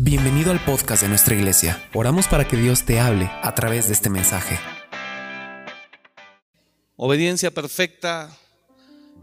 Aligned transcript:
Bienvenido 0.00 0.52
al 0.52 0.64
podcast 0.64 1.02
de 1.02 1.08
nuestra 1.08 1.34
iglesia. 1.34 1.90
Oramos 1.92 2.28
para 2.28 2.46
que 2.46 2.56
Dios 2.56 2.84
te 2.84 3.00
hable 3.00 3.28
a 3.42 3.52
través 3.56 3.88
de 3.88 3.94
este 3.94 4.08
mensaje. 4.08 4.56
Obediencia 6.94 7.50
perfecta 7.50 8.30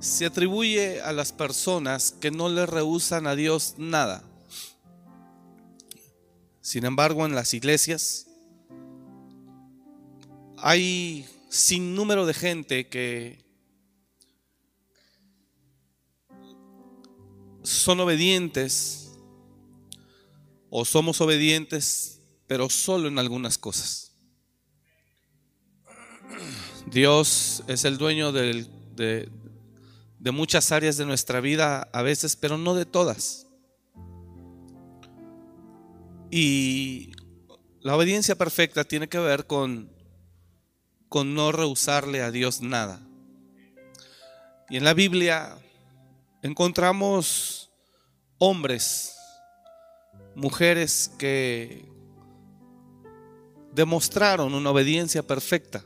se 0.01 0.25
atribuye 0.25 1.01
a 1.01 1.13
las 1.13 1.31
personas 1.31 2.11
que 2.19 2.29
no 2.29 2.49
le 2.49 2.65
rehusan 2.65 3.25
a 3.25 3.37
Dios 3.37 3.75
nada. 3.77 4.25
Sin 6.59 6.83
embargo, 6.83 7.25
en 7.25 7.35
las 7.35 7.53
iglesias 7.53 8.27
hay 10.57 11.25
sin 11.47 11.95
número 11.95 12.25
de 12.25 12.33
gente 12.33 12.89
que 12.89 13.45
son 17.63 18.01
obedientes 18.01 19.04
o 20.77 20.83
somos 20.83 21.21
obedientes, 21.21 22.19
pero 22.47 22.69
solo 22.69 23.07
en 23.07 23.17
algunas 23.17 23.57
cosas. 23.57 24.11
Dios 26.85 27.63
es 27.67 27.85
el 27.85 27.97
dueño 27.97 28.33
de, 28.33 28.67
de 30.19 30.31
muchas 30.31 30.73
áreas 30.73 30.97
de 30.97 31.05
nuestra 31.05 31.39
vida 31.39 31.87
a 31.93 32.01
veces, 32.01 32.35
pero 32.35 32.57
no 32.57 32.75
de 32.75 32.85
todas. 32.85 33.47
Y 36.29 37.13
la 37.79 37.95
obediencia 37.95 38.35
perfecta 38.35 38.83
tiene 38.83 39.07
que 39.07 39.19
ver 39.19 39.47
con, 39.47 39.89
con 41.07 41.33
no 41.35 41.53
rehusarle 41.53 42.21
a 42.21 42.31
Dios 42.31 42.59
nada. 42.59 42.99
Y 44.69 44.75
en 44.75 44.83
la 44.83 44.93
Biblia 44.93 45.57
encontramos 46.41 47.71
hombres 48.39 49.14
mujeres 50.35 51.11
que 51.17 51.85
demostraron 53.73 54.53
una 54.53 54.69
obediencia 54.69 55.23
perfecta 55.23 55.83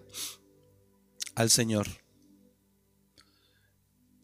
al 1.36 1.50
Señor. 1.50 1.88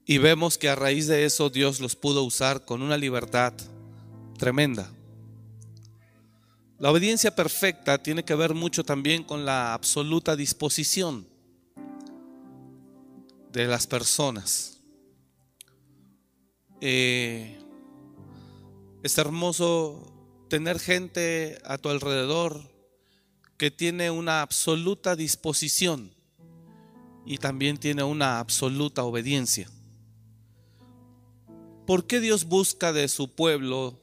Y 0.05 0.19
vemos 0.19 0.57
que 0.57 0.69
a 0.69 0.75
raíz 0.75 1.07
de 1.07 1.25
eso 1.25 1.49
Dios 1.49 1.79
los 1.79 1.95
pudo 1.95 2.23
usar 2.23 2.63
con 2.65 2.81
una 2.81 2.97
libertad 2.97 3.53
tremenda. 4.37 4.91
La 6.77 6.91
obediencia 6.91 7.35
perfecta 7.35 8.03
tiene 8.03 8.23
que 8.23 8.35
ver 8.35 8.53
mucho 8.53 8.83
también 8.83 9.23
con 9.23 9.45
la 9.45 9.73
absoluta 9.73 10.35
disposición 10.35 11.27
de 13.51 13.65
las 13.65 13.87
personas. 13.87 14.81
Eh, 16.81 17.57
es 19.01 19.17
hermoso 19.17 20.14
tener 20.47 20.79
gente 20.79 21.57
a 21.65 21.77
tu 21.77 21.89
alrededor 21.89 22.61
que 23.57 23.71
tiene 23.71 24.11
una 24.11 24.41
absoluta 24.41 25.15
disposición 25.15 26.13
y 27.25 27.37
también 27.37 27.77
tiene 27.77 28.03
una 28.03 28.39
absoluta 28.39 29.03
obediencia. 29.03 29.69
¿Por 31.85 32.07
qué 32.07 32.19
Dios 32.19 32.45
busca 32.45 32.93
de 32.93 33.07
su 33.07 33.33
pueblo 33.33 33.99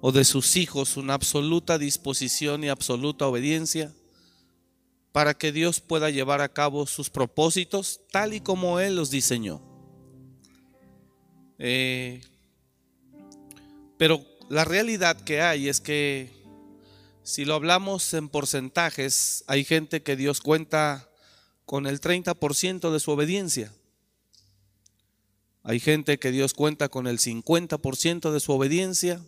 o 0.00 0.12
de 0.12 0.24
sus 0.24 0.56
hijos 0.56 0.96
una 0.96 1.14
absoluta 1.14 1.78
disposición 1.78 2.64
y 2.64 2.68
absoluta 2.68 3.26
obediencia? 3.26 3.92
Para 5.12 5.34
que 5.34 5.50
Dios 5.50 5.80
pueda 5.80 6.10
llevar 6.10 6.40
a 6.40 6.52
cabo 6.52 6.86
sus 6.86 7.10
propósitos 7.10 8.00
tal 8.10 8.32
y 8.32 8.40
como 8.40 8.80
Él 8.80 8.96
los 8.96 9.10
diseñó. 9.10 9.60
Eh, 11.58 12.22
pero 13.98 14.24
la 14.50 14.64
realidad 14.64 15.16
que 15.16 15.40
hay 15.40 15.68
es 15.68 15.80
que 15.80 16.28
si 17.22 17.44
lo 17.44 17.54
hablamos 17.54 18.12
en 18.14 18.28
porcentajes, 18.28 19.44
hay 19.46 19.64
gente 19.64 20.02
que 20.02 20.16
Dios 20.16 20.40
cuenta 20.40 21.08
con 21.64 21.86
el 21.86 22.00
30% 22.00 22.90
de 22.90 22.98
su 22.98 23.12
obediencia. 23.12 23.72
Hay 25.62 25.78
gente 25.78 26.18
que 26.18 26.32
Dios 26.32 26.52
cuenta 26.52 26.88
con 26.88 27.06
el 27.06 27.20
50% 27.20 28.32
de 28.32 28.40
su 28.40 28.50
obediencia. 28.50 29.20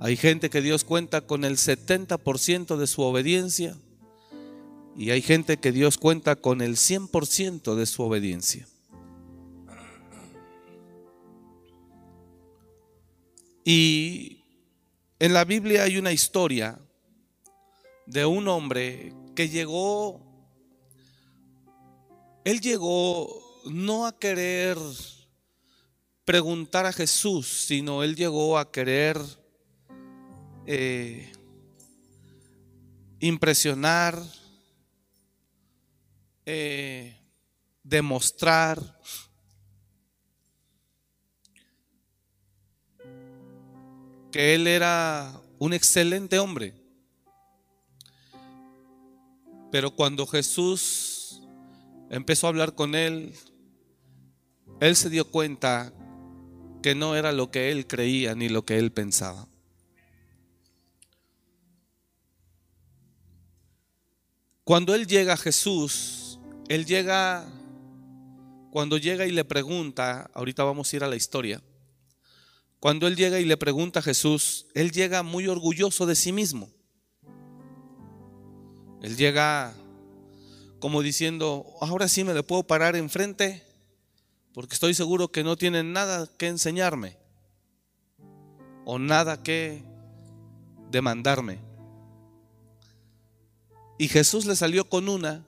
Hay 0.00 0.18
gente 0.18 0.50
que 0.50 0.60
Dios 0.60 0.84
cuenta 0.84 1.22
con 1.22 1.46
el 1.46 1.56
70% 1.56 2.76
de 2.76 2.86
su 2.86 3.00
obediencia. 3.00 3.74
Y 4.98 5.12
hay 5.12 5.22
gente 5.22 5.56
que 5.56 5.72
Dios 5.72 5.96
cuenta 5.96 6.36
con 6.36 6.60
el 6.60 6.76
100% 6.76 7.74
de 7.74 7.86
su 7.86 8.02
obediencia. 8.02 8.66
Y 13.64 14.44
en 15.18 15.34
la 15.34 15.44
Biblia 15.44 15.84
hay 15.84 15.98
una 15.98 16.12
historia 16.12 16.78
de 18.06 18.24
un 18.24 18.48
hombre 18.48 19.12
que 19.36 19.48
llegó, 19.48 20.20
él 22.44 22.60
llegó 22.60 23.62
no 23.66 24.06
a 24.06 24.18
querer 24.18 24.78
preguntar 26.24 26.86
a 26.86 26.92
Jesús, 26.92 27.46
sino 27.66 28.02
él 28.02 28.16
llegó 28.16 28.58
a 28.58 28.70
querer 28.70 29.20
eh, 30.66 31.32
impresionar, 33.18 34.20
eh, 36.46 37.20
demostrar 37.82 38.98
que 44.30 44.54
él 44.54 44.66
era 44.66 45.40
un 45.58 45.72
excelente 45.72 46.38
hombre. 46.38 46.74
Pero 49.70 49.90
cuando 49.92 50.26
Jesús 50.26 51.42
empezó 52.10 52.46
a 52.46 52.50
hablar 52.50 52.74
con 52.74 52.94
él, 52.94 53.34
él 54.80 54.96
se 54.96 55.10
dio 55.10 55.30
cuenta 55.30 55.92
que 56.82 56.94
no 56.94 57.14
era 57.14 57.32
lo 57.32 57.50
que 57.50 57.70
él 57.70 57.86
creía 57.86 58.34
ni 58.34 58.48
lo 58.48 58.64
que 58.64 58.78
él 58.78 58.90
pensaba. 58.90 59.46
Cuando 64.64 64.94
él 64.94 65.06
llega 65.06 65.34
a 65.34 65.36
Jesús, 65.36 66.38
él 66.68 66.86
llega, 66.86 67.44
cuando 68.70 68.98
llega 68.98 69.26
y 69.26 69.32
le 69.32 69.44
pregunta, 69.44 70.30
ahorita 70.32 70.62
vamos 70.62 70.92
a 70.92 70.96
ir 70.96 71.04
a 71.04 71.08
la 71.08 71.16
historia, 71.16 71.60
cuando 72.80 73.06
él 73.06 73.14
llega 73.14 73.38
y 73.38 73.44
le 73.44 73.58
pregunta 73.58 74.00
a 74.00 74.02
Jesús, 74.02 74.66
él 74.74 74.90
llega 74.90 75.22
muy 75.22 75.46
orgulloso 75.46 76.06
de 76.06 76.16
sí 76.16 76.32
mismo. 76.32 76.70
Él 79.02 79.16
llega 79.16 79.74
como 80.78 81.02
diciendo, 81.02 81.66
ahora 81.82 82.08
sí 82.08 82.24
me 82.24 82.32
le 82.32 82.42
puedo 82.42 82.62
parar 82.62 82.96
enfrente 82.96 83.62
porque 84.54 84.74
estoy 84.74 84.94
seguro 84.94 85.28
que 85.28 85.44
no 85.44 85.56
tienen 85.56 85.92
nada 85.92 86.26
que 86.38 86.48
enseñarme 86.48 87.18
o 88.86 88.98
nada 88.98 89.42
que 89.42 89.84
demandarme. 90.90 91.58
Y 93.98 94.08
Jesús 94.08 94.46
le 94.46 94.56
salió 94.56 94.88
con 94.88 95.10
una 95.10 95.44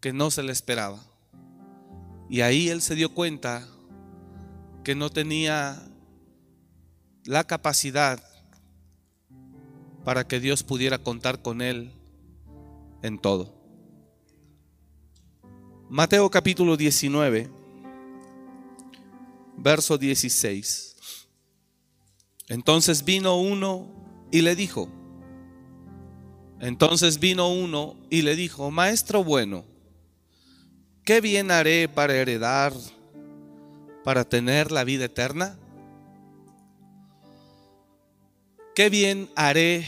que 0.00 0.14
no 0.14 0.30
se 0.30 0.42
le 0.42 0.52
esperaba. 0.52 1.04
Y 2.30 2.40
ahí 2.40 2.70
él 2.70 2.80
se 2.80 2.94
dio 2.94 3.12
cuenta 3.12 3.68
que 4.84 4.94
no 4.94 5.10
tenía 5.10 5.82
la 7.24 7.44
capacidad 7.44 8.22
para 10.04 10.28
que 10.28 10.38
Dios 10.38 10.62
pudiera 10.62 10.98
contar 10.98 11.40
con 11.40 11.62
él 11.62 11.90
en 13.02 13.18
todo. 13.18 13.54
Mateo 15.88 16.30
capítulo 16.30 16.76
19, 16.76 17.50
verso 19.56 19.96
16. 19.96 20.96
Entonces 22.48 23.04
vino 23.04 23.40
uno 23.40 24.28
y 24.30 24.42
le 24.42 24.54
dijo, 24.54 24.90
entonces 26.60 27.18
vino 27.18 27.48
uno 27.48 27.96
y 28.10 28.20
le 28.20 28.36
dijo, 28.36 28.70
Maestro 28.70 29.24
bueno, 29.24 29.64
¿qué 31.04 31.22
bien 31.22 31.50
haré 31.50 31.88
para 31.88 32.14
heredar 32.14 32.74
para 34.04 34.28
tener 34.28 34.70
la 34.70 34.84
vida 34.84 35.06
eterna? 35.06 35.58
¿Qué 38.74 38.90
bien 38.90 39.30
haré 39.34 39.86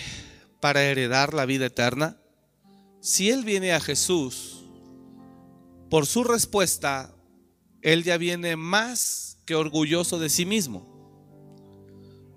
para 0.61 0.83
heredar 0.83 1.35
la 1.35 1.45
vida 1.45 1.67
eterna? 1.67 2.17
Si 3.01 3.31
él 3.31 3.45
viene 3.45 3.73
a 3.73 3.81
Jesús, 3.81 4.65
por 5.91 6.07
su 6.07 6.25
respuesta, 6.25 7.15
él 7.83 8.03
ya 8.03 8.17
viene 8.17 8.57
más 8.57 9.39
que 9.45 9.55
orgulloso 9.55 10.19
de 10.19 10.29
sí 10.29 10.47
mismo. 10.47 10.87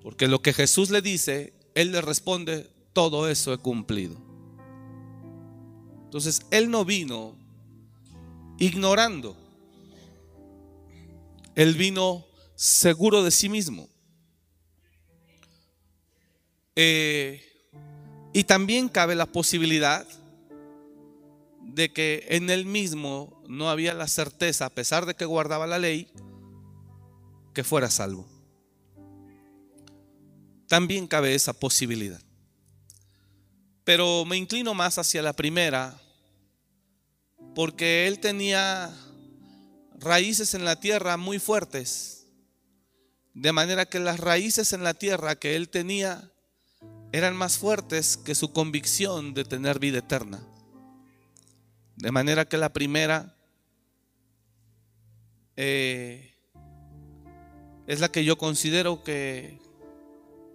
Porque 0.04 0.28
lo 0.28 0.42
que 0.42 0.54
Jesús 0.54 0.90
le 0.90 1.02
dice, 1.02 1.54
él 1.76 1.92
le 1.92 2.02
responde, 2.02 2.70
todo 2.94 3.30
eso 3.30 3.54
he 3.54 3.58
cumplido. 3.58 4.18
Entonces, 6.04 6.42
él 6.52 6.70
no 6.70 6.86
vino 6.86 7.36
ignorando 8.58 9.36
él 11.56 11.76
vino 11.76 12.26
seguro 12.56 13.24
de 13.24 13.32
sí 13.32 13.50
mismo. 13.50 13.90
Eh, 16.76 17.42
y 18.34 18.44
también 18.44 18.90
cabe 18.90 19.16
la 19.16 19.26
posibilidad 19.26 20.08
de 21.62 21.92
que 21.92 22.26
en 22.30 22.50
él 22.50 22.66
mismo 22.66 23.42
no 23.48 23.70
había 23.70 23.94
la 23.94 24.08
certeza, 24.08 24.66
a 24.66 24.70
pesar 24.70 25.06
de 25.06 25.16
que 25.16 25.26
guardaba 25.26 25.68
la 25.68 25.80
ley, 25.80 26.12
que 27.54 27.64
fuera 27.64 27.90
salvo. 27.90 28.28
También 30.68 31.08
cabe 31.08 31.34
esa 31.34 31.54
posibilidad. 31.54 32.22
Pero 33.84 34.24
me 34.26 34.38
inclino 34.38 34.74
más 34.74 34.98
hacia 34.98 35.22
la 35.22 35.34
primera, 35.34 36.00
porque 37.56 38.08
él 38.08 38.20
tenía 38.20 38.96
raíces 40.00 40.54
en 40.54 40.66
la 40.66 40.80
tierra 40.80 41.18
muy 41.18 41.40
fuertes, 41.40 42.28
de 43.34 43.52
manera 43.52 43.86
que 43.86 44.00
las 44.00 44.20
raíces 44.20 44.74
en 44.74 44.84
la 44.84 44.94
tierra 44.94 45.36
que 45.36 45.56
él 45.56 45.70
tenía 45.70 46.32
eran 47.12 47.36
más 47.36 47.58
fuertes 47.58 48.18
que 48.18 48.36
su 48.36 48.54
convicción 48.54 49.34
de 49.34 49.44
tener 49.44 49.80
vida 49.80 50.00
eterna. 50.00 50.40
De 51.96 52.12
manera 52.12 52.46
que 52.46 52.58
la 52.58 52.72
primera 52.72 53.36
eh, 55.56 56.34
es 57.88 58.00
la 58.00 58.10
que 58.10 58.24
yo 58.24 58.38
considero 58.38 59.04
que 59.04 59.60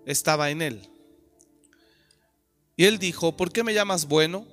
estaba 0.07 0.51
en 0.51 0.63
él. 0.63 0.89
Y 2.77 2.85
él 2.87 2.99
dijo, 2.99 3.37
¿por 3.37 3.53
qué 3.53 3.63
me 3.63 3.75
llamas 3.75 4.07
bueno? 4.07 4.47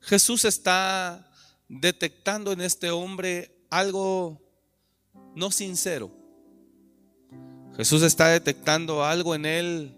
Jesús 0.00 0.44
está 0.44 1.27
detectando 1.68 2.52
en 2.52 2.60
este 2.60 2.90
hombre 2.90 3.54
algo 3.70 4.40
no 5.34 5.50
sincero. 5.50 6.10
Jesús 7.76 8.02
está 8.02 8.28
detectando 8.28 9.04
algo 9.04 9.34
en 9.34 9.46
él 9.46 9.96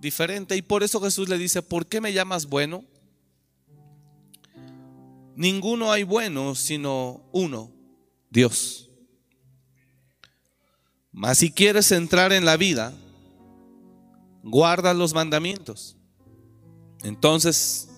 diferente 0.00 0.56
y 0.56 0.62
por 0.62 0.82
eso 0.82 1.00
Jesús 1.00 1.28
le 1.28 1.38
dice, 1.38 1.62
¿por 1.62 1.86
qué 1.86 2.00
me 2.00 2.12
llamas 2.12 2.46
bueno? 2.46 2.84
Ninguno 5.36 5.90
hay 5.90 6.04
bueno 6.04 6.54
sino 6.54 7.28
uno, 7.32 7.70
Dios. 8.30 8.90
Mas 11.10 11.38
si 11.38 11.50
quieres 11.50 11.92
entrar 11.92 12.32
en 12.32 12.44
la 12.44 12.56
vida, 12.56 12.92
guarda 14.42 14.94
los 14.94 15.14
mandamientos. 15.14 15.96
Entonces 17.02 17.88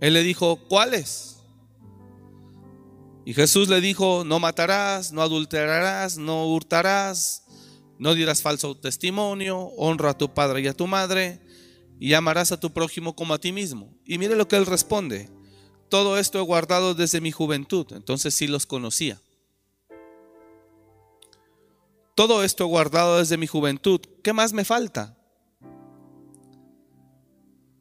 él 0.00 0.14
le 0.14 0.22
dijo, 0.22 0.56
¿cuáles? 0.68 1.25
Y 3.26 3.34
Jesús 3.34 3.68
le 3.68 3.80
dijo, 3.80 4.22
no 4.24 4.38
matarás, 4.38 5.10
no 5.10 5.20
adulterarás, 5.20 6.16
no 6.16 6.46
hurtarás, 6.46 7.42
no 7.98 8.14
dirás 8.14 8.40
falso 8.40 8.76
testimonio, 8.76 9.58
honra 9.76 10.10
a 10.10 10.16
tu 10.16 10.32
padre 10.32 10.60
y 10.60 10.68
a 10.68 10.72
tu 10.72 10.86
madre, 10.86 11.40
y 11.98 12.14
amarás 12.14 12.52
a 12.52 12.60
tu 12.60 12.72
prójimo 12.72 13.16
como 13.16 13.34
a 13.34 13.40
ti 13.40 13.50
mismo. 13.50 13.92
Y 14.04 14.18
mire 14.18 14.36
lo 14.36 14.46
que 14.46 14.54
él 14.54 14.64
responde. 14.64 15.28
Todo 15.88 16.18
esto 16.18 16.38
he 16.38 16.42
guardado 16.42 16.94
desde 16.94 17.20
mi 17.20 17.32
juventud. 17.32 17.88
Entonces 17.90 18.32
sí 18.32 18.46
los 18.46 18.64
conocía. 18.64 19.20
Todo 22.14 22.44
esto 22.44 22.62
he 22.62 22.68
guardado 22.68 23.18
desde 23.18 23.38
mi 23.38 23.48
juventud. 23.48 24.00
¿Qué 24.22 24.32
más 24.32 24.52
me 24.52 24.64
falta? 24.64 25.18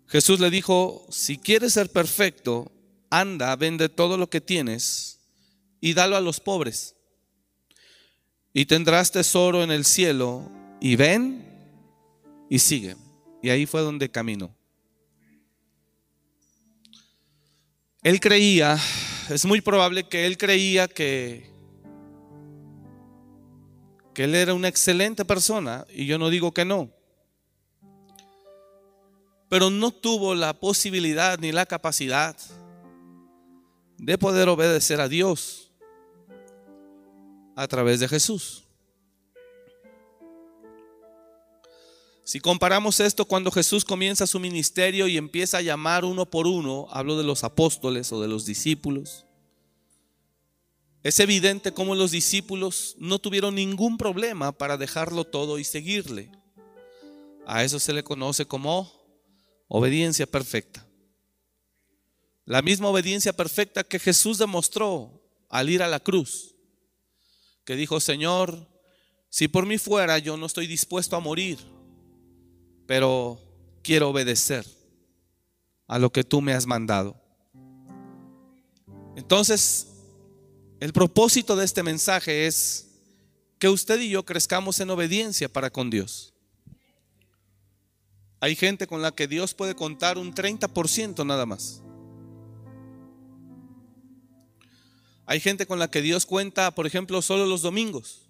Jesús 0.08 0.40
le 0.40 0.50
dijo, 0.50 1.06
si 1.12 1.38
quieres 1.38 1.74
ser 1.74 1.92
perfecto, 1.92 2.72
anda, 3.12 3.56
vende 3.56 3.90
todo 3.90 4.18
lo 4.18 4.28
que 4.28 4.42
tienes 4.42 5.15
y 5.86 5.94
dalo 5.94 6.16
a 6.16 6.20
los 6.20 6.40
pobres. 6.40 6.96
Y 8.54 8.66
tendrás 8.66 9.12
tesoro 9.12 9.62
en 9.62 9.70
el 9.70 9.86
cielo. 9.86 10.50
Y 10.82 10.96
ven 10.96 11.46
y 12.50 12.58
sigue. 12.58 12.96
Y 13.44 13.52
ahí 13.52 13.68
fue 13.68 13.82
donde 13.82 14.10
caminó. 14.10 14.58
Él 18.02 18.20
creía, 18.20 18.80
es 19.30 19.46
muy 19.46 19.62
probable 19.62 20.10
que 20.10 20.26
él 20.26 20.40
creía 20.40 20.88
que, 20.88 21.52
que 24.16 24.24
él 24.24 24.34
era 24.34 24.56
una 24.56 24.70
excelente 24.70 25.24
persona, 25.24 25.86
y 25.94 26.08
yo 26.08 26.18
no 26.18 26.30
digo 26.30 26.52
que 26.52 26.66
no, 26.66 26.92
pero 29.50 29.72
no 29.72 29.92
tuvo 29.92 30.36
la 30.36 30.54
posibilidad 30.54 31.38
ni 31.40 31.52
la 31.52 31.66
capacidad 31.66 32.38
de 33.98 34.18
poder 34.20 34.50
obedecer 34.50 35.02
a 35.02 35.08
Dios 35.08 35.65
a 37.56 37.68
través 37.68 38.00
de 38.00 38.08
Jesús. 38.08 38.64
Si 42.24 42.40
comparamos 42.40 43.00
esto 43.00 43.26
cuando 43.26 43.52
Jesús 43.52 43.86
comienza 43.86 44.26
su 44.26 44.40
ministerio 44.40 45.08
y 45.08 45.16
empieza 45.16 45.60
a 45.60 45.62
llamar 45.62 46.04
uno 46.04 46.26
por 46.26 46.48
uno, 46.48 46.88
hablo 46.90 47.18
de 47.18 47.24
los 47.24 47.44
apóstoles 47.44 48.12
o 48.12 48.20
de 48.20 48.28
los 48.28 48.46
discípulos, 48.46 49.26
es 51.04 51.20
evidente 51.20 51.72
cómo 51.72 51.94
los 51.94 52.10
discípulos 52.10 52.96
no 52.98 53.20
tuvieron 53.20 53.54
ningún 53.54 54.00
problema 54.00 54.52
para 54.52 54.76
dejarlo 54.76 55.24
todo 55.24 55.60
y 55.60 55.64
seguirle. 55.64 56.32
A 57.46 57.64
eso 57.64 57.80
se 57.80 57.94
le 57.94 58.04
conoce 58.04 58.48
como 58.48 58.92
obediencia 59.68 60.26
perfecta. 60.26 60.88
La 62.46 62.64
misma 62.64 62.90
obediencia 62.90 63.34
perfecta 63.34 63.84
que 63.84 64.00
Jesús 64.00 64.40
demostró 64.40 65.22
al 65.48 65.70
ir 65.70 65.84
a 65.84 65.88
la 65.88 66.00
cruz, 66.00 66.55
que 67.66 67.76
dijo, 67.76 68.00
Señor, 68.00 68.68
si 69.30 69.48
por 69.48 69.66
mí 69.66 69.78
fuera, 69.78 70.18
yo 70.20 70.38
no 70.38 70.46
estoy 70.46 70.68
dispuesto 70.68 71.16
a 71.16 71.20
morir 71.20 71.60
pero 72.86 73.40
quiero 73.84 74.10
obedecer 74.10 74.66
a 75.88 76.00
lo 76.00 76.12
que 76.12 76.24
tú 76.24 76.42
me 76.42 76.54
has 76.54 76.66
mandado. 76.66 77.20
Entonces, 79.16 79.88
el 80.80 80.94
propósito 80.94 81.56
de 81.56 81.66
este 81.66 81.84
mensaje 81.84 82.48
es 82.48 82.88
que 83.60 83.70
usted 83.70 84.00
y 84.02 84.10
yo 84.10 84.26
crezcamos 84.26 84.80
en 84.80 84.90
obediencia 84.90 85.48
para 85.50 85.70
con 85.70 85.90
Dios. 85.90 86.34
Hay 88.42 88.56
gente 88.56 88.86
con 88.86 89.02
la 89.02 89.14
que 89.14 89.28
Dios 89.28 89.54
puede 89.54 89.76
contar 89.76 90.18
un 90.18 90.34
30% 90.34 91.26
nada 91.26 91.46
más. 91.46 91.82
Hay 95.26 95.40
gente 95.40 95.66
con 95.66 95.80
la 95.80 95.90
que 95.90 96.02
Dios 96.02 96.26
cuenta, 96.26 96.72
por 96.72 96.86
ejemplo, 96.86 97.22
solo 97.22 97.46
los 97.46 97.62
domingos. 97.62 98.30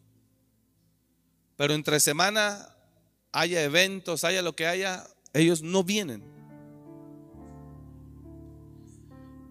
Pero 1.57 1.73
entre 1.73 1.99
semana 1.99 2.75
haya 3.31 3.63
eventos, 3.63 4.23
haya 4.23 4.41
lo 4.41 4.55
que 4.55 4.67
haya, 4.67 5.05
ellos 5.33 5.61
no 5.61 5.83
vienen. 5.83 6.23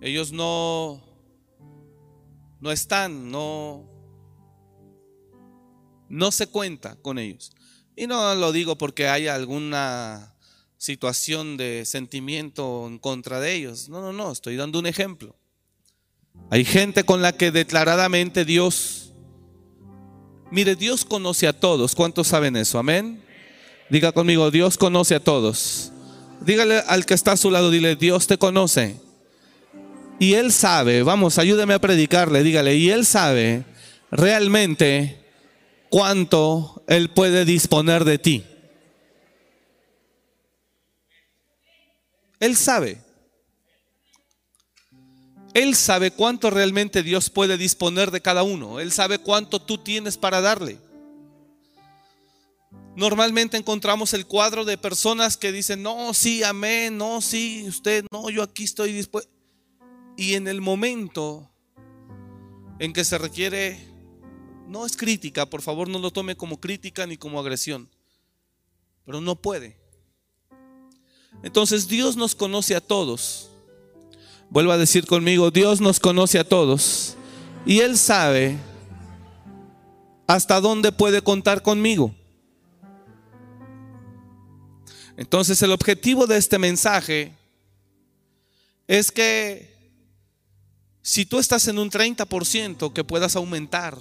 Ellos 0.01 0.33
no 0.33 1.03
no 2.61 2.73
están, 2.73 3.31
no 3.31 3.89
no 6.09 6.33
se 6.33 6.47
cuenta 6.47 6.97
con 6.97 7.19
ellos. 7.19 7.53
Y 7.97 8.07
no 8.07 8.35
lo 8.35 8.53
digo 8.53 8.77
porque 8.77 9.09
haya 9.09 9.35
alguna 9.35 10.35
situación 10.77 11.57
de 11.57 11.85
sentimiento 11.85 12.87
en 12.87 12.99
contra 12.99 13.41
de 13.41 13.55
ellos. 13.55 13.89
No, 13.89 14.01
no, 14.01 14.13
no, 14.13 14.33
estoy 14.33 14.57
dando 14.57 14.79
un 14.79 14.87
ejemplo. 14.87 15.37
Hay 16.51 16.65
gente 16.65 17.05
con 17.05 17.23
la 17.23 17.33
que 17.33 17.51
declaradamente 17.51 18.45
Dios, 18.45 19.13
mire, 20.51 20.77
Dios 20.77 21.05
conoce 21.05 21.49
a 21.49 21.53
todos. 21.53 21.95
¿Cuántos 21.95 22.29
saben 22.29 22.57
eso? 22.57 22.79
Amén. 22.79 23.23
Diga 23.91 24.13
conmigo, 24.13 24.51
Dios 24.51 24.79
conoce 24.79 25.15
a 25.15 25.21
todos. 25.21 25.93
Dígale 26.41 26.79
al 26.87 27.07
que 27.07 27.15
está 27.15 27.33
a 27.33 27.37
su 27.37 27.51
lado, 27.51 27.71
dile, 27.71 27.97
Dios 27.97 28.27
te 28.27 28.39
conoce. 28.39 29.01
Y 30.19 30.35
Él 30.35 30.53
sabe, 30.53 31.03
vamos, 31.03 31.39
ayúdeme 31.39 31.75
a 31.75 31.81
predicarle, 31.81 32.43
dígale, 32.43 32.77
y 32.77 32.91
Él 32.91 33.05
sabe 33.05 33.65
realmente 34.11 35.19
cuánto 35.91 36.85
Él 36.87 37.11
puede 37.11 37.45
disponer 37.45 38.05
de 38.05 38.19
ti. 38.19 38.45
Él 42.41 42.57
sabe. 42.57 43.04
Él 45.55 45.77
sabe 45.77 46.11
cuánto 46.11 46.51
realmente 46.51 47.05
Dios 47.05 47.31
puede 47.31 47.57
disponer 47.57 48.11
de 48.11 48.21
cada 48.21 48.43
uno. 48.43 48.81
Él 48.81 48.91
sabe 48.91 49.19
cuánto 49.19 49.61
tú 49.61 49.79
tienes 49.79 50.19
para 50.19 50.41
darle. 50.41 50.79
Normalmente 52.97 53.57
encontramos 53.57 54.15
el 54.15 54.27
cuadro 54.27 54.65
de 54.65 54.77
personas 54.77 55.37
que 55.37 55.53
dicen, 55.53 55.83
no, 55.83 56.13
sí, 56.13 56.43
amén, 56.43 56.99
no, 56.99 57.21
sí, 57.21 57.65
usted, 57.69 58.05
no, 58.11 58.31
yo 58.31 58.43
aquí 58.43 58.65
estoy 58.65 58.93
dispuesto. 58.93 59.31
Y 60.17 60.35
en 60.35 60.49
el 60.49 60.61
momento 60.61 61.49
en 62.81 62.93
que 62.93 63.05
se 63.05 63.19
requiere, 63.19 63.79
no 64.69 64.87
es 64.87 64.97
crítica, 64.97 65.47
por 65.47 65.63
favor 65.63 65.89
no 65.89 66.01
lo 66.01 66.11
tome 66.11 66.37
como 66.37 66.61
crítica 66.61 67.07
ni 67.07 67.17
como 67.17 67.39
agresión, 67.39 67.89
pero 69.05 69.21
no 69.21 69.37
puede. 69.37 69.77
Entonces 71.43 71.87
Dios 71.89 72.17
nos 72.17 72.35
conoce 72.35 72.75
a 72.75 72.81
todos. 72.81 73.51
Vuelvo 74.55 74.71
a 74.71 74.79
decir 74.79 75.05
conmigo, 75.05 75.51
Dios 75.51 75.81
nos 75.81 75.99
conoce 75.99 76.39
a 76.39 76.49
todos. 76.49 77.17
Y 77.67 77.81
Él 77.81 77.99
sabe 77.99 78.57
hasta 80.29 80.61
dónde 80.61 80.93
puede 80.93 81.23
contar 81.23 81.61
conmigo. 81.61 82.15
Entonces 85.17 85.61
el 85.61 85.73
objetivo 85.73 86.29
de 86.29 86.37
este 86.37 86.61
mensaje 86.61 87.33
es 88.87 89.11
que 89.11 89.75
si 91.03 91.27
tú 91.27 91.41
estás 91.41 91.67
en 91.67 91.81
un 91.81 91.91
30%, 91.91 92.93
que 92.93 93.03
puedas 93.03 93.35
aumentar 93.35 93.99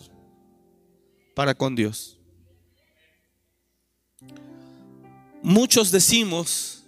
para 1.33 1.55
con 1.55 1.75
Dios. 1.75 2.19
Muchos 5.41 5.89
decimos 5.89 6.83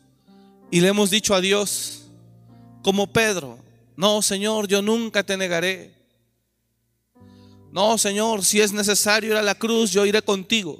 y 0.69 0.81
le 0.81 0.89
hemos 0.89 1.10
dicho 1.10 1.34
a 1.34 1.41
Dios, 1.41 2.04
como 2.86 3.08
Pedro, 3.08 3.58
no, 3.98 4.22
Señor, 4.22 4.68
yo 4.68 4.80
nunca 4.80 5.24
te 5.24 5.36
negaré. 5.38 5.92
No, 7.72 7.98
Señor, 7.98 8.46
si 8.46 8.62
es 8.62 8.72
necesario 8.72 9.32
ir 9.32 9.38
a 9.38 9.42
la 9.42 9.56
cruz, 9.56 9.89
yo 9.89 10.06
iré 10.06 10.22
contigo. 10.22 10.80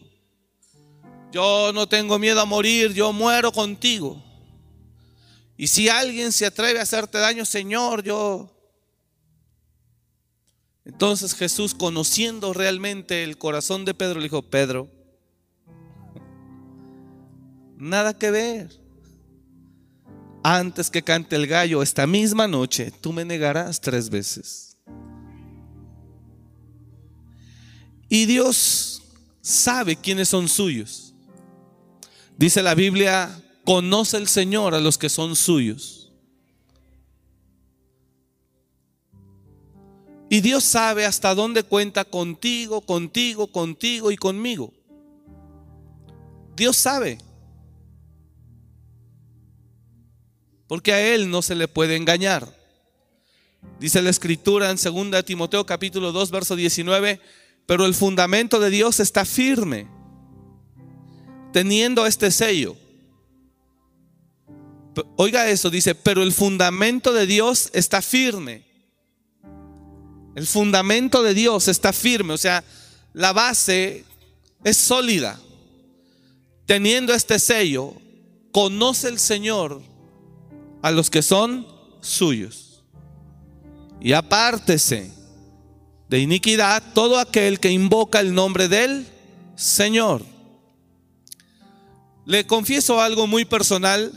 Yo 1.32 1.72
no 1.74 1.90
tengo 1.90 2.20
miedo 2.20 2.40
a 2.40 2.46
morir, 2.46 2.94
yo 2.94 3.12
muero 3.12 3.52
contigo. 3.52 4.24
Y 5.58 5.66
si 5.66 5.90
alguien 5.90 6.32
se 6.32 6.46
atreve 6.46 6.78
a 6.78 6.84
hacerte 6.84 7.18
daño, 7.18 7.44
Señor, 7.44 8.04
yo... 8.04 8.52
Entonces 10.86 11.34
Jesús, 11.34 11.74
conociendo 11.74 12.54
realmente 12.54 13.24
el 13.24 13.40
corazón 13.40 13.84
de 13.84 13.96
Pedro, 13.96 14.20
le 14.20 14.26
dijo, 14.26 14.44
Pedro, 14.44 14.92
nada 17.78 18.16
que 18.16 18.30
ver. 18.30 18.85
Antes 20.48 20.92
que 20.92 21.02
cante 21.02 21.36
el 21.36 21.48
gallo 21.48 21.82
esta 21.82 22.06
misma 22.06 22.48
noche, 22.48 22.92
tú 23.02 23.12
me 23.12 23.26
negarás 23.26 23.82
tres 23.82 24.12
veces. 24.12 24.78
Y 28.08 28.28
Dios 28.28 29.02
sabe 29.42 29.96
quiénes 29.96 30.30
son 30.30 30.48
suyos. 30.48 31.16
Dice 32.38 32.62
la 32.62 32.76
Biblia, 32.76 33.42
conoce 33.64 34.18
el 34.18 34.28
Señor 34.28 34.76
a 34.76 34.80
los 34.80 35.00
que 35.00 35.10
son 35.10 35.36
suyos. 35.36 36.14
Y 40.30 40.42
Dios 40.42 40.64
sabe 40.64 41.08
hasta 41.08 41.34
dónde 41.34 41.64
cuenta 41.64 42.06
contigo, 42.06 42.82
contigo, 42.82 43.48
contigo 43.48 44.12
y 44.12 44.16
conmigo. 44.16 44.72
Dios 46.56 46.78
sabe. 46.78 47.18
Porque 50.68 50.94
a 50.94 51.14
Él 51.14 51.30
no 51.30 51.42
se 51.42 51.56
le 51.56 51.68
puede 51.68 51.96
engañar. 51.96 52.48
Dice 53.80 54.02
la 54.02 54.10
escritura 54.10 54.70
en 54.70 54.78
2 54.78 55.26
Timoteo 55.26 55.66
capítulo 55.66 56.12
2, 56.12 56.32
verso 56.32 56.56
19, 56.56 57.20
pero 57.66 57.86
el 57.86 57.94
fundamento 57.94 58.60
de 58.60 58.70
Dios 58.70 59.00
está 59.00 59.26
firme, 59.26 59.88
teniendo 61.52 62.06
este 62.06 62.30
sello 62.32 62.78
Oiga 65.18 65.50
eso, 65.50 65.70
dice, 65.70 65.96
pero 65.96 66.24
el 66.24 66.32
fundamento 66.32 67.14
de 67.14 67.26
Dios 67.26 67.70
está 67.74 68.02
firme. 68.02 68.64
El 70.36 70.48
fundamento 70.48 71.24
de 71.24 71.34
Dios 71.34 71.68
está 71.68 71.94
firme, 71.94 72.34
o 72.34 72.38
sea, 72.38 72.64
la 73.14 73.34
base 73.34 74.06
es 74.64 74.78
sólida. 74.78 75.40
Teniendo 76.66 77.14
este 77.14 77.40
sello, 77.40 77.94
conoce 78.52 79.08
el 79.08 79.20
Señor 79.20 79.82
a 80.86 80.92
los 80.92 81.10
que 81.10 81.24
son 81.24 81.66
suyos. 82.00 82.84
Y 84.00 84.14
apártese 84.14 85.12
de 86.08 86.20
iniquidad 86.20 86.94
todo 86.94 87.18
aquel 87.18 87.60
que 87.60 87.72
invoca 87.72 88.20
el 88.20 88.36
nombre 88.36 88.68
del 88.68 89.08
Señor. 89.56 90.24
Le 92.28 92.46
confieso 92.46 93.02
algo 93.02 93.26
muy 93.26 93.46
personal 93.46 94.14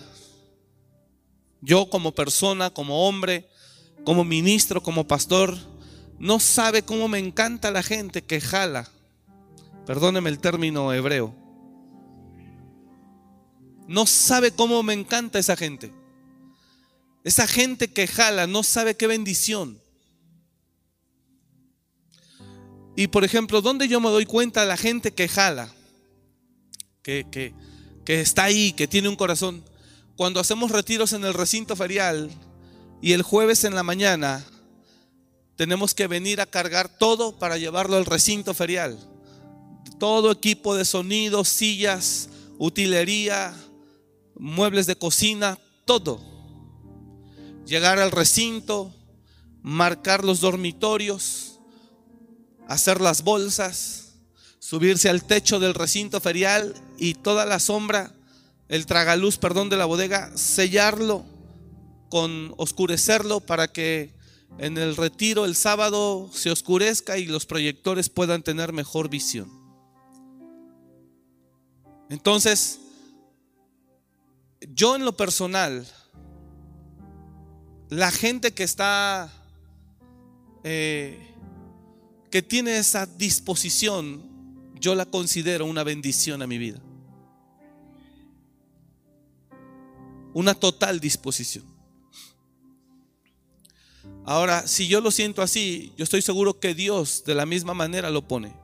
yo 1.63 1.89
como 1.89 2.13
persona, 2.13 2.69
como 2.69 3.09
hombre, 3.09 3.49
como 4.05 4.23
ministro, 4.23 4.83
como 4.83 5.07
pastor, 5.07 5.57
no 6.19 6.39
sabe 6.39 6.83
cómo 6.83 7.09
me 7.09 7.19
encanta 7.19 7.71
la 7.71 7.83
gente 7.83 8.21
que 8.21 8.43
jala. 8.43 8.91
Perdóneme 9.87 10.29
el 10.29 10.39
término 10.39 10.93
hebreo. 10.93 11.35
No 13.87 14.05
sabe 14.05 14.51
cómo 14.51 14.83
me 14.83 14.93
encanta 14.93 15.39
esa 15.39 15.57
gente. 15.57 15.98
Esa 17.29 17.47
gente 17.47 17.89
que 17.89 18.07
jala 18.07 18.47
no 18.47 18.63
sabe 18.63 18.97
qué 18.97 19.07
bendición. 19.07 19.79
Y 22.97 23.09
por 23.09 23.23
ejemplo, 23.23 23.61
¿dónde 23.61 23.87
yo 23.87 24.01
me 24.01 24.09
doy 24.09 24.25
cuenta 24.25 24.65
la 24.65 24.79
gente 24.79 25.13
que 25.13 25.29
jala? 25.29 25.71
Que, 27.03 27.27
que, 27.31 27.53
que 28.07 28.23
está 28.23 28.45
ahí, 28.45 28.73
que 28.73 28.89
tiene 28.89 29.11
un 29.11 29.17
corazón 29.17 29.63
cuando 30.17 30.41
hacemos 30.41 30.71
retiros 30.71 31.13
en 31.13 31.23
el 31.23 31.35
recinto 31.35 31.77
ferial 31.77 32.31
y 33.03 33.13
el 33.13 33.21
jueves 33.21 33.65
en 33.65 33.75
la 33.75 33.83
mañana 33.83 34.43
tenemos 35.55 35.93
que 35.93 36.07
venir 36.07 36.41
a 36.41 36.47
cargar 36.47 36.89
todo 36.89 37.39
para 37.39 37.59
llevarlo 37.59 37.99
al 37.99 38.07
recinto 38.07 38.55
ferial. 38.55 38.99
Todo 39.99 40.33
equipo 40.33 40.75
de 40.75 40.87
sonido, 40.87 41.45
sillas, 41.45 42.31
utilería, 42.57 43.55
muebles 44.35 44.87
de 44.87 44.97
cocina, 44.97 45.59
todo. 45.85 46.38
Llegar 47.69 47.99
al 47.99 48.11
recinto, 48.11 48.95
marcar 49.61 50.25
los 50.25 50.41
dormitorios, 50.41 51.61
hacer 52.67 53.03
las 53.03 53.23
bolsas, 53.23 54.15
subirse 54.59 55.11
al 55.11 55.23
techo 55.23 55.61
del 55.61 55.75
recinto 55.75 56.19
ferial 56.19 56.75
y 56.97 57.13
toda 57.13 57.45
la 57.45 57.59
sombra 57.59 58.15
el 58.69 58.87
tragaluz, 58.87 59.37
perdón, 59.37 59.69
de 59.69 59.77
la 59.77 59.85
bodega, 59.85 60.35
sellarlo 60.35 61.27
con 62.09 62.55
oscurecerlo 62.57 63.41
para 63.41 63.69
que 63.69 64.15
en 64.59 64.79
el 64.79 64.97
retiro 64.97 65.45
el 65.45 65.55
sábado 65.55 66.31
se 66.33 66.51
oscurezca 66.51 67.19
y 67.19 67.27
los 67.27 67.45
proyectores 67.45 68.09
puedan 68.09 68.43
tener 68.43 68.73
mejor 68.73 69.11
visión. 69.11 69.51
Entonces, 72.09 72.81
yo 74.61 74.97
en 74.97 75.05
lo 75.05 75.17
personal, 75.17 75.87
la 77.89 78.11
gente 78.11 78.53
que 78.53 78.65
está, 78.65 79.33
eh, 80.65 81.19
que 82.31 82.43
tiene 82.43 82.79
esa 82.79 83.07
disposición, 83.07 84.23
yo 84.81 84.95
la 84.95 85.07
considero 85.07 85.67
una 85.67 85.83
bendición 85.85 86.43
a 86.43 86.47
mi 86.47 86.59
vida. 86.59 86.81
una 90.39 90.55
total 90.55 91.01
disposición. 91.01 91.65
Ahora, 94.25 94.69
si 94.69 94.87
yo 94.87 95.01
lo 95.01 95.11
siento 95.11 95.43
así, 95.43 95.93
yo 95.97 96.05
estoy 96.05 96.23
seguro 96.23 96.61
que 96.61 96.75
Dios 96.75 97.25
de 97.27 97.35
la 97.35 97.45
misma 97.45 97.75
manera 97.75 98.09
lo 98.09 98.23
pone. 98.29 98.55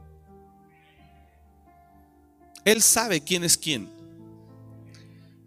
Él 2.64 2.81
sabe 2.81 3.21
quién 3.23 3.43
es 3.43 3.59
quién. 3.59 3.90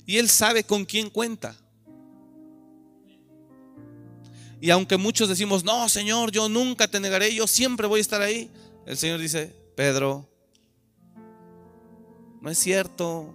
Y 0.06 0.18
Él 0.18 0.28
sabe 0.28 0.66
con 0.66 0.84
quién 0.84 1.10
cuenta. 1.10 1.56
Y 4.60 4.70
aunque 4.72 4.98
muchos 4.98 5.30
decimos, 5.30 5.64
no, 5.64 5.88
Señor, 5.90 6.32
yo 6.32 6.50
nunca 6.50 6.88
te 6.88 7.00
negaré, 7.00 7.34
yo 7.34 7.48
siempre 7.48 7.88
voy 7.88 8.00
a 8.00 8.02
estar 8.02 8.22
ahí. 8.22 8.50
El 8.86 8.98
Señor 8.98 9.20
dice, 9.20 9.54
Pedro, 9.76 10.28
no 12.42 12.50
es 12.50 12.58
cierto. 12.58 13.34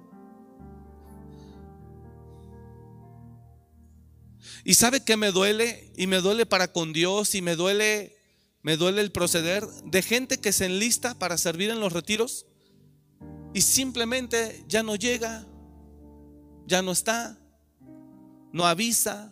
Y 4.65 4.75
sabe 4.75 5.05
que 5.05 5.17
me 5.17 5.31
duele 5.31 5.93
y 5.97 6.07
me 6.07 6.21
duele 6.21 6.47
para 6.47 6.73
con 6.73 6.93
Dios 6.93 7.35
y 7.35 7.43
me 7.43 7.57
duele 7.57 8.17
me 8.63 8.77
duele 8.77 9.01
el 9.01 9.11
proceder 9.11 9.67
de 9.67 10.03
gente 10.03 10.39
que 10.39 10.53
se 10.53 10.67
enlista 10.67 11.19
para 11.19 11.37
servir 11.37 11.71
en 11.71 11.81
los 11.81 11.93
retiros 11.93 12.47
y 13.53 13.61
simplemente 13.63 14.65
ya 14.69 14.85
no 14.85 14.95
llega, 14.95 15.45
ya 16.67 16.81
no 16.81 16.93
está, 16.93 17.39
no 18.53 18.65
avisa. 18.67 19.32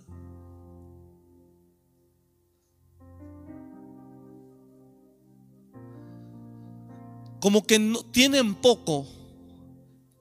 Como 7.40 7.66
que 7.66 7.78
no, 7.78 8.04
tienen 8.04 8.54
poco, 8.54 9.06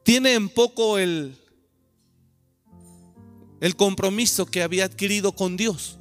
tienen 0.03 0.49
poco 0.49 0.97
el, 0.97 1.37
el 3.61 3.75
compromiso 3.75 4.45
que 4.45 4.63
había 4.63 4.85
adquirido 4.85 5.33
con 5.33 5.57
Dios. 5.57 5.97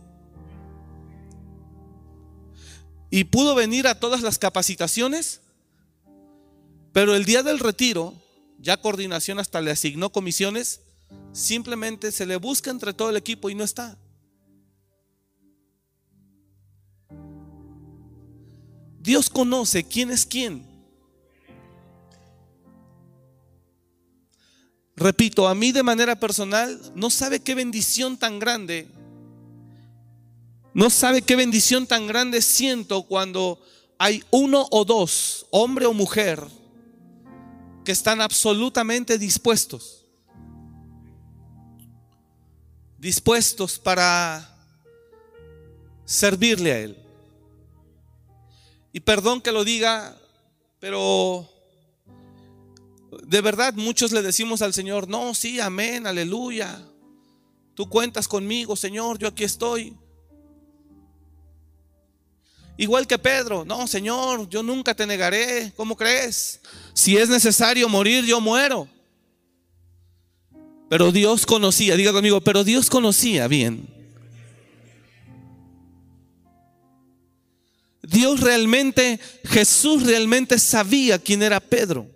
Y 3.11 3.25
pudo 3.25 3.55
venir 3.55 3.87
a 3.87 3.99
todas 3.99 4.23
las 4.23 4.39
capacitaciones, 4.39 5.41
pero 6.93 7.15
el 7.15 7.25
día 7.25 7.43
del 7.43 7.59
retiro, 7.59 8.15
ya 8.59 8.77
coordinación 8.77 9.39
hasta 9.39 9.61
le 9.61 9.71
asignó 9.71 10.11
comisiones, 10.11 10.83
simplemente 11.33 12.13
se 12.13 12.27
le 12.27 12.37
busca 12.37 12.71
entre 12.71 12.93
todo 12.93 13.11
el 13.11 13.17
equipo 13.17 13.51
y 13.51 13.55
no 13.55 13.65
está. 13.65 13.97
Dios 19.01 19.31
conoce 19.31 19.85
quién 19.85 20.11
es 20.11 20.27
quién. 20.27 20.68
Repito, 24.99 25.49
a 25.49 25.55
mí 25.55 25.73
de 25.73 25.83
manera 25.83 26.17
personal, 26.17 26.81
no 26.95 27.11
sabe 27.11 27.41
qué 27.41 27.55
bendición 27.55 28.17
tan 28.19 28.39
grande, 28.39 28.89
no 30.75 30.91
sabe 30.91 31.23
qué 31.23 31.37
bendición 31.37 31.87
tan 31.87 32.07
grande 32.07 32.43
siento 32.43 33.03
cuando 33.05 33.61
hay 33.99 34.23
uno 34.31 34.67
o 34.71 34.85
dos, 34.85 35.47
hombre 35.51 35.87
o 35.87 35.93
mujer, 35.93 36.45
que 37.85 37.93
están 37.93 38.21
absolutamente 38.21 39.19
dispuestos, 39.19 40.05
dispuestos 42.99 43.79
para 43.79 44.57
servirle 46.05 46.73
a 46.73 46.79
Él. 46.81 46.99
Y 48.93 49.01
perdón 49.01 49.41
que 49.41 49.53
lo 49.53 49.65
diga, 49.65 50.17
pero 50.81 51.49
de 53.27 53.41
verdad 53.41 53.75
muchos 53.75 54.13
le 54.13 54.23
decimos 54.23 54.63
al 54.63 54.75
Señor, 54.75 55.09
no, 55.09 55.35
sí, 55.35 55.61
amén, 55.61 56.07
aleluya. 56.07 56.85
Tú 57.75 57.89
cuentas 57.89 58.27
conmigo, 58.27 58.77
Señor, 58.77 59.19
yo 59.19 59.29
aquí 59.29 59.45
estoy. 59.45 59.97
Igual 62.77 63.07
que 63.07 63.19
Pedro, 63.19 63.65
no, 63.65 63.87
Señor, 63.87 64.49
yo 64.49 64.63
nunca 64.63 64.95
te 64.95 65.07
negaré, 65.07 65.73
¿cómo 65.77 65.97
crees? 65.97 66.61
Si 66.95 67.17
es 67.17 67.29
necesario 67.29 67.89
morir, 67.89 68.25
yo 68.25 68.41
muero. 68.41 68.89
Pero 70.89 71.13
Dios 71.13 71.45
conocía, 71.45 71.97
diga 71.97 72.13
conmigo, 72.13 72.41
pero 72.41 72.65
Dios 72.65 72.89
conocía 72.89 73.47
bien 73.49 73.99
Dios 78.09 78.41
realmente, 78.41 79.21
Jesús 79.45 80.05
realmente 80.05 80.59
sabía 80.59 81.19
quién 81.19 81.43
era 81.43 81.61
Pedro. 81.61 82.07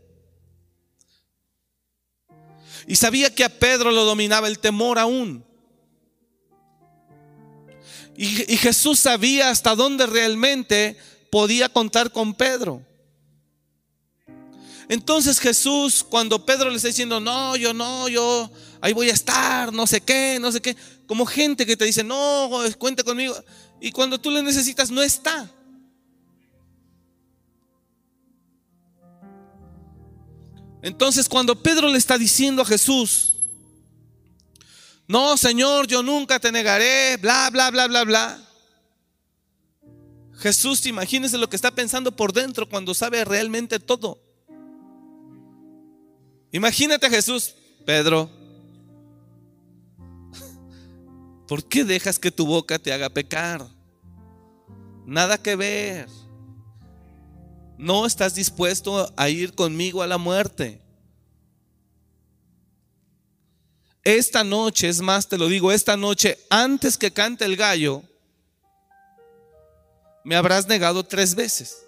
Y 2.86 2.96
sabía 2.96 3.34
que 3.34 3.44
a 3.44 3.48
Pedro 3.48 3.90
lo 3.90 4.04
dominaba 4.04 4.48
el 4.48 4.58
temor 4.58 4.98
aún. 4.98 5.44
Y, 8.16 8.26
Jesús 8.56 9.00
sabía 9.00 9.50
hasta 9.50 9.74
dónde 9.74 10.06
realmente 10.06 10.96
podía 11.30 11.68
contar 11.68 12.12
con 12.12 12.34
Pedro. 12.34 12.84
Entonces 14.88 15.40
Jesús, 15.40 16.04
cuando 16.08 16.44
Pedro 16.44 16.68
le 16.68 16.76
está 16.76 16.88
diciendo, 16.88 17.20
no, 17.20 17.56
yo 17.56 17.72
no, 17.72 18.08
yo 18.08 18.50
ahí 18.80 18.92
voy 18.92 19.08
a 19.08 19.14
estar, 19.14 19.72
no 19.72 19.86
sé 19.86 20.02
qué, 20.02 20.38
no 20.40 20.52
sé 20.52 20.60
qué, 20.60 20.76
como 21.06 21.24
gente 21.24 21.64
que 21.64 21.76
te 21.76 21.86
dice, 21.86 22.04
no, 22.04 22.50
cuente 22.78 23.02
conmigo. 23.02 23.34
Y 23.80 23.92
cuando 23.92 24.20
tú 24.20 24.30
le 24.30 24.42
necesitas, 24.42 24.90
no 24.90 25.02
está. 25.02 25.50
Entonces 30.82 31.28
cuando 31.28 31.62
Pedro 31.62 31.88
le 31.88 31.96
está 31.96 32.18
diciendo 32.18 32.62
a 32.62 32.66
Jesús, 32.66 33.36
no, 35.06 35.36
Señor, 35.36 35.86
yo 35.86 36.02
nunca 36.02 36.40
te 36.40 36.50
negaré, 36.50 37.16
bla, 37.18 37.48
bla, 37.50 37.70
bla, 37.70 37.86
bla, 37.86 38.04
bla. 38.04 38.48
Jesús, 40.38 40.84
imagínese 40.86 41.38
lo 41.38 41.48
que 41.48 41.56
está 41.56 41.70
pensando 41.70 42.14
por 42.16 42.32
dentro 42.32 42.68
cuando 42.68 42.94
sabe 42.94 43.24
realmente 43.24 43.78
todo. 43.78 44.20
Imagínate 46.50 47.06
a 47.06 47.10
Jesús, 47.10 47.54
Pedro, 47.86 48.28
¿por 51.46 51.64
qué 51.64 51.84
dejas 51.84 52.18
que 52.18 52.30
tu 52.30 52.44
boca 52.44 52.78
te 52.78 52.92
haga 52.92 53.08
pecar? 53.08 53.66
Nada 55.06 55.38
que 55.38 55.54
ver 55.56 56.21
no 57.82 58.06
estás 58.06 58.36
dispuesto 58.36 59.12
a 59.16 59.28
ir 59.28 59.56
conmigo 59.56 60.02
a 60.02 60.06
la 60.06 60.16
muerte. 60.16 60.80
Esta 64.04 64.44
noche, 64.44 64.88
es 64.88 65.00
más, 65.00 65.28
te 65.28 65.36
lo 65.36 65.48
digo, 65.48 65.72
esta 65.72 65.96
noche, 65.96 66.38
antes 66.48 66.96
que 66.96 67.12
cante 67.12 67.44
el 67.44 67.56
gallo, 67.56 68.04
me 70.22 70.36
habrás 70.36 70.68
negado 70.68 71.02
tres 71.02 71.34
veces. 71.34 71.84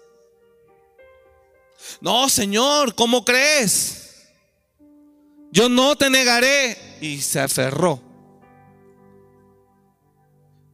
No, 2.01 2.27
Señor, 2.27 2.93
¿cómo 2.93 3.23
crees? 3.23 4.25
Yo 5.49 5.69
no 5.69 5.95
te 5.95 6.09
negaré. 6.09 6.77
Y 6.99 7.21
se 7.21 7.39
aferró. 7.39 8.01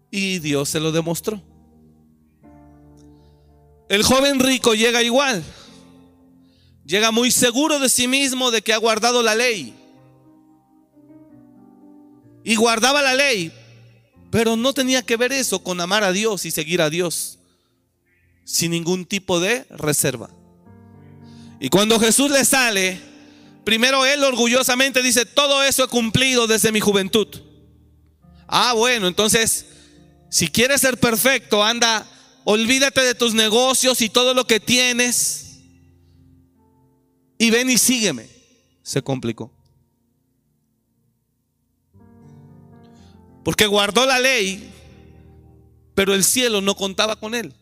Y 0.10 0.40
Dios 0.40 0.70
se 0.70 0.80
lo 0.80 0.92
demostró. 0.92 1.51
El 3.92 4.04
joven 4.04 4.40
rico 4.40 4.74
llega 4.74 5.04
igual. 5.04 5.44
Llega 6.86 7.12
muy 7.12 7.30
seguro 7.30 7.78
de 7.78 7.90
sí 7.90 8.08
mismo 8.08 8.50
de 8.50 8.62
que 8.62 8.72
ha 8.72 8.78
guardado 8.78 9.22
la 9.22 9.36
ley. 9.36 9.74
Y 12.46 12.56
guardaba 12.56 13.02
la 13.02 13.16
ley, 13.16 13.52
pero 14.32 14.56
no 14.56 14.74
tenía 14.74 15.02
que 15.02 15.18
ver 15.18 15.34
eso 15.34 15.62
con 15.62 15.82
amar 15.82 16.06
a 16.06 16.14
Dios 16.14 16.46
y 16.46 16.52
seguir 16.52 16.82
a 16.82 16.90
Dios 16.90 17.40
sin 18.46 18.72
ningún 18.72 19.04
tipo 19.04 19.42
de 19.42 19.66
reserva. 19.72 20.30
Y 21.60 21.68
cuando 21.68 22.00
Jesús 22.00 22.32
le 22.32 22.46
sale, 22.46 22.98
primero 23.66 24.06
él 24.06 24.24
orgullosamente 24.24 25.02
dice, 25.02 25.26
todo 25.26 25.64
eso 25.64 25.84
he 25.84 25.90
cumplido 25.90 26.48
desde 26.48 26.72
mi 26.72 26.80
juventud. 26.80 27.28
Ah, 28.48 28.72
bueno, 28.72 29.10
entonces, 29.10 29.66
si 30.30 30.48
quieres 30.48 30.80
ser 30.80 30.98
perfecto, 30.98 31.62
anda 31.62 32.08
Olvídate 32.44 33.02
de 33.02 33.16
tus 33.16 33.34
negocios 33.34 34.02
y 34.02 34.10
todo 34.10 34.34
lo 34.34 34.46
que 34.46 34.60
tienes. 34.60 35.60
Y 37.38 37.50
ven 37.50 37.70
y 37.70 37.78
sígueme. 37.78 38.28
Se 38.84 39.02
complicó. 39.02 39.52
Porque 43.44 43.66
guardó 43.66 44.06
la 44.06 44.20
ley, 44.20 44.72
pero 45.96 46.14
el 46.14 46.24
cielo 46.24 46.62
no 46.62 46.76
contaba 46.76 47.16
con 47.16 47.34
él. 47.34 47.54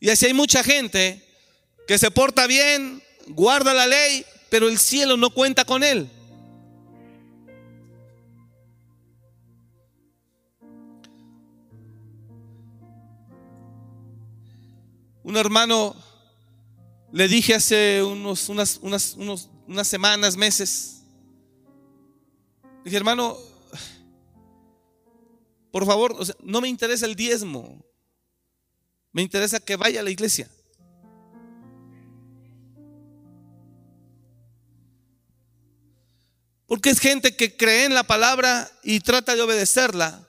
Y 0.00 0.10
así 0.10 0.26
hay 0.26 0.34
mucha 0.34 0.62
gente 0.62 1.24
que 1.86 1.98
se 1.98 2.10
porta 2.10 2.46
bien, 2.46 3.02
guarda 3.28 3.72
la 3.74 3.86
ley, 3.86 4.24
pero 4.50 4.68
el 4.68 4.78
cielo 4.78 5.16
no 5.16 5.30
cuenta 5.30 5.64
con 5.64 5.82
él. 5.82 6.10
Un 15.34 15.40
hermano 15.40 15.96
le 17.10 17.26
dije 17.26 17.56
hace 17.56 18.04
unos, 18.04 18.48
unas, 18.48 18.78
unas, 18.80 19.16
unas 19.66 19.88
semanas, 19.88 20.36
meses, 20.36 21.02
dije, 22.84 22.96
hermano, 22.96 23.36
por 25.72 25.84
favor, 25.86 26.16
no 26.40 26.60
me 26.60 26.68
interesa 26.68 27.06
el 27.06 27.16
diezmo, 27.16 27.84
me 29.10 29.22
interesa 29.22 29.58
que 29.58 29.74
vaya 29.74 29.98
a 29.98 30.02
la 30.04 30.10
iglesia. 30.10 30.48
Porque 36.68 36.90
es 36.90 37.00
gente 37.00 37.34
que 37.34 37.56
cree 37.56 37.86
en 37.86 37.94
la 37.94 38.04
palabra 38.04 38.70
y 38.84 39.00
trata 39.00 39.34
de 39.34 39.42
obedecerla. 39.42 40.28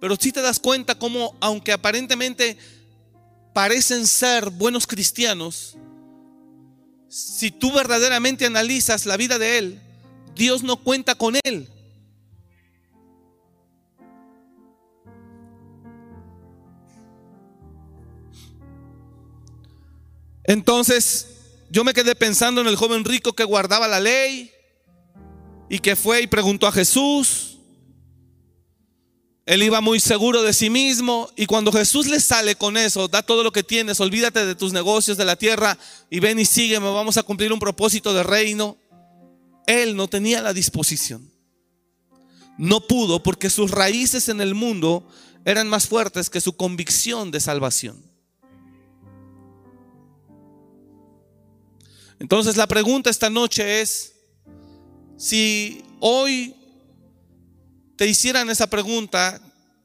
Pero 0.00 0.16
si 0.16 0.32
te 0.32 0.40
das 0.40 0.60
cuenta 0.60 0.98
cómo, 0.98 1.36
aunque 1.42 1.72
aparentemente 1.72 2.56
parecen 3.52 4.06
ser 4.06 4.50
buenos 4.50 4.86
cristianos, 4.86 5.76
si 7.08 7.50
tú 7.50 7.72
verdaderamente 7.72 8.46
analizas 8.46 9.04
la 9.04 9.16
vida 9.16 9.38
de 9.38 9.58
él, 9.58 9.80
Dios 10.34 10.62
no 10.62 10.76
cuenta 10.76 11.14
con 11.14 11.36
él. 11.44 11.68
Entonces, 20.44 21.28
yo 21.70 21.84
me 21.84 21.94
quedé 21.94 22.14
pensando 22.14 22.60
en 22.60 22.66
el 22.66 22.76
joven 22.76 23.04
rico 23.04 23.34
que 23.34 23.44
guardaba 23.44 23.88
la 23.88 24.00
ley 24.00 24.50
y 25.68 25.78
que 25.78 25.96
fue 25.96 26.22
y 26.22 26.26
preguntó 26.26 26.66
a 26.66 26.72
Jesús. 26.72 27.51
Él 29.44 29.62
iba 29.62 29.80
muy 29.80 29.98
seguro 29.98 30.42
de 30.42 30.52
sí 30.52 30.70
mismo 30.70 31.28
y 31.34 31.46
cuando 31.46 31.72
Jesús 31.72 32.06
le 32.06 32.20
sale 32.20 32.54
con 32.54 32.76
eso, 32.76 33.08
da 33.08 33.22
todo 33.22 33.42
lo 33.42 33.50
que 33.50 33.64
tienes, 33.64 33.98
olvídate 33.98 34.46
de 34.46 34.54
tus 34.54 34.72
negocios 34.72 35.16
de 35.16 35.24
la 35.24 35.34
tierra 35.34 35.76
y 36.10 36.20
ven 36.20 36.38
y 36.38 36.44
sígueme, 36.44 36.86
vamos 36.86 37.16
a 37.16 37.24
cumplir 37.24 37.52
un 37.52 37.58
propósito 37.58 38.14
de 38.14 38.22
reino. 38.22 38.76
Él 39.66 39.96
no 39.96 40.06
tenía 40.06 40.42
la 40.42 40.52
disposición. 40.52 41.28
No 42.56 42.86
pudo 42.86 43.22
porque 43.22 43.50
sus 43.50 43.72
raíces 43.72 44.28
en 44.28 44.40
el 44.40 44.54
mundo 44.54 45.08
eran 45.44 45.68
más 45.68 45.88
fuertes 45.88 46.30
que 46.30 46.40
su 46.40 46.52
convicción 46.52 47.32
de 47.32 47.40
salvación. 47.40 48.00
Entonces 52.20 52.56
la 52.56 52.68
pregunta 52.68 53.10
esta 53.10 53.28
noche 53.28 53.80
es, 53.80 54.12
si 55.16 55.82
hoy 55.98 56.54
te 58.02 58.08
hicieran 58.08 58.50
esa 58.50 58.66
pregunta, 58.66 59.40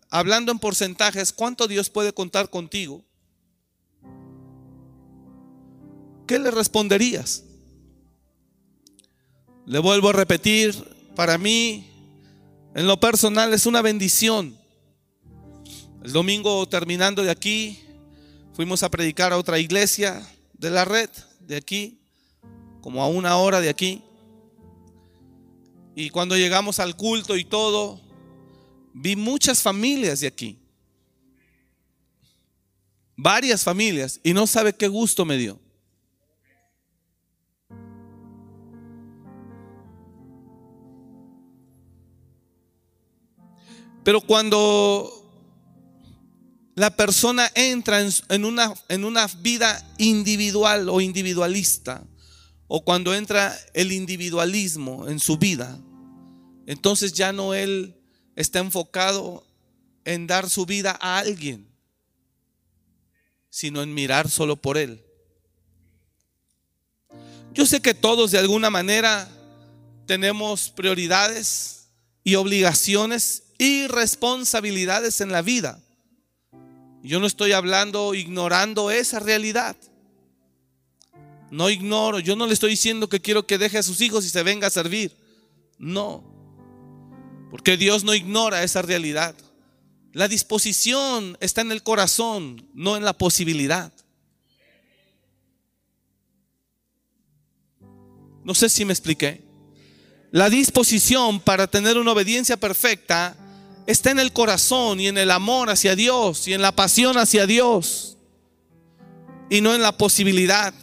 hablando 0.09 0.51
en 0.51 0.57
porcentajes, 0.57 1.31
¿cuánto 1.31 1.67
Dios 1.67 1.91
puede 1.91 2.13
contar 2.13 2.49
contigo? 2.49 3.05
¿Qué 6.25 6.39
le 6.39 6.49
responderías? 6.49 7.43
Le 9.67 9.77
vuelvo 9.77 10.09
a 10.09 10.13
repetir, 10.13 10.73
para 11.15 11.37
mí, 11.37 11.91
en 12.73 12.87
lo 12.87 12.99
personal, 12.99 13.53
es 13.53 13.67
una 13.67 13.83
bendición. 13.83 14.57
El 16.03 16.11
domingo 16.11 16.67
terminando 16.67 17.21
de 17.21 17.29
aquí, 17.29 17.79
fuimos 18.53 18.81
a 18.81 18.89
predicar 18.89 19.31
a 19.31 19.37
otra 19.37 19.59
iglesia 19.59 20.27
de 20.53 20.71
la 20.71 20.85
red, 20.85 21.11
de 21.41 21.55
aquí, 21.55 21.99
como 22.81 23.03
a 23.03 23.09
una 23.09 23.37
hora 23.37 23.61
de 23.61 23.69
aquí. 23.69 24.01
Y 25.93 26.09
cuando 26.09 26.35
llegamos 26.35 26.79
al 26.79 26.95
culto 26.95 27.37
y 27.37 27.45
todo, 27.45 28.06
vi 28.99 29.15
muchas 29.15 29.61
familias 29.61 30.19
de 30.21 30.27
aquí. 30.27 30.59
Varias 33.15 33.63
familias. 33.63 34.19
Y 34.23 34.33
no 34.33 34.47
sabe 34.47 34.73
qué 34.73 34.87
gusto 34.87 35.25
me 35.25 35.37
dio. 35.37 35.59
Pero 44.03 44.21
cuando 44.21 45.11
la 46.75 46.95
persona 46.95 47.51
entra 47.55 47.99
en, 48.29 48.45
una, 48.45 48.73
en 48.87 49.03
una 49.03 49.27
vida 49.41 49.93
individual 49.97 50.87
o 50.89 51.01
individualista, 51.01 52.05
o 52.67 52.83
cuando 52.83 53.13
entra 53.13 53.57
el 53.73 53.91
individualismo 53.91 55.07
en 55.07 55.19
su 55.19 55.37
vida, 55.37 55.77
entonces 56.67 57.13
ya 57.13 57.33
no 57.33 57.53
él 57.53 57.96
está 58.37 58.59
enfocado 58.59 59.43
en 60.05 60.27
dar 60.27 60.49
su 60.49 60.65
vida 60.65 60.97
a 61.01 61.17
alguien, 61.17 61.67
sino 63.49 63.81
en 63.81 63.93
mirar 63.93 64.29
solo 64.29 64.55
por 64.55 64.77
él. 64.77 65.03
Yo 67.51 67.65
sé 67.65 67.81
que 67.81 67.95
todos 67.95 68.31
de 68.31 68.37
alguna 68.37 68.69
manera 68.69 69.27
tenemos 70.05 70.69
prioridades 70.69 71.89
y 72.23 72.35
obligaciones 72.35 73.43
y 73.57 73.87
responsabilidades 73.87 75.19
en 75.19 75.31
la 75.31 75.41
vida. 75.41 75.81
Yo 77.01 77.19
no 77.19 77.25
estoy 77.25 77.53
hablando 77.53 78.13
ignorando 78.13 78.91
esa 78.91 79.19
realidad. 79.19 79.75
No 81.49 81.71
ignoro, 81.71 82.19
yo 82.19 82.35
no 82.35 82.45
le 82.45 82.53
estoy 82.53 82.71
diciendo 82.71 83.09
que 83.09 83.19
quiero 83.19 83.47
que 83.47 83.57
deje 83.57 83.79
a 83.79 83.83
sus 83.83 83.99
hijos 84.01 84.25
y 84.25 84.29
se 84.29 84.43
venga 84.43 84.67
a 84.67 84.71
servir. 84.71 85.17
No. 85.79 86.36
Porque 87.51 87.77
Dios 87.77 88.03
no 88.03 88.13
ignora 88.13 88.63
esa 88.63 88.81
realidad. 88.81 89.35
La 90.13 90.27
disposición 90.27 91.37
está 91.41 91.61
en 91.61 91.71
el 91.71 91.83
corazón, 91.83 92.67
no 92.73 92.97
en 92.97 93.05
la 93.05 93.13
posibilidad. 93.13 93.91
No 98.43 98.55
sé 98.55 98.69
si 98.69 98.85
me 98.85 98.93
expliqué. 98.93 99.43
La 100.31 100.49
disposición 100.49 101.39
para 101.39 101.67
tener 101.67 101.97
una 101.97 102.11
obediencia 102.13 102.57
perfecta 102.57 103.35
está 103.85 104.11
en 104.11 104.19
el 104.19 104.33
corazón 104.33 104.99
y 104.99 105.07
en 105.07 105.17
el 105.17 105.31
amor 105.31 105.69
hacia 105.69 105.95
Dios 105.95 106.47
y 106.47 106.53
en 106.53 106.61
la 106.61 106.73
pasión 106.73 107.17
hacia 107.17 107.45
Dios 107.45 108.17
y 109.49 109.61
no 109.61 109.73
en 109.73 109.81
la 109.81 109.97
posibilidad. 109.97 110.73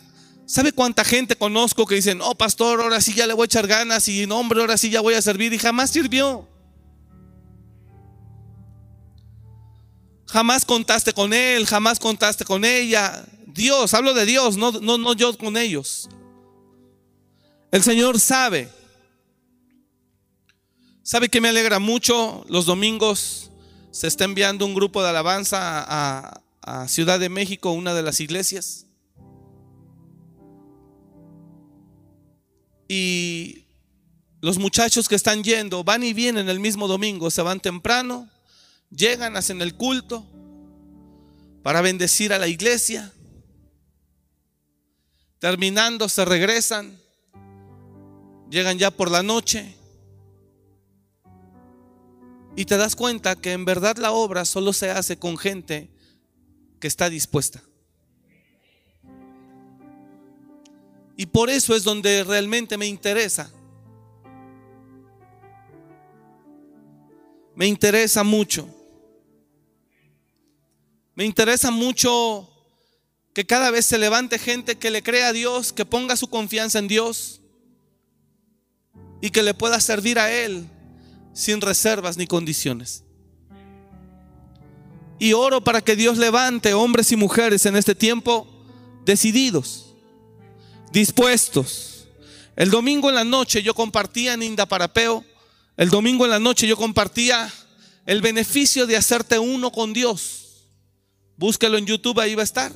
¿Sabe 0.46 0.72
cuánta 0.72 1.04
gente 1.04 1.36
conozco 1.36 1.86
que 1.86 1.94
dicen, 1.94 2.20
oh 2.22 2.34
pastor, 2.34 2.80
ahora 2.80 3.00
sí 3.00 3.14
ya 3.14 3.26
le 3.26 3.34
voy 3.34 3.44
a 3.44 3.46
echar 3.46 3.66
ganas 3.66 4.08
y 4.08 4.26
no 4.26 4.38
hombre, 4.38 4.60
ahora 4.60 4.76
sí 4.76 4.90
ya 4.90 5.00
voy 5.00 5.14
a 5.14 5.22
servir 5.22 5.52
y 5.52 5.58
jamás 5.58 5.90
sirvió? 5.90 6.48
Jamás 10.34 10.64
contaste 10.64 11.12
con 11.12 11.32
él, 11.32 11.64
jamás 11.64 12.00
contaste 12.00 12.44
con 12.44 12.64
ella. 12.64 13.24
Dios, 13.46 13.94
hablo 13.94 14.14
de 14.14 14.26
Dios, 14.26 14.56
no, 14.56 14.72
no, 14.72 14.98
no 14.98 15.12
yo 15.12 15.38
con 15.38 15.56
ellos. 15.56 16.08
El 17.70 17.84
Señor 17.84 18.18
sabe. 18.18 18.68
¿Sabe 21.04 21.28
que 21.28 21.40
me 21.40 21.50
alegra 21.50 21.78
mucho? 21.78 22.44
Los 22.48 22.66
domingos 22.66 23.52
se 23.92 24.08
está 24.08 24.24
enviando 24.24 24.66
un 24.66 24.74
grupo 24.74 25.04
de 25.04 25.10
alabanza 25.10 25.84
a, 25.86 26.40
a 26.62 26.88
Ciudad 26.88 27.20
de 27.20 27.28
México, 27.28 27.70
una 27.70 27.94
de 27.94 28.02
las 28.02 28.18
iglesias. 28.18 28.86
Y 32.88 33.66
los 34.40 34.58
muchachos 34.58 35.08
que 35.08 35.14
están 35.14 35.44
yendo 35.44 35.84
van 35.84 36.02
y 36.02 36.12
vienen 36.12 36.48
el 36.48 36.58
mismo 36.58 36.88
domingo, 36.88 37.30
se 37.30 37.42
van 37.42 37.60
temprano, 37.60 38.28
llegan, 38.96 39.36
hacen 39.36 39.60
el 39.62 39.74
culto 39.74 40.26
para 41.62 41.80
bendecir 41.80 42.32
a 42.32 42.38
la 42.38 42.48
iglesia. 42.48 43.12
Terminando, 45.38 46.08
se 46.08 46.24
regresan, 46.24 46.98
llegan 48.50 48.78
ya 48.78 48.90
por 48.90 49.10
la 49.10 49.22
noche. 49.22 49.76
Y 52.56 52.66
te 52.66 52.76
das 52.76 52.94
cuenta 52.94 53.36
que 53.36 53.52
en 53.52 53.64
verdad 53.64 53.96
la 53.96 54.12
obra 54.12 54.44
solo 54.44 54.72
se 54.72 54.90
hace 54.90 55.18
con 55.18 55.36
gente 55.36 55.90
que 56.80 56.86
está 56.86 57.10
dispuesta. 57.10 57.62
Y 61.16 61.26
por 61.26 61.50
eso 61.50 61.74
es 61.74 61.84
donde 61.84 62.24
realmente 62.24 62.76
me 62.76 62.86
interesa. 62.86 63.50
Me 67.54 67.66
interesa 67.66 68.24
mucho. 68.24 68.68
Me 71.14 71.24
interesa 71.24 71.70
mucho 71.70 72.50
que 73.34 73.46
cada 73.46 73.70
vez 73.70 73.86
se 73.86 73.98
levante 73.98 74.38
gente 74.38 74.76
que 74.76 74.90
le 74.90 75.02
crea 75.02 75.28
a 75.28 75.32
Dios, 75.32 75.72
que 75.72 75.84
ponga 75.84 76.16
su 76.16 76.28
confianza 76.28 76.78
en 76.78 76.88
Dios 76.88 77.40
y 79.20 79.30
que 79.30 79.42
le 79.42 79.54
pueda 79.54 79.80
servir 79.80 80.18
a 80.18 80.32
Él 80.32 80.68
sin 81.32 81.60
reservas 81.60 82.16
ni 82.16 82.26
condiciones. 82.26 83.04
Y 85.18 85.32
oro 85.32 85.62
para 85.62 85.80
que 85.80 85.96
Dios 85.96 86.18
levante 86.18 86.74
hombres 86.74 87.10
y 87.12 87.16
mujeres 87.16 87.66
en 87.66 87.76
este 87.76 87.94
tiempo 87.94 88.46
decididos, 89.04 89.94
dispuestos. 90.92 92.08
El 92.56 92.70
domingo 92.70 93.08
en 93.08 93.14
la 93.14 93.24
noche 93.24 93.62
yo 93.62 93.74
compartía 93.74 94.34
en 94.34 94.42
Indaparapeo, 94.42 95.24
el 95.76 95.90
domingo 95.90 96.24
en 96.24 96.30
la 96.30 96.38
noche 96.38 96.66
yo 96.66 96.76
compartía 96.76 97.52
el 98.06 98.20
beneficio 98.20 98.86
de 98.86 98.96
hacerte 98.96 99.38
uno 99.38 99.72
con 99.72 99.92
Dios. 99.92 100.43
Búsquelo 101.36 101.78
en 101.78 101.86
YouTube, 101.86 102.20
ahí 102.20 102.34
va 102.34 102.42
a 102.42 102.44
estar. 102.44 102.72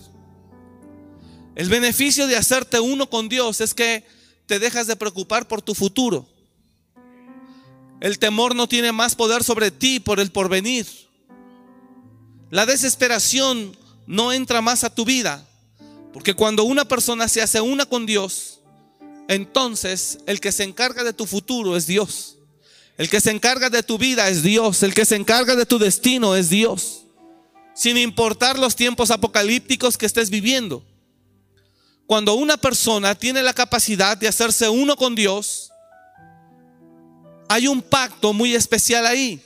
El 1.54 1.68
beneficio 1.68 2.26
de 2.26 2.36
hacerte 2.36 2.80
uno 2.80 3.08
con 3.08 3.28
Dios 3.28 3.60
es 3.60 3.74
que 3.74 4.04
te 4.46 4.58
dejas 4.58 4.86
de 4.86 4.96
preocupar 4.96 5.46
por 5.48 5.62
tu 5.62 5.74
futuro. 5.74 6.26
El 8.00 8.18
temor 8.18 8.54
no 8.54 8.68
tiene 8.68 8.92
más 8.92 9.14
poder 9.14 9.42
sobre 9.42 9.70
ti 9.70 10.00
por 10.00 10.20
el 10.20 10.30
porvenir. 10.30 10.86
La 12.50 12.64
desesperación 12.64 13.76
no 14.06 14.32
entra 14.32 14.62
más 14.62 14.84
a 14.84 14.94
tu 14.94 15.04
vida. 15.04 15.44
Porque 16.12 16.34
cuando 16.34 16.64
una 16.64 16.86
persona 16.86 17.28
se 17.28 17.42
hace 17.42 17.60
una 17.60 17.86
con 17.86 18.06
Dios, 18.06 18.60
entonces 19.28 20.18
el 20.26 20.40
que 20.40 20.52
se 20.52 20.64
encarga 20.64 21.04
de 21.04 21.12
tu 21.12 21.26
futuro 21.26 21.76
es 21.76 21.86
Dios. 21.86 22.36
El 22.96 23.08
que 23.08 23.20
se 23.20 23.30
encarga 23.30 23.68
de 23.68 23.82
tu 23.82 23.98
vida 23.98 24.28
es 24.28 24.42
Dios. 24.42 24.82
El 24.82 24.94
que 24.94 25.04
se 25.04 25.16
encarga 25.16 25.54
de 25.54 25.66
tu 25.66 25.78
destino 25.78 26.34
es 26.34 26.50
Dios 26.50 26.97
sin 27.78 27.96
importar 27.96 28.58
los 28.58 28.74
tiempos 28.74 29.12
apocalípticos 29.12 29.96
que 29.96 30.06
estés 30.06 30.30
viviendo. 30.30 30.82
Cuando 32.08 32.34
una 32.34 32.56
persona 32.56 33.14
tiene 33.14 33.40
la 33.40 33.52
capacidad 33.52 34.16
de 34.16 34.26
hacerse 34.26 34.68
uno 34.68 34.96
con 34.96 35.14
Dios, 35.14 35.70
hay 37.48 37.68
un 37.68 37.80
pacto 37.80 38.32
muy 38.32 38.56
especial 38.56 39.06
ahí. 39.06 39.40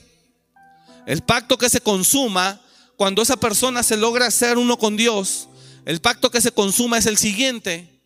El 1.05 1.21
pacto 1.21 1.59
que 1.59 1.69
se 1.69 1.83
consuma 1.83 2.59
cuando 2.97 3.21
esa 3.21 3.37
persona 3.37 3.83
se 3.83 3.99
logra 3.99 4.29
hacer 4.29 4.57
uno 4.57 4.79
con 4.79 4.97
Dios, 4.97 5.51
el 5.85 6.01
pacto 6.01 6.31
que 6.31 6.41
se 6.41 6.53
consuma 6.53 6.97
es 6.97 7.05
el 7.05 7.19
siguiente. 7.19 8.01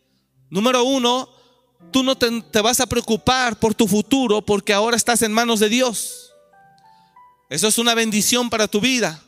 Número 0.51 0.83
uno, 0.83 1.29
tú 1.93 2.03
no 2.03 2.19
te, 2.19 2.43
te, 2.51 2.61
vas 2.61 2.81
a 2.81 2.87
preocupar 2.87 3.61
por 3.61 3.75
tu 3.75 3.87
futuro 3.87 4.45
porque 4.45 4.73
ahora 4.73 4.97
estás 4.97 5.23
en 5.23 5.31
manos 5.31 5.61
de 5.61 5.69
Dios. 5.69 6.33
Eso 7.49 7.69
es 7.69 7.79
una 7.79 7.95
bendición 7.95 8.51
para 8.51 8.67
tu 8.67 8.81
vida. 8.81 9.23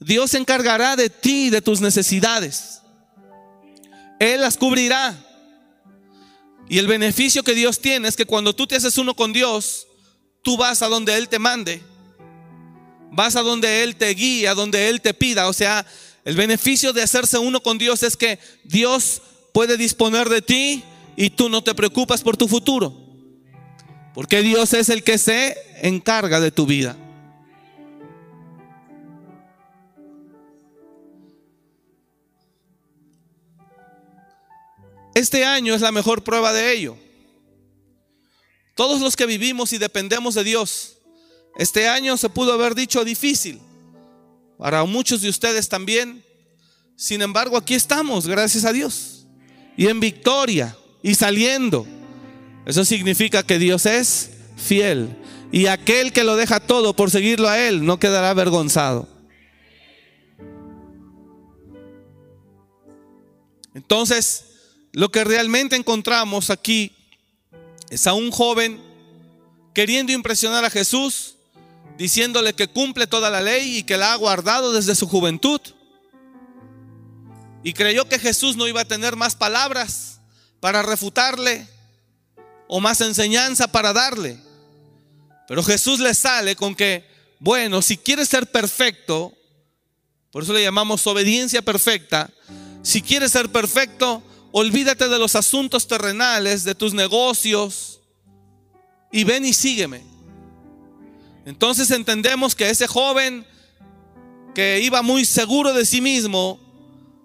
Dios 0.00 0.30
se 0.30 0.38
encargará 0.38 0.96
de 0.96 1.10
ti, 1.10 1.50
de 1.50 1.60
tus 1.60 1.80
necesidades. 1.80 2.82
Él 4.18 4.40
las 4.40 4.56
cubrirá. 4.56 5.16
Y 6.68 6.78
el 6.78 6.86
beneficio 6.86 7.42
que 7.42 7.54
Dios 7.54 7.80
tiene 7.80 8.08
es 8.08 8.16
que 8.16 8.26
cuando 8.26 8.54
tú 8.54 8.66
te 8.66 8.76
haces 8.76 8.98
uno 8.98 9.14
con 9.14 9.32
Dios, 9.32 9.86
tú 10.42 10.56
vas 10.56 10.82
a 10.82 10.88
donde 10.88 11.16
Él 11.16 11.28
te 11.28 11.38
mande. 11.38 11.82
Vas 13.10 13.36
a 13.36 13.42
donde 13.42 13.82
Él 13.82 13.96
te 13.96 14.10
guía, 14.10 14.50
a 14.50 14.54
donde 14.54 14.88
Él 14.88 15.00
te 15.00 15.14
pida. 15.14 15.48
O 15.48 15.52
sea, 15.52 15.86
el 16.24 16.36
beneficio 16.36 16.92
de 16.92 17.02
hacerse 17.02 17.38
uno 17.38 17.62
con 17.62 17.78
Dios 17.78 18.02
es 18.02 18.16
que 18.16 18.38
Dios 18.64 19.22
puede 19.54 19.76
disponer 19.76 20.28
de 20.28 20.42
ti 20.42 20.84
y 21.16 21.30
tú 21.30 21.48
no 21.48 21.64
te 21.64 21.74
preocupas 21.74 22.22
por 22.22 22.36
tu 22.36 22.46
futuro. 22.48 22.94
Porque 24.14 24.42
Dios 24.42 24.74
es 24.74 24.88
el 24.90 25.02
que 25.02 25.16
se 25.16 25.56
encarga 25.80 26.38
de 26.38 26.50
tu 26.50 26.66
vida. 26.66 26.96
Este 35.18 35.44
año 35.44 35.74
es 35.74 35.80
la 35.80 35.90
mejor 35.90 36.22
prueba 36.22 36.52
de 36.52 36.72
ello. 36.72 36.96
Todos 38.76 39.00
los 39.00 39.16
que 39.16 39.26
vivimos 39.26 39.72
y 39.72 39.78
dependemos 39.78 40.36
de 40.36 40.44
Dios, 40.44 40.98
este 41.56 41.88
año 41.88 42.16
se 42.16 42.28
pudo 42.28 42.52
haber 42.52 42.76
dicho 42.76 43.04
difícil. 43.04 43.58
Para 44.58 44.84
muchos 44.84 45.20
de 45.20 45.28
ustedes 45.28 45.68
también. 45.68 46.24
Sin 46.94 47.20
embargo, 47.20 47.56
aquí 47.56 47.74
estamos, 47.74 48.28
gracias 48.28 48.64
a 48.64 48.72
Dios. 48.72 49.26
Y 49.76 49.88
en 49.88 49.98
victoria 49.98 50.78
y 51.02 51.16
saliendo. 51.16 51.84
Eso 52.64 52.84
significa 52.84 53.42
que 53.42 53.58
Dios 53.58 53.86
es 53.86 54.30
fiel. 54.56 55.16
Y 55.50 55.66
aquel 55.66 56.12
que 56.12 56.22
lo 56.22 56.36
deja 56.36 56.60
todo 56.60 56.94
por 56.94 57.10
seguirlo 57.10 57.48
a 57.48 57.58
Él 57.58 57.84
no 57.84 57.98
quedará 57.98 58.30
avergonzado. 58.30 59.08
Entonces, 63.74 64.47
lo 64.92 65.10
que 65.10 65.24
realmente 65.24 65.76
encontramos 65.76 66.50
aquí 66.50 66.92
es 67.90 68.06
a 68.06 68.14
un 68.14 68.30
joven 68.30 68.80
queriendo 69.74 70.12
impresionar 70.12 70.64
a 70.64 70.70
Jesús, 70.70 71.36
diciéndole 71.96 72.54
que 72.54 72.68
cumple 72.68 73.06
toda 73.06 73.30
la 73.30 73.40
ley 73.40 73.78
y 73.78 73.82
que 73.82 73.96
la 73.96 74.12
ha 74.12 74.16
guardado 74.16 74.72
desde 74.72 74.94
su 74.94 75.06
juventud. 75.06 75.60
Y 77.62 77.72
creyó 77.72 78.08
que 78.08 78.18
Jesús 78.18 78.56
no 78.56 78.66
iba 78.66 78.82
a 78.82 78.88
tener 78.88 79.16
más 79.16 79.36
palabras 79.36 80.20
para 80.60 80.82
refutarle 80.82 81.66
o 82.66 82.80
más 82.80 83.00
enseñanza 83.00 83.70
para 83.70 83.92
darle. 83.92 84.38
Pero 85.48 85.62
Jesús 85.62 85.98
le 85.98 86.14
sale 86.14 86.56
con 86.56 86.74
que, 86.74 87.08
bueno, 87.40 87.82
si 87.82 87.96
quieres 87.96 88.28
ser 88.28 88.50
perfecto, 88.50 89.32
por 90.30 90.42
eso 90.42 90.52
le 90.52 90.62
llamamos 90.62 91.06
obediencia 91.06 91.62
perfecta, 91.62 92.30
si 92.82 93.00
quieres 93.02 93.32
ser 93.32 93.50
perfecto, 93.50 94.22
olvídate 94.52 95.08
de 95.08 95.18
los 95.18 95.34
asuntos 95.34 95.86
terrenales, 95.86 96.64
de 96.64 96.74
tus 96.74 96.94
negocios, 96.94 98.00
y 99.12 99.24
ven 99.24 99.44
y 99.44 99.52
sígueme. 99.52 100.02
Entonces 101.44 101.90
entendemos 101.90 102.54
que 102.54 102.68
ese 102.68 102.86
joven 102.86 103.46
que 104.58 104.80
iba 104.80 105.02
muy 105.02 105.24
seguro 105.24 105.72
de 105.72 105.86
sí 105.86 106.00
mismo, 106.00 106.58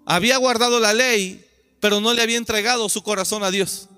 había 0.06 0.36
guardado 0.36 0.78
la 0.78 0.92
ley, 0.92 1.44
pero 1.80 2.00
no 2.00 2.14
le 2.14 2.22
había 2.22 2.36
entregado 2.36 2.88
su 2.88 3.02
corazón 3.02 3.42
a 3.42 3.50
Dios. 3.50 3.88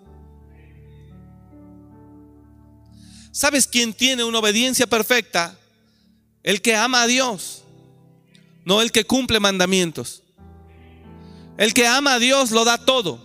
¿Sabes 3.32 3.66
quién 3.66 3.92
tiene 3.92 4.24
una 4.24 4.38
obediencia 4.38 4.86
perfecta? 4.86 5.58
El 6.42 6.62
que 6.62 6.74
ama 6.74 7.02
a 7.02 7.06
Dios, 7.06 7.62
no 8.64 8.80
el 8.80 8.90
que 8.90 9.04
cumple 9.04 9.38
mandamientos. 9.38 10.22
El 11.58 11.72
que 11.72 11.86
ama 11.86 12.14
a 12.14 12.18
Dios 12.18 12.50
lo 12.50 12.64
da 12.64 12.78
todo. 12.78 13.24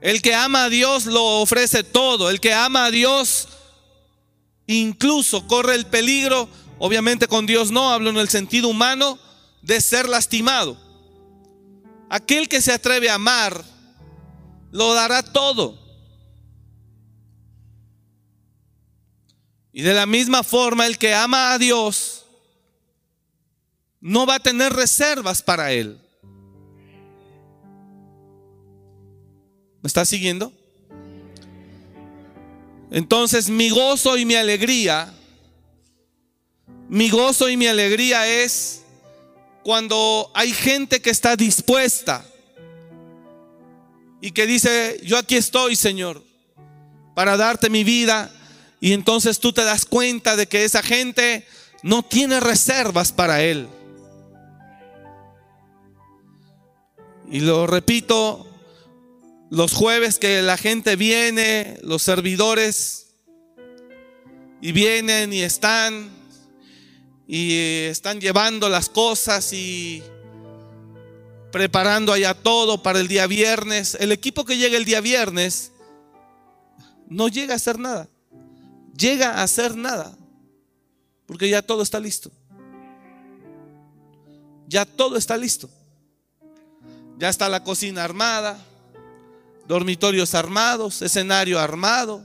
El 0.00 0.22
que 0.22 0.34
ama 0.34 0.64
a 0.64 0.68
Dios 0.68 1.06
lo 1.06 1.40
ofrece 1.40 1.82
todo. 1.82 2.30
El 2.30 2.40
que 2.40 2.52
ama 2.52 2.86
a 2.86 2.90
Dios 2.90 3.48
incluso 4.66 5.46
corre 5.46 5.74
el 5.74 5.86
peligro, 5.86 6.48
obviamente 6.78 7.26
con 7.26 7.46
Dios 7.46 7.70
no, 7.70 7.90
hablo 7.90 8.10
en 8.10 8.18
el 8.18 8.28
sentido 8.28 8.68
humano, 8.68 9.18
de 9.62 9.80
ser 9.80 10.08
lastimado. 10.08 10.76
Aquel 12.10 12.48
que 12.48 12.60
se 12.60 12.72
atreve 12.72 13.10
a 13.10 13.14
amar, 13.14 13.64
lo 14.70 14.94
dará 14.94 15.22
todo. 15.22 15.78
Y 19.72 19.82
de 19.82 19.94
la 19.94 20.06
misma 20.06 20.42
forma, 20.42 20.86
el 20.86 20.98
que 20.98 21.14
ama 21.14 21.52
a 21.52 21.58
Dios, 21.58 22.26
no 24.00 24.26
va 24.26 24.36
a 24.36 24.40
tener 24.40 24.72
reservas 24.72 25.42
para 25.42 25.72
él. 25.72 26.00
¿Me 29.82 29.86
está 29.86 30.04
siguiendo? 30.04 30.52
Entonces 32.90 33.50
mi 33.50 33.70
gozo 33.70 34.16
y 34.16 34.24
mi 34.24 34.34
alegría, 34.34 35.12
mi 36.88 37.10
gozo 37.10 37.48
y 37.48 37.56
mi 37.56 37.66
alegría 37.66 38.26
es 38.26 38.82
cuando 39.62 40.30
hay 40.34 40.52
gente 40.52 41.02
que 41.02 41.10
está 41.10 41.36
dispuesta 41.36 42.24
y 44.20 44.30
que 44.30 44.46
dice, 44.46 45.00
yo 45.04 45.18
aquí 45.18 45.36
estoy, 45.36 45.76
Señor, 45.76 46.22
para 47.14 47.36
darte 47.36 47.70
mi 47.70 47.84
vida. 47.84 48.32
Y 48.80 48.92
entonces 48.92 49.38
tú 49.38 49.52
te 49.52 49.64
das 49.64 49.84
cuenta 49.84 50.36
de 50.36 50.46
que 50.46 50.64
esa 50.64 50.82
gente 50.82 51.46
no 51.82 52.02
tiene 52.02 52.40
reservas 52.40 53.12
para 53.12 53.42
Él. 53.42 53.68
Y 57.30 57.40
lo 57.40 57.66
repito, 57.66 58.47
los 59.50 59.72
jueves 59.72 60.18
que 60.18 60.42
la 60.42 60.56
gente 60.56 60.96
viene, 60.96 61.78
los 61.82 62.02
servidores, 62.02 63.06
y 64.60 64.72
vienen 64.72 65.32
y 65.32 65.42
están, 65.42 66.10
y 67.26 67.54
están 67.86 68.20
llevando 68.20 68.68
las 68.68 68.88
cosas 68.88 69.52
y 69.52 70.02
preparando 71.52 72.12
allá 72.12 72.34
todo 72.34 72.82
para 72.82 73.00
el 73.00 73.08
día 73.08 73.26
viernes. 73.26 73.96
El 74.00 74.12
equipo 74.12 74.44
que 74.44 74.56
llega 74.58 74.76
el 74.76 74.84
día 74.84 75.00
viernes 75.00 75.72
no 77.08 77.28
llega 77.28 77.54
a 77.54 77.56
hacer 77.56 77.78
nada. 77.78 78.08
Llega 78.96 79.34
a 79.34 79.42
hacer 79.44 79.76
nada. 79.76 80.16
Porque 81.26 81.48
ya 81.48 81.62
todo 81.62 81.82
está 81.82 82.00
listo. 82.00 82.30
Ya 84.66 84.84
todo 84.84 85.16
está 85.16 85.36
listo. 85.36 85.70
Ya 87.18 87.28
está 87.28 87.48
la 87.48 87.64
cocina 87.64 88.04
armada 88.04 88.67
dormitorios 89.68 90.34
armados, 90.34 91.02
escenario 91.02 91.60
armado, 91.60 92.24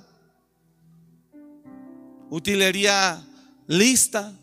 utilería 2.30 3.22
lista. 3.68 4.34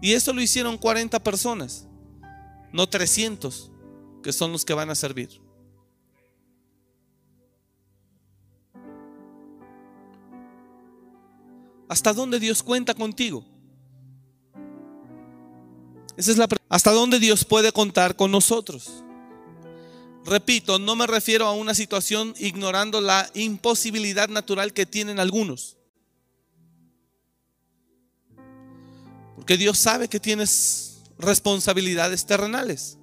Y 0.00 0.12
eso 0.12 0.32
lo 0.32 0.40
hicieron 0.40 0.78
40 0.78 1.22
personas, 1.22 1.86
no 2.72 2.88
300, 2.88 3.72
que 4.22 4.32
son 4.32 4.52
los 4.52 4.64
que 4.64 4.74
van 4.74 4.90
a 4.90 4.94
servir. 4.94 5.40
¿Hasta 11.88 12.12
dónde 12.12 12.38
Dios 12.38 12.62
cuenta 12.62 12.94
contigo? 12.94 13.44
Esa 16.16 16.30
es 16.30 16.36
la 16.36 16.48
¿Hasta 16.68 16.92
dónde 16.92 17.18
Dios 17.18 17.44
puede 17.44 17.72
contar 17.72 18.16
con 18.16 18.30
nosotros? 18.30 19.04
Repito, 20.26 20.80
no 20.80 20.96
me 20.96 21.06
refiero 21.06 21.46
a 21.46 21.52
una 21.52 21.72
situación 21.72 22.34
ignorando 22.36 23.00
la 23.00 23.30
imposibilidad 23.34 24.28
natural 24.28 24.72
que 24.72 24.84
tienen 24.84 25.20
algunos. 25.20 25.76
Porque 29.36 29.56
Dios 29.56 29.78
sabe 29.78 30.08
que 30.08 30.18
tienes 30.18 31.04
responsabilidades 31.16 32.26
terrenales. 32.26 32.98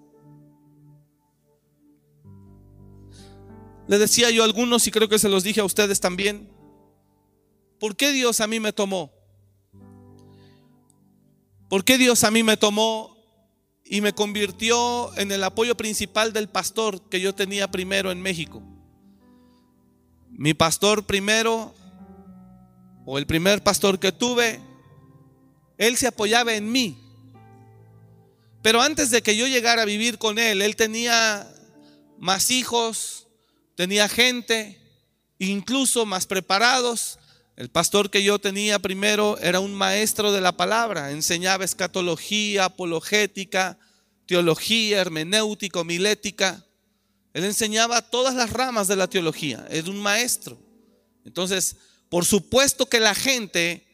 Le 3.88 3.98
decía 3.98 4.30
yo 4.30 4.42
a 4.42 4.46
algunos 4.46 4.86
y 4.88 4.92
creo 4.92 5.08
que 5.08 5.18
se 5.18 5.30
los 5.30 5.44
dije 5.44 5.62
a 5.62 5.66
ustedes 5.66 6.02
también. 6.02 6.50
¿Por 7.80 7.96
qué 7.96 8.12
Dios 8.12 8.42
a 8.42 8.48
mí 8.48 8.60
me 8.60 8.74
tomó? 8.74 9.14
¿Por 11.70 11.86
qué 11.86 11.98
Dios 11.98 12.26
a 12.26 12.32
mí 12.32 12.44
me 12.44 12.58
tomó 12.58 13.13
y 13.86 14.02
me 14.02 14.14
convirtió 14.14 15.16
en 15.18 15.32
el 15.32 15.44
apoyo 15.44 15.76
principal 15.76 16.34
del 16.34 16.50
pastor 16.50 17.02
que 17.10 17.20
yo 17.20 17.36
tenía 17.36 17.70
primero 17.70 18.12
en 18.12 18.22
México. 18.22 18.62
Mi 20.30 20.54
pastor 20.54 21.06
primero, 21.06 21.74
o 23.06 23.18
el 23.18 23.26
primer 23.26 23.62
pastor 23.62 24.00
que 24.00 24.12
tuve, 24.12 24.60
él 25.78 25.98
se 25.98 26.08
apoyaba 26.08 26.54
en 26.54 26.72
mí. 26.72 26.98
Pero 28.62 28.82
antes 28.82 29.12
de 29.12 29.22
que 29.22 29.36
yo 29.36 29.48
llegara 29.48 29.82
a 29.82 29.86
vivir 29.86 30.18
con 30.18 30.40
él, 30.40 30.62
él 30.62 30.76
tenía 30.76 31.48
más 32.18 32.50
hijos, 32.50 33.28
tenía 33.76 34.08
gente, 34.08 34.80
incluso 35.38 36.06
más 36.06 36.26
preparados. 36.26 37.20
El 37.56 37.70
pastor 37.70 38.10
que 38.10 38.24
yo 38.24 38.40
tenía 38.40 38.80
primero 38.80 39.38
era 39.38 39.60
un 39.60 39.76
maestro 39.76 40.32
de 40.32 40.42
la 40.42 40.58
palabra, 40.58 41.12
enseñaba 41.12 41.64
escatología, 41.64 42.66
apologética, 42.66 43.78
teología, 44.26 45.00
hermenéutico, 45.02 45.84
milética. 45.84 46.66
Él 47.34 47.44
enseñaba 47.44 48.02
todas 48.02 48.34
las 48.34 48.50
ramas 48.50 48.88
de 48.88 48.96
la 48.96 49.08
teología, 49.08 49.68
es 49.70 49.88
un 49.88 50.00
maestro. 50.00 50.60
Entonces, 51.26 51.76
por 52.10 52.26
supuesto 52.26 52.88
que 52.88 53.00
la 53.00 53.14
gente 53.14 53.86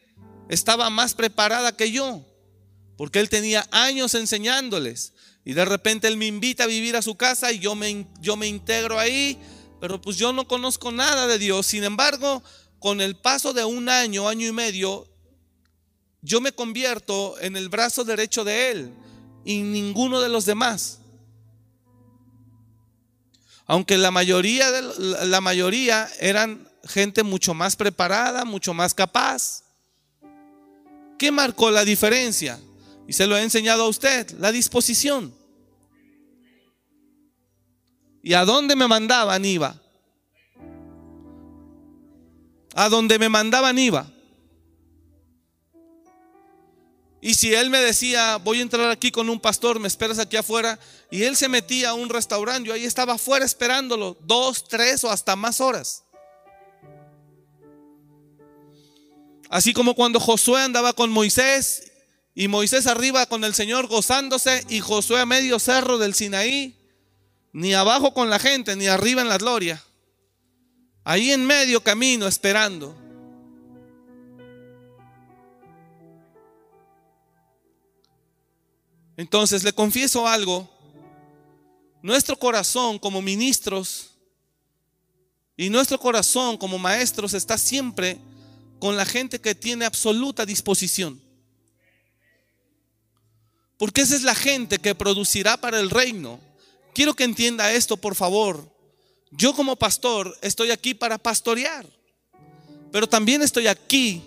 estaba 0.48 0.88
más 0.88 1.14
preparada 1.14 1.76
que 1.76 1.90
yo, 1.92 2.24
porque 2.96 3.20
él 3.20 3.28
tenía 3.28 3.66
años 3.70 4.14
enseñándoles. 4.14 5.12
Y 5.44 5.52
de 5.52 5.64
repente 5.64 6.08
él 6.08 6.16
me 6.16 6.26
invita 6.26 6.64
a 6.64 6.66
vivir 6.66 6.96
a 6.96 7.02
su 7.02 7.14
casa 7.14 7.52
y 7.52 7.58
yo 7.58 7.74
me, 7.74 8.06
yo 8.20 8.36
me 8.36 8.46
integro 8.46 8.98
ahí, 8.98 9.38
pero 9.80 10.00
pues 10.00 10.16
yo 10.16 10.32
no 10.32 10.46
conozco 10.46 10.92
nada 10.92 11.26
de 11.26 11.38
Dios. 11.38 11.66
Sin 11.66 11.84
embargo, 11.84 12.42
con 12.80 13.00
el 13.00 13.14
paso 13.14 13.52
de 13.52 13.64
un 13.64 13.88
año, 13.88 14.28
año 14.28 14.48
y 14.48 14.52
medio, 14.52 15.06
yo 16.22 16.40
me 16.40 16.52
convierto 16.52 17.38
en 17.40 17.56
el 17.56 17.68
brazo 17.68 18.04
derecho 18.04 18.42
de 18.42 18.70
Él 18.70 18.94
y 19.44 19.62
ninguno 19.62 20.20
de 20.20 20.28
los 20.28 20.46
demás. 20.46 20.98
Aunque 23.66 23.96
la 23.96 24.10
mayoría, 24.10 24.70
de, 24.72 25.26
la 25.26 25.40
mayoría 25.40 26.08
eran 26.18 26.68
gente 26.84 27.22
mucho 27.22 27.54
más 27.54 27.76
preparada, 27.76 28.44
mucho 28.44 28.74
más 28.74 28.94
capaz. 28.94 29.62
¿Qué 31.18 31.30
marcó 31.30 31.70
la 31.70 31.84
diferencia? 31.84 32.58
Y 33.06 33.12
se 33.12 33.26
lo 33.26 33.36
he 33.36 33.42
enseñado 33.42 33.84
a 33.84 33.88
usted, 33.88 34.30
la 34.38 34.52
disposición. 34.52 35.34
¿Y 38.22 38.32
a 38.32 38.44
dónde 38.44 38.74
me 38.74 38.88
mandaban 38.88 39.44
iba? 39.44 39.79
A 42.80 42.88
donde 42.88 43.18
me 43.18 43.28
mandaban 43.28 43.78
iba. 43.78 44.10
Y 47.20 47.34
si 47.34 47.52
él 47.52 47.68
me 47.68 47.78
decía, 47.78 48.38
voy 48.38 48.60
a 48.60 48.62
entrar 48.62 48.90
aquí 48.90 49.10
con 49.10 49.28
un 49.28 49.38
pastor, 49.38 49.78
me 49.78 49.86
esperas 49.86 50.18
aquí 50.18 50.38
afuera, 50.38 50.80
y 51.10 51.24
él 51.24 51.36
se 51.36 51.50
metía 51.50 51.90
a 51.90 51.94
un 51.94 52.08
restaurante, 52.08 52.68
yo 52.68 52.72
ahí 52.72 52.86
estaba 52.86 53.16
afuera 53.16 53.44
esperándolo, 53.44 54.16
dos, 54.22 54.64
tres 54.66 55.04
o 55.04 55.10
hasta 55.10 55.36
más 55.36 55.60
horas. 55.60 56.04
Así 59.50 59.74
como 59.74 59.94
cuando 59.94 60.18
Josué 60.18 60.62
andaba 60.62 60.94
con 60.94 61.10
Moisés 61.10 61.92
y 62.34 62.48
Moisés 62.48 62.86
arriba 62.86 63.26
con 63.26 63.44
el 63.44 63.52
Señor 63.52 63.88
gozándose 63.88 64.64
y 64.70 64.80
Josué 64.80 65.20
a 65.20 65.26
medio 65.26 65.58
cerro 65.58 65.98
del 65.98 66.14
Sinaí, 66.14 66.74
ni 67.52 67.74
abajo 67.74 68.14
con 68.14 68.30
la 68.30 68.38
gente, 68.38 68.74
ni 68.74 68.86
arriba 68.86 69.20
en 69.20 69.28
la 69.28 69.36
gloria. 69.36 69.84
Ahí 71.04 71.32
en 71.32 71.44
medio 71.44 71.82
camino 71.82 72.26
esperando. 72.26 72.96
Entonces 79.16 79.64
le 79.64 79.72
confieso 79.72 80.26
algo. 80.26 80.68
Nuestro 82.02 82.38
corazón 82.38 82.98
como 82.98 83.20
ministros 83.20 84.12
y 85.56 85.68
nuestro 85.68 86.00
corazón 86.00 86.56
como 86.56 86.78
maestros 86.78 87.34
está 87.34 87.58
siempre 87.58 88.18
con 88.78 88.96
la 88.96 89.04
gente 89.04 89.38
que 89.38 89.54
tiene 89.54 89.84
absoluta 89.84 90.46
disposición. 90.46 91.20
Porque 93.76 94.00
esa 94.00 94.16
es 94.16 94.22
la 94.22 94.34
gente 94.34 94.78
que 94.78 94.94
producirá 94.94 95.58
para 95.58 95.80
el 95.80 95.90
reino. 95.90 96.40
Quiero 96.94 97.14
que 97.14 97.24
entienda 97.24 97.72
esto, 97.72 97.98
por 97.98 98.14
favor. 98.14 98.70
Yo 99.30 99.54
como 99.54 99.76
pastor 99.76 100.36
estoy 100.42 100.70
aquí 100.70 100.94
para 100.94 101.18
pastorear, 101.18 101.86
pero 102.90 103.08
también 103.08 103.42
estoy 103.42 103.68
aquí 103.68 104.22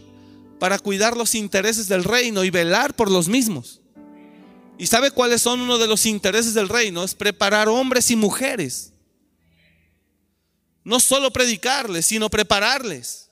para 0.59 0.79
cuidar 0.79 1.17
los 1.17 1.35
intereses 1.35 1.87
del 1.89 2.05
reino 2.05 2.43
y 2.43 2.49
velar 2.49 2.95
por 2.95 3.11
los 3.11 3.27
mismos. 3.27 3.81
¿Y 4.77 4.87
sabe 4.87 5.11
cuáles 5.11 5.41
son 5.41 5.59
uno 5.59 5.77
de 5.77 5.87
los 5.87 6.05
intereses 6.05 6.53
del 6.53 6.69
reino? 6.69 7.03
Es 7.03 7.13
preparar 7.13 7.67
hombres 7.67 8.09
y 8.11 8.15
mujeres. 8.15 8.93
No 10.83 10.99
solo 10.99 11.31
predicarles, 11.31 12.05
sino 12.05 12.29
prepararles. 12.29 13.29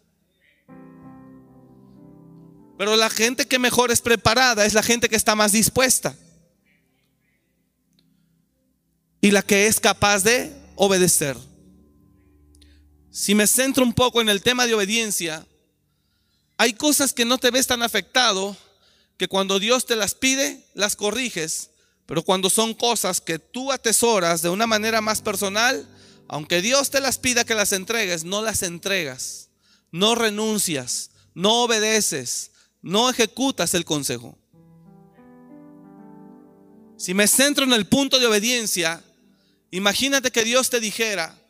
Pero 2.78 2.96
la 2.96 3.10
gente 3.10 3.46
que 3.46 3.60
mejor 3.60 3.92
es 3.92 4.02
preparada 4.02 4.66
es 4.66 4.74
la 4.74 4.84
gente 4.84 5.08
que 5.08 5.16
está 5.16 5.36
más 5.36 5.52
dispuesta. 5.52 6.16
Y 9.22 9.32
la 9.32 9.42
que 9.42 9.68
es 9.68 9.80
capaz 9.80 10.24
de 10.24 10.54
obedecer. 10.76 11.38
Si 13.12 13.36
me 13.36 13.46
centro 13.46 13.84
un 13.84 13.94
poco 13.94 14.22
en 14.22 14.30
el 14.30 14.42
tema 14.42 14.66
de 14.66 14.74
obediencia, 14.74 15.46
hay 16.58 16.74
cosas 16.74 17.12
que 17.12 17.26
no 17.26 17.38
te 17.38 17.52
ves 17.52 17.68
tan 17.68 17.84
afectado 17.84 18.56
que 19.18 19.28
cuando 19.28 19.60
Dios 19.60 19.86
te 19.86 19.98
las 19.98 20.16
pide, 20.16 20.66
las 20.74 20.96
corriges, 20.96 21.72
pero 22.06 22.24
cuando 22.24 22.50
son 22.50 22.74
cosas 22.74 23.20
que 23.20 23.38
tú 23.38 23.74
atesoras 23.74 24.42
de 24.42 24.50
una 24.50 24.66
manera 24.66 25.02
más 25.02 25.22
personal, 25.22 25.86
aunque 26.30 26.62
Dios 26.62 26.90
te 26.90 27.02
las 27.02 27.18
pida 27.18 27.44
que 27.44 27.54
las 27.54 27.74
entregues, 27.74 28.24
no 28.24 28.42
las 28.42 28.64
entregas, 28.64 29.50
no 29.92 30.16
renuncias, 30.16 31.12
no 31.34 31.64
obedeces, 31.64 32.52
no 32.82 33.10
ejecutas 33.10 33.74
el 33.74 33.84
consejo. 33.84 34.38
Si 36.96 37.14
me 37.14 37.28
centro 37.28 37.66
en 37.66 37.74
el 37.74 37.88
punto 37.88 38.20
de 38.20 38.28
obediencia, 38.28 39.04
imagínate 39.70 40.32
que 40.32 40.46
Dios 40.46 40.70
te 40.70 40.80
dijera, 40.80 41.41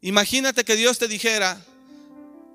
imagínate 0.00 0.64
que 0.64 0.76
Dios 0.76 0.98
te 0.98 1.08
dijera, 1.08 1.64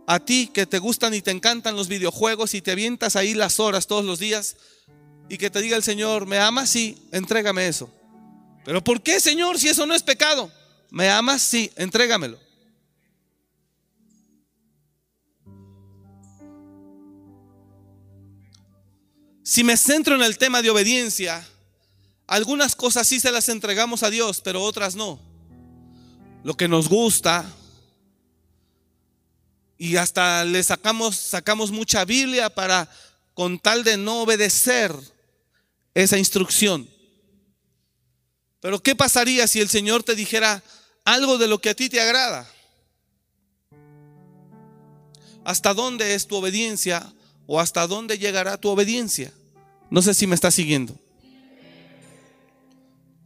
a 0.08 0.20
ti 0.20 0.50
que 0.54 0.66
te 0.66 0.80
gustan 0.80 1.14
y 1.14 1.22
te 1.22 1.32
encantan 1.32 1.76
los 1.76 1.88
videojuegos 1.88 2.54
y 2.54 2.62
te 2.62 2.72
avientas 2.72 3.16
ahí 3.16 3.34
las 3.34 3.60
horas 3.60 3.88
todos 3.88 4.06
los 4.06 4.20
días 4.20 4.56
y 5.30 5.38
que 5.38 5.50
te 5.50 5.62
diga 5.62 5.76
el 5.76 5.84
Señor, 5.84 6.26
¿me 6.28 6.38
amas? 6.38 6.70
Sí, 6.70 6.98
entrégame 7.12 7.68
eso. 7.68 7.90
Pero 8.64 8.84
¿por 8.84 9.02
qué, 9.02 9.20
Señor, 9.20 9.60
si 9.60 9.68
eso 9.68 9.86
no 9.86 9.96
es 9.96 10.04
pecado? 10.04 10.52
¿Me 10.92 11.10
amas? 11.10 11.42
Sí, 11.42 11.72
entrégamelo. 11.76 12.40
Si 19.44 19.64
me 19.64 19.78
centro 19.78 20.16
en 20.16 20.24
el 20.24 20.40
tema 20.40 20.64
de 20.64 20.72
obediencia, 20.72 21.48
algunas 22.26 22.76
cosas 22.76 23.08
sí 23.08 23.20
se 23.20 23.32
las 23.32 23.48
entregamos 23.50 24.02
a 24.02 24.10
Dios, 24.10 24.42
pero 24.42 24.64
otras 24.64 24.96
no. 24.96 25.20
Lo 26.46 26.56
que 26.56 26.68
nos 26.68 26.90
gusta, 26.90 27.44
y 29.80 29.96
hasta 29.96 30.46
le 30.46 30.62
sacamos, 30.62 31.16
sacamos 31.16 31.72
mucha 31.72 32.06
Biblia 32.06 32.52
para 32.52 32.88
con 33.34 33.58
tal 33.58 33.84
de 33.84 33.98
no 33.98 34.22
obedecer 34.22 34.96
esa 35.96 36.20
instrucción. 36.20 36.88
Pero 38.60 38.80
¿qué 38.80 38.94
pasaría 38.94 39.48
si 39.48 39.60
el 39.60 39.70
Señor 39.70 40.04
te 40.04 40.14
dijera 40.14 40.62
algo 41.04 41.40
de 41.40 41.48
lo 41.48 41.58
que 41.58 41.72
a 41.72 41.74
ti 41.74 41.90
te 41.90 42.00
agrada? 42.00 42.48
¿Hasta 45.46 45.74
dónde 45.74 46.14
es 46.14 46.28
tu 46.28 46.36
obediencia 46.36 47.12
o 47.48 47.60
hasta 47.60 47.88
dónde 47.88 48.20
llegará 48.20 48.58
tu 48.58 48.70
obediencia? 48.70 49.34
No 49.90 50.04
sé 50.04 50.14
si 50.14 50.28
me 50.28 50.36
está 50.36 50.52
siguiendo. 50.52 50.96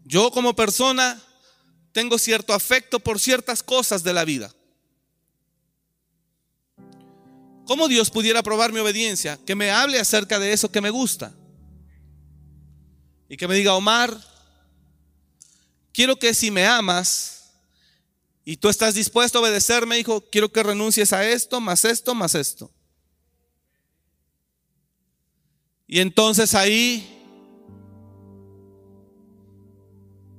Yo 0.05 0.31
como 0.31 0.55
persona 0.55 1.21
tengo 1.91 2.17
cierto 2.17 2.53
afecto 2.53 2.99
por 2.99 3.19
ciertas 3.19 3.63
cosas 3.63 4.03
de 4.03 4.13
la 4.13 4.25
vida. 4.25 4.53
¿Cómo 7.65 7.87
Dios 7.87 8.09
pudiera 8.09 8.41
probar 8.41 8.73
mi 8.73 8.79
obediencia? 8.79 9.39
Que 9.45 9.53
me 9.55 9.69
hable 9.69 9.99
acerca 9.99 10.39
de 10.39 10.53
eso 10.53 10.71
que 10.71 10.81
me 10.81 10.89
gusta. 10.89 11.33
Y 13.27 13.37
que 13.37 13.47
me 13.47 13.53
diga, 13.53 13.75
Omar, 13.75 14.19
quiero 15.93 16.17
que 16.17 16.33
si 16.33 16.49
me 16.49 16.65
amas 16.65 17.51
y 18.43 18.57
tú 18.57 18.69
estás 18.69 18.95
dispuesto 18.95 19.37
a 19.37 19.41
obedecerme, 19.41 19.99
hijo, 19.99 20.27
quiero 20.31 20.51
que 20.51 20.63
renuncies 20.63 21.13
a 21.13 21.23
esto, 21.29 21.59
más 21.59 21.85
esto, 21.85 22.15
más 22.15 22.33
esto. 22.33 22.71
Y 25.85 25.99
entonces 25.99 26.55
ahí 26.55 27.07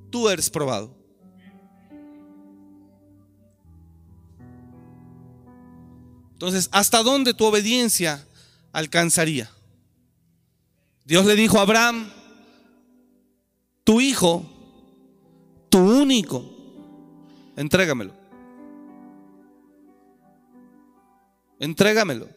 tú 0.09 0.27
eres 0.27 0.49
probado. 0.49 1.00
Entonces, 6.41 6.69
¿hasta 6.71 7.03
dónde 7.03 7.35
tu 7.35 7.45
obediencia 7.45 8.25
alcanzaría? 8.73 9.51
Dios 11.05 11.23
le 11.27 11.35
dijo 11.35 11.59
a 11.59 11.61
Abraham, 11.61 12.11
tu 13.83 14.01
hijo, 14.01 14.43
tu 15.69 15.77
único, 15.77 16.43
entrégamelo. 17.55 18.15
Entrégamelo. 21.59 22.27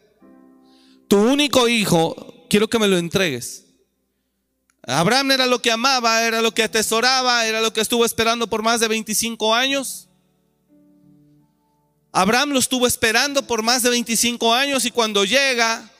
Tu 1.07 1.17
único 1.17 1.67
hijo, 1.67 2.45
quiero 2.47 2.67
que 2.67 2.77
me 2.77 2.87
lo 2.87 2.99
entregues. 2.99 3.65
Abraham 4.83 5.31
era 5.31 5.47
lo 5.47 5.63
que 5.63 5.71
amaba, 5.71 6.21
era 6.27 6.43
lo 6.43 6.51
que 6.51 6.61
atesoraba, 6.61 7.47
era 7.47 7.59
lo 7.59 7.73
que 7.73 7.81
estuvo 7.81 8.05
esperando 8.05 8.45
por 8.45 8.61
más 8.61 8.79
de 8.79 8.87
25 8.87 9.55
años. 9.55 10.09
Abraham 12.17 12.51
lo 12.51 12.59
estuvo 12.59 12.87
esperando 12.87 13.45
por 13.45 13.61
más 13.61 13.83
de 13.83 13.89
25 13.89 14.53
años 14.53 14.85
y 14.85 14.91
cuando 14.91 15.25
llega, 15.25 15.91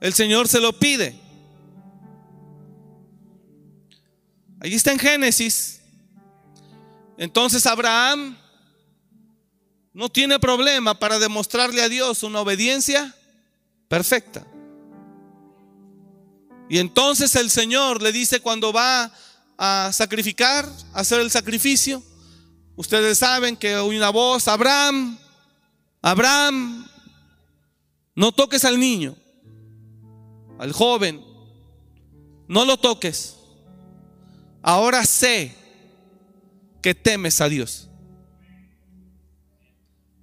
el 0.00 0.12
Señor 0.12 0.48
se 0.48 0.58
lo 0.58 0.72
pide. 0.72 1.14
Allí 4.58 4.74
está 4.74 4.90
en 4.90 4.98
Génesis. 4.98 5.80
Entonces 7.16 7.64
Abraham 7.66 8.36
no 9.92 10.08
tiene 10.08 10.40
problema 10.40 10.98
para 10.98 11.20
demostrarle 11.20 11.82
a 11.82 11.88
Dios 11.88 12.24
una 12.24 12.40
obediencia 12.40 13.14
perfecta. 13.86 14.44
Y 16.68 16.78
entonces 16.78 17.36
el 17.36 17.48
Señor 17.48 18.02
le 18.02 18.10
dice 18.10 18.40
cuando 18.40 18.72
va 18.72 19.12
a 19.56 19.92
sacrificar, 19.92 20.68
a 20.94 20.98
hacer 20.98 21.20
el 21.20 21.30
sacrificio, 21.30 22.02
ustedes 22.74 23.18
saben 23.18 23.56
que 23.56 23.78
una 23.78 24.10
voz, 24.10 24.48
Abraham, 24.48 25.20
Abraham, 26.06 26.86
no 28.14 28.32
toques 28.32 28.64
al 28.64 28.78
niño, 28.78 29.16
al 30.58 30.72
joven, 30.72 31.24
no 32.46 32.64
lo 32.64 32.76
toques. 32.76 33.36
Ahora 34.62 35.04
sé 35.04 35.54
que 36.82 36.94
temes 36.94 37.40
a 37.40 37.48
Dios. 37.48 37.88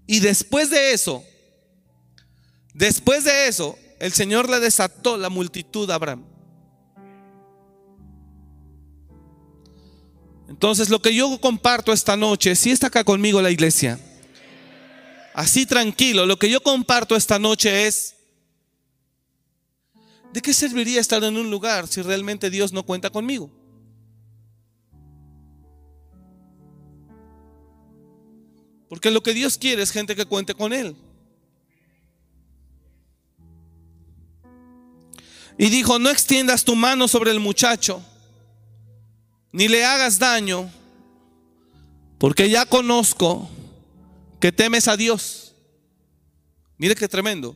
Y 0.07 0.19
después 0.19 0.69
de 0.69 0.93
eso, 0.93 1.23
Después 2.73 3.23
de 3.25 3.47
eso, 3.47 3.77
el 3.99 4.13
Señor 4.13 4.49
le 4.49 4.59
desató 4.59 5.17
la 5.17 5.29
multitud 5.29 5.89
a 5.91 5.95
Abraham. 5.95 6.23
Entonces, 10.47 10.89
lo 10.89 11.01
que 11.01 11.13
yo 11.13 11.39
comparto 11.39 11.91
esta 11.91 12.15
noche, 12.15 12.55
si 12.55 12.71
está 12.71 12.87
acá 12.87 13.03
conmigo 13.03 13.41
la 13.41 13.51
iglesia, 13.51 13.99
así 15.33 15.65
tranquilo, 15.65 16.25
lo 16.25 16.37
que 16.37 16.49
yo 16.49 16.61
comparto 16.61 17.15
esta 17.15 17.39
noche 17.39 17.87
es, 17.87 18.15
¿de 20.33 20.41
qué 20.41 20.53
serviría 20.53 21.01
estar 21.01 21.23
en 21.23 21.37
un 21.37 21.49
lugar 21.49 21.87
si 21.87 22.01
realmente 22.01 22.49
Dios 22.49 22.73
no 22.73 22.83
cuenta 22.83 23.09
conmigo? 23.09 23.51
Porque 28.89 29.09
lo 29.09 29.23
que 29.23 29.33
Dios 29.33 29.57
quiere 29.57 29.83
es 29.83 29.91
gente 29.91 30.15
que 30.17 30.25
cuente 30.25 30.53
con 30.53 30.73
Él. 30.73 30.95
Y 35.57 35.69
dijo, 35.69 35.99
no 35.99 36.09
extiendas 36.09 36.65
tu 36.65 36.75
mano 36.75 37.07
sobre 37.07 37.31
el 37.31 37.39
muchacho, 37.39 38.03
ni 39.51 39.67
le 39.67 39.85
hagas 39.85 40.17
daño, 40.17 40.69
porque 42.17 42.49
ya 42.49 42.65
conozco 42.65 43.49
que 44.41 44.51
temes 44.51 44.89
a 44.89 44.97
Dios. 44.97 45.53
Mire 46.77 46.95
qué 46.95 47.07
tremendo. 47.07 47.55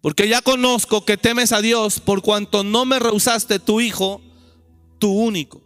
Porque 0.00 0.28
ya 0.28 0.40
conozco 0.40 1.04
que 1.04 1.16
temes 1.16 1.52
a 1.52 1.60
Dios 1.60 2.00
por 2.00 2.22
cuanto 2.22 2.64
no 2.64 2.84
me 2.84 2.98
rehusaste 2.98 3.58
tu 3.58 3.80
hijo, 3.80 4.22
tu 4.98 5.12
único. 5.12 5.60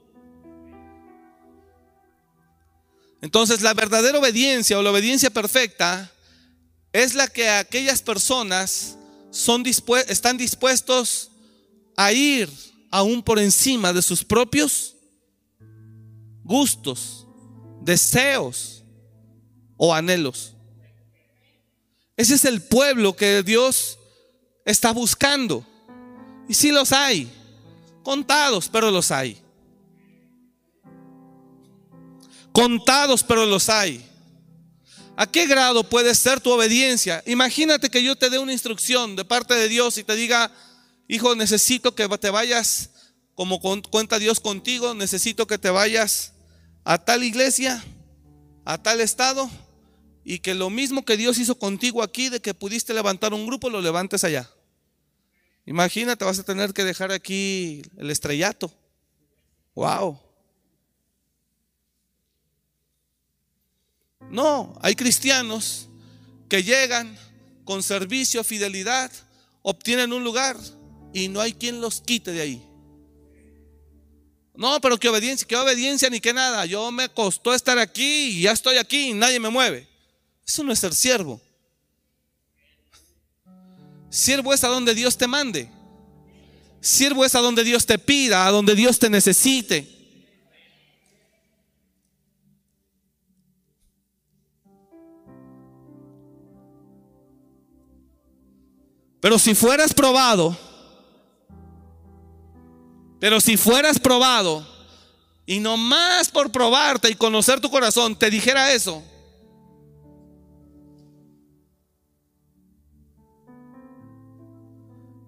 Entonces 3.21 3.61
la 3.63 3.75
verdadera 3.75 4.19
obediencia 4.19 4.79
o 4.79 4.83
la 4.83 4.91
obediencia 4.91 5.31
perfecta 5.31 6.11
es 6.93 7.15
la 7.15 7.29
que 7.29 7.49
aquellas 7.49 8.03
personas 8.03 8.99
son 9.31 9.65
están 10.09 10.39
dispuestos 10.39 11.31
a 11.97 12.13
ir 12.13 12.51
aún 12.91 13.23
por 13.23 13.39
encima 13.39 13.93
de 13.93 14.01
sus 14.01 14.25
propios 14.25 14.97
gustos, 16.45 17.27
deseos 17.83 18.76
o 19.77 19.95
anhelos. 19.95 20.55
Ese 22.17 22.35
es 22.35 22.45
el 22.45 22.63
pueblo 22.63 23.15
que 23.15 23.43
Dios 23.43 23.99
está 24.65 24.93
buscando. 24.93 25.65
Y 26.49 26.55
si 26.55 26.71
los 26.71 26.93
hay, 26.93 27.31
contados, 28.03 28.69
pero 28.69 28.91
los 28.91 29.11
hay. 29.11 29.41
Contados, 32.53 33.23
pero 33.23 33.45
los 33.45 33.69
hay. 33.69 34.05
¿A 35.17 35.27
qué 35.27 35.47
grado 35.47 35.85
puede 35.85 36.15
ser 36.15 36.41
tu 36.41 36.51
obediencia? 36.51 37.23
Imagínate 37.27 37.91
que 37.91 38.03
yo 38.03 38.17
te 38.17 38.31
dé 38.31 38.39
una 38.39 38.53
instrucción 38.53 39.17
de 39.17 39.25
parte 39.25 39.55
de 39.55 39.69
Dios 39.69 39.97
y 39.99 40.05
te 40.05 40.15
diga, 40.15 40.51
hijo, 41.09 41.35
necesito 41.35 41.95
que 41.95 42.09
te 42.19 42.31
vayas, 42.31 42.91
como 43.35 43.61
cuenta 43.61 44.19
Dios 44.19 44.41
contigo, 44.41 44.95
necesito 44.95 45.47
que 45.47 45.59
te 45.59 45.71
vayas 45.71 46.33
a 46.85 46.99
tal 46.99 47.25
iglesia, 47.25 47.83
a 48.65 48.83
tal 48.83 49.01
estado, 49.01 49.51
y 50.29 50.41
que 50.41 50.57
lo 50.57 50.71
mismo 50.71 51.05
que 51.05 51.17
Dios 51.17 51.39
hizo 51.39 51.57
contigo 51.57 52.03
aquí, 52.03 52.29
de 52.29 52.41
que 52.41 52.53
pudiste 52.53 52.93
levantar 52.93 53.33
un 53.33 53.47
grupo, 53.47 53.71
lo 53.71 53.81
levantes 53.81 54.25
allá. 54.25 54.51
Imagínate, 55.67 56.25
vas 56.25 56.41
a 56.41 56.43
tener 56.43 56.73
que 56.73 56.83
dejar 56.83 57.13
aquí 57.13 57.81
el 57.97 58.11
estrellato. 58.11 58.75
Wow. 59.77 60.19
No, 64.29 64.77
hay 64.83 64.97
cristianos 64.97 65.89
que 66.49 66.65
llegan 66.65 67.17
con 67.65 67.85
servicio, 67.85 68.43
fidelidad, 68.43 69.13
obtienen 69.63 70.13
un 70.13 70.25
lugar 70.25 70.57
y 71.15 71.29
no 71.29 71.41
hay 71.41 71.53
quien 71.53 71.81
los 71.81 72.01
quite 72.01 72.33
de 72.33 72.41
ahí. 72.41 72.69
No, 74.57 74.81
pero 74.81 74.99
qué 74.99 75.09
obediencia, 75.09 75.47
qué 75.47 75.55
obediencia 75.55 76.11
ni 76.11 76.19
qué 76.19 76.33
nada. 76.33 76.67
Yo 76.67 76.91
me 76.91 77.09
costó 77.11 77.55
estar 77.55 77.79
aquí 77.79 78.31
y 78.31 78.43
ya 78.43 78.51
estoy 78.51 78.79
aquí 78.79 79.11
y 79.11 79.15
nadie 79.15 79.39
me 79.39 79.51
mueve. 79.51 79.95
Eso 80.47 80.63
no 80.63 80.73
es 80.73 80.79
ser 80.79 80.95
siervo. 80.95 81.41
Siervo 84.09 84.55
es 84.55 84.63
a 84.65 84.69
donde 84.69 84.95
Dios 84.95 85.19
te 85.19 85.27
mande. 85.27 85.71
Siervo 86.81 87.25
es 87.25 87.35
a 87.35 87.41
donde 87.41 87.65
Dios 87.65 87.85
te 87.85 87.99
pida, 87.99 88.47
a 88.47 88.51
donde 88.51 88.75
Dios 88.75 88.99
te 88.99 89.11
necesite. 89.11 89.93
Pero 99.21 99.41
si 99.41 99.57
fueras 99.57 99.93
probado, 99.93 100.57
pero 103.19 103.41
si 103.41 103.57
fueras 103.57 103.99
probado 103.99 104.65
y 105.45 105.59
no 105.59 105.77
más 105.77 106.29
por 106.29 106.53
probarte 106.53 107.11
y 107.11 107.17
conocer 107.17 107.61
tu 107.61 107.69
corazón 107.69 108.15
te 108.15 108.31
dijera 108.31 108.73
eso, 108.73 109.03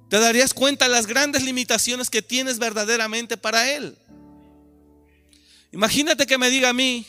te 0.08 0.18
darías 0.18 0.54
cuenta 0.54 0.88
las 0.88 1.06
grandes 1.06 1.42
limitaciones 1.42 2.08
que 2.08 2.22
tienes 2.22 2.58
verdaderamente 2.58 3.36
para 3.36 3.70
Él. 3.70 3.96
Imagínate 5.70 6.26
que 6.26 6.38
me 6.38 6.48
diga 6.48 6.70
a 6.70 6.72
mí, 6.72 7.06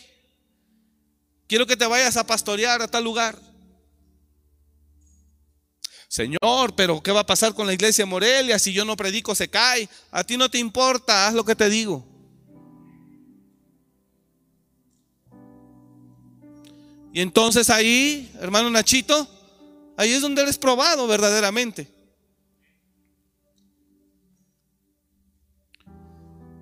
quiero 1.47 1.66
que 1.66 1.78
te 1.78 1.86
vayas 1.86 2.18
a 2.18 2.28
pastorear 2.28 2.82
a 2.82 2.88
tal 2.88 3.04
lugar. 3.04 3.39
Señor, 6.10 6.76
pero 6.76 7.02
¿qué 7.02 7.12
va 7.12 7.22
a 7.22 7.26
pasar 7.26 7.54
con 7.54 7.68
la 7.68 7.74
iglesia 7.74 8.04
de 8.04 8.10
Morelia? 8.10 8.60
Si 8.60 8.74
yo 8.74 8.84
no 8.84 8.97
predico, 8.97 9.36
se 9.36 9.47
cae. 9.47 9.88
A 10.12 10.24
ti 10.24 10.38
no 10.38 10.50
te 10.50 10.58
importa, 10.58 11.28
haz 11.28 11.34
lo 11.36 11.45
que 11.45 11.56
te 11.56 11.70
digo. 11.70 12.06
Y 17.14 17.22
entonces 17.22 17.70
ahí, 17.70 18.32
hermano 18.39 18.70
Nachito, 18.70 19.28
ahí 19.97 20.12
es 20.12 20.22
donde 20.22 20.41
eres 20.41 20.58
probado 20.58 21.08
verdaderamente. 21.08 21.99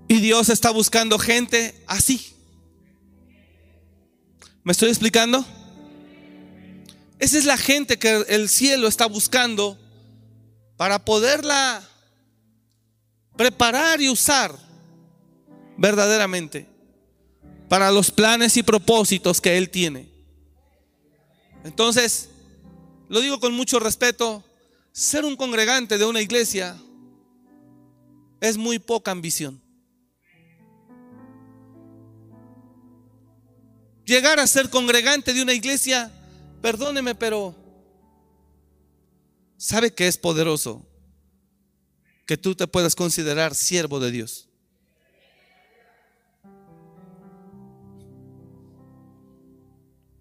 Y 0.08 0.20
Dios 0.20 0.50
está 0.50 0.72
buscando 0.72 1.20
gente 1.20 1.76
así. 1.88 2.34
¿Me 4.64 4.72
estoy 4.72 4.90
explicando? 4.90 5.46
Esa 7.20 7.38
es 7.38 7.46
la 7.46 7.58
gente 7.58 7.98
que 7.98 8.26
el 8.30 8.48
cielo 8.48 8.88
está 8.88 9.06
buscando 9.06 9.78
para 10.78 11.04
poderla 11.04 11.82
preparar 13.36 14.02
y 14.02 14.10
usar 14.10 14.58
verdaderamente 15.78 16.68
para 17.70 17.92
los 17.92 18.12
planes 18.12 18.56
y 18.58 18.64
propósitos 18.64 19.42
que 19.42 19.58
Él 19.58 19.70
tiene. 19.70 20.10
Entonces, 21.64 22.30
lo 23.10 23.20
digo 23.22 23.40
con 23.40 23.54
mucho 23.54 23.80
respeto, 23.80 24.44
ser 24.92 25.26
un 25.26 25.36
congregante 25.36 25.98
de 25.98 26.06
una 26.06 26.22
iglesia 26.22 26.78
es 28.40 28.58
muy 28.58 28.80
poca 28.80 29.12
ambición. 29.12 29.62
Llegar 34.08 34.40
a 34.40 34.48
ser 34.48 34.72
congregante 34.72 35.34
de 35.34 35.44
una 35.44 35.54
iglesia 35.54 36.12
Perdóneme, 36.62 37.16
pero 37.16 37.56
¿sabe 39.58 39.94
que 39.94 40.08
es 40.08 40.18
poderoso? 40.18 40.86
Que 42.26 42.38
tú 42.38 42.56
te 42.56 42.68
puedas 42.68 42.96
considerar 42.96 43.56
siervo 43.56 44.00
de 44.00 44.12
Dios. 44.12 44.50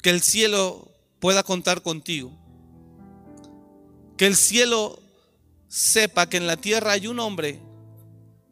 Que 0.03 0.11
el 0.11 0.23
cielo 0.23 0.93
pueda 1.19 1.43
contar 1.43 1.83
contigo. 1.83 2.31
Que 4.17 4.27
el 4.27 4.37
cielo 4.37 5.03
sepa 5.69 6.29
que 6.29 6.37
en 6.37 6.47
la 6.47 6.57
tierra 6.57 6.93
hay 6.93 7.07
un 7.07 7.19
hombre 7.19 7.61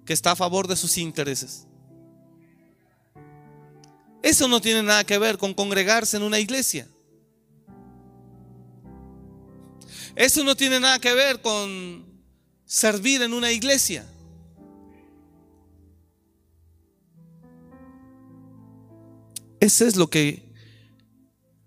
que 0.05 0.13
está 0.13 0.33
a 0.33 0.37
favor 0.37 0.67
de 0.67 0.77
sus 0.77 0.99
intereses. 0.99 1.69
Eso 4.25 4.49
no 4.49 4.59
tiene 4.59 4.83
nada 4.83 5.05
que 5.05 5.19
ver 5.19 5.37
con 5.37 5.53
congregarse 5.53 6.17
en 6.17 6.23
una 6.23 6.41
iglesia. 6.41 6.89
Eso 10.17 10.43
no 10.45 10.57
tiene 10.57 10.81
nada 10.81 10.99
que 10.99 11.13
ver 11.13 11.43
con 11.43 12.07
servir 12.65 13.21
en 13.21 13.35
una 13.35 13.53
iglesia. 13.53 14.07
Ese 19.61 19.87
es 19.87 19.97
lo 19.97 20.09
que 20.09 20.49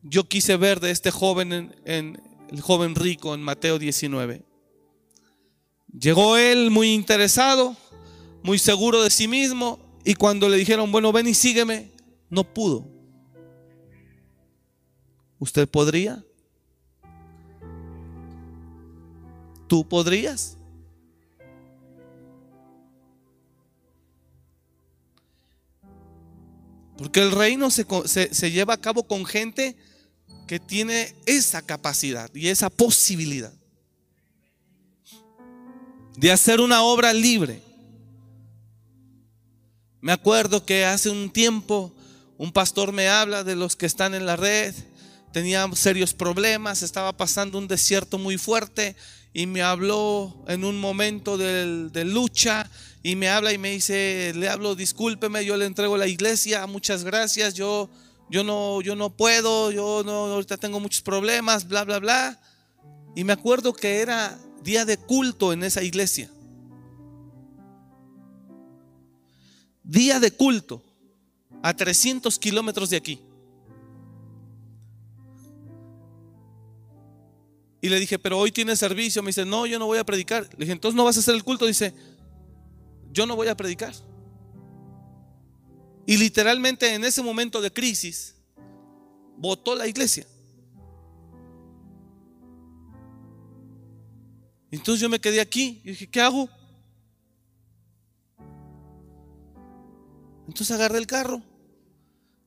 yo 0.01 0.27
quise 0.27 0.57
ver 0.57 0.79
de 0.79 0.89
este 0.89 1.11
joven 1.11 1.75
en, 1.85 2.19
el 2.49 2.61
joven 2.61 2.95
rico 2.95 3.35
en 3.35 3.43
Mateo 3.43 3.77
19. 3.77 4.43
Llegó 5.93 6.37
él 6.37 6.71
muy 6.71 6.91
interesado, 6.95 7.77
muy 8.41 8.57
seguro 8.57 9.03
de 9.03 9.11
sí 9.11 9.27
mismo, 9.27 9.77
y 10.03 10.15
cuando 10.15 10.49
le 10.49 10.57
dijeron, 10.57 10.91
bueno, 10.91 11.11
ven 11.11 11.27
y 11.27 11.35
sígueme, 11.35 11.95
no 12.29 12.43
pudo. 12.43 12.87
¿Usted 15.39 15.67
podría? 15.67 16.23
¿Tú 19.67 19.87
podrías? 19.87 20.57
Porque 26.97 27.21
el 27.21 27.31
reino 27.31 27.69
se, 27.69 27.85
se, 28.33 28.51
lleva 28.51 28.73
a 28.73 28.81
cabo 28.81 29.03
con 29.03 29.25
gente 29.25 29.75
que 30.47 30.59
tiene 30.59 31.13
esa 31.25 31.61
capacidad 31.61 32.33
y 32.33 32.47
esa 32.47 32.69
posibilidad 32.71 33.53
de 36.17 36.31
hacer 36.31 36.59
una 36.59 36.81
obra 36.81 37.13
libre. 37.13 37.61
Me 40.01 40.11
acuerdo 40.11 40.65
que 40.65 40.85
hace 40.85 41.11
un 41.11 41.29
tiempo 41.29 41.93
un 42.37 42.51
pastor 42.51 42.91
me 42.91 43.09
habla 43.09 43.43
de 43.43 43.55
los 43.55 43.75
que 43.75 43.85
están 43.85 44.13
en 44.13 44.25
la 44.25 44.35
red, 44.35 44.73
tenía 45.33 45.67
serios 45.73 46.13
problemas, 46.13 46.83
estaba 46.83 47.15
pasando 47.17 47.57
un 47.57 47.67
desierto 47.67 48.17
muy 48.17 48.37
fuerte 48.37 48.95
y 49.33 49.47
me 49.47 49.61
habló 49.61 50.45
en 50.47 50.63
un 50.63 50.79
momento 50.79 51.37
de, 51.37 52.05
lucha 52.05 52.69
y 53.03 53.15
me 53.15 53.29
habla 53.29 53.53
y 53.53 53.57
me 53.57 53.71
dice, 53.71 54.33
le 54.35 54.49
hablo, 54.49 54.75
discúlpeme, 54.75 55.45
yo 55.45 55.57
le 55.57 55.65
entrego 55.65 55.97
la 55.97 56.07
iglesia, 56.07 56.65
muchas 56.67 57.03
gracias, 57.03 57.55
yo, 57.55 57.89
yo, 58.29 58.43
no, 58.43 58.81
yo 58.81 58.95
no 58.95 59.15
puedo, 59.15 59.71
yo 59.71 60.03
no, 60.05 60.25
ahorita 60.27 60.57
tengo 60.57 60.79
muchos 60.79 61.01
problemas, 61.01 61.67
bla, 61.67 61.83
bla, 61.85 61.99
bla. 61.99 62.39
Y 63.15 63.23
me 63.23 63.33
acuerdo 63.33 63.73
que 63.73 63.99
era 63.99 64.39
día 64.63 64.85
de 64.85 64.97
culto 64.97 65.53
en 65.53 65.63
esa 65.63 65.81
iglesia. 65.81 66.29
Día 69.83 70.19
de 70.19 70.31
culto 70.31 70.86
a 71.67 71.75
300 71.75 72.39
kilómetros 72.39 72.89
de 72.89 72.95
aquí. 72.95 73.21
Y 77.81 77.89
le 77.89 77.99
dije, 77.99 78.17
pero 78.17 78.39
hoy 78.39 78.53
tiene 78.53 78.73
servicio. 78.77 79.21
Me 79.21 79.27
dice, 79.27 79.45
no, 79.45 79.65
yo 79.65 79.77
no 79.77 79.85
voy 79.85 79.97
a 79.97 80.05
predicar. 80.05 80.47
Le 80.53 80.59
dije, 80.59 80.71
entonces 80.71 80.95
no 80.95 81.03
vas 81.03 81.17
a 81.17 81.19
hacer 81.19 81.35
el 81.35 81.43
culto. 81.43 81.65
Dice, 81.65 81.93
yo 83.11 83.25
no 83.25 83.35
voy 83.35 83.49
a 83.49 83.57
predicar. 83.57 83.93
Y 86.05 86.15
literalmente 86.15 86.93
en 86.93 87.03
ese 87.03 87.21
momento 87.21 87.59
de 87.59 87.69
crisis, 87.69 88.35
votó 89.35 89.75
la 89.75 89.87
iglesia. 89.87 90.25
Entonces 94.71 95.01
yo 95.01 95.09
me 95.09 95.19
quedé 95.19 95.41
aquí 95.41 95.81
y 95.83 95.89
dije, 95.89 96.07
¿qué 96.07 96.21
hago? 96.21 96.49
Entonces 100.47 100.71
agarré 100.71 100.97
el 100.97 101.07
carro, 101.07 101.41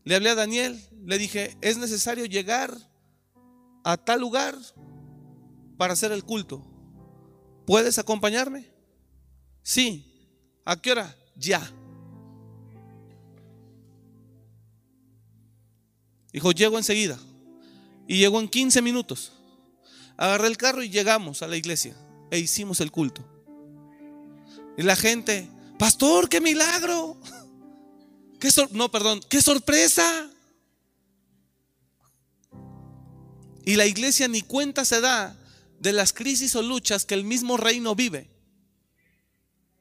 le 0.05 0.15
hablé 0.15 0.31
a 0.31 0.35
Daniel, 0.35 0.81
le 1.05 1.19
dije, 1.19 1.57
es 1.61 1.77
necesario 1.79 2.25
llegar 2.25 2.77
a 3.85 3.97
tal 3.97 4.21
lugar 4.21 4.57
para 5.77 5.93
hacer 5.93 6.13
el 6.13 6.25
culto. 6.25 6.65
¿Puedes 7.67 7.99
acompañarme? 7.99 8.67
Sí. 9.63 10.07
¿A 10.65 10.81
qué 10.81 10.93
hora? 10.93 11.17
Ya. 11.37 11.61
Dijo, 16.33 16.53
llego 16.53 16.79
enseguida. 16.79 17.19
Y 18.07 18.19
llegó 18.19 18.41
en 18.41 18.49
15 18.49 18.83
minutos. 18.83 19.33
Agarré 20.17 20.49
el 20.49 20.57
carro 20.57 20.83
y 20.83 20.91
llegamos 20.91 21.43
a 21.43 21.49
la 21.49 21.57
iglesia 21.57 21.97
e 22.31 22.39
hicimos 22.39 22.81
el 22.81 22.91
culto. 22.91 23.25
Y 24.77 24.83
la 24.83 24.97
gente, 24.97 25.49
pastor, 25.79 26.29
qué 26.29 26.41
milagro. 26.41 27.19
¿Qué 28.41 28.49
no, 28.73 28.91
perdón, 28.91 29.21
qué 29.29 29.43
sorpresa. 29.43 30.31
Y 33.67 33.77
la 33.77 33.85
iglesia 33.85 34.27
ni 34.29 34.41
cuenta 34.41 34.87
se 34.87 35.03
da 35.03 35.37
de 35.79 35.93
las 35.93 36.15
crisis 36.15 36.57
o 36.57 36.63
luchas 36.63 37.05
que 37.05 37.15
el 37.15 37.23
mismo 37.23 37.59
reino 37.59 37.95
vive. 37.95 38.31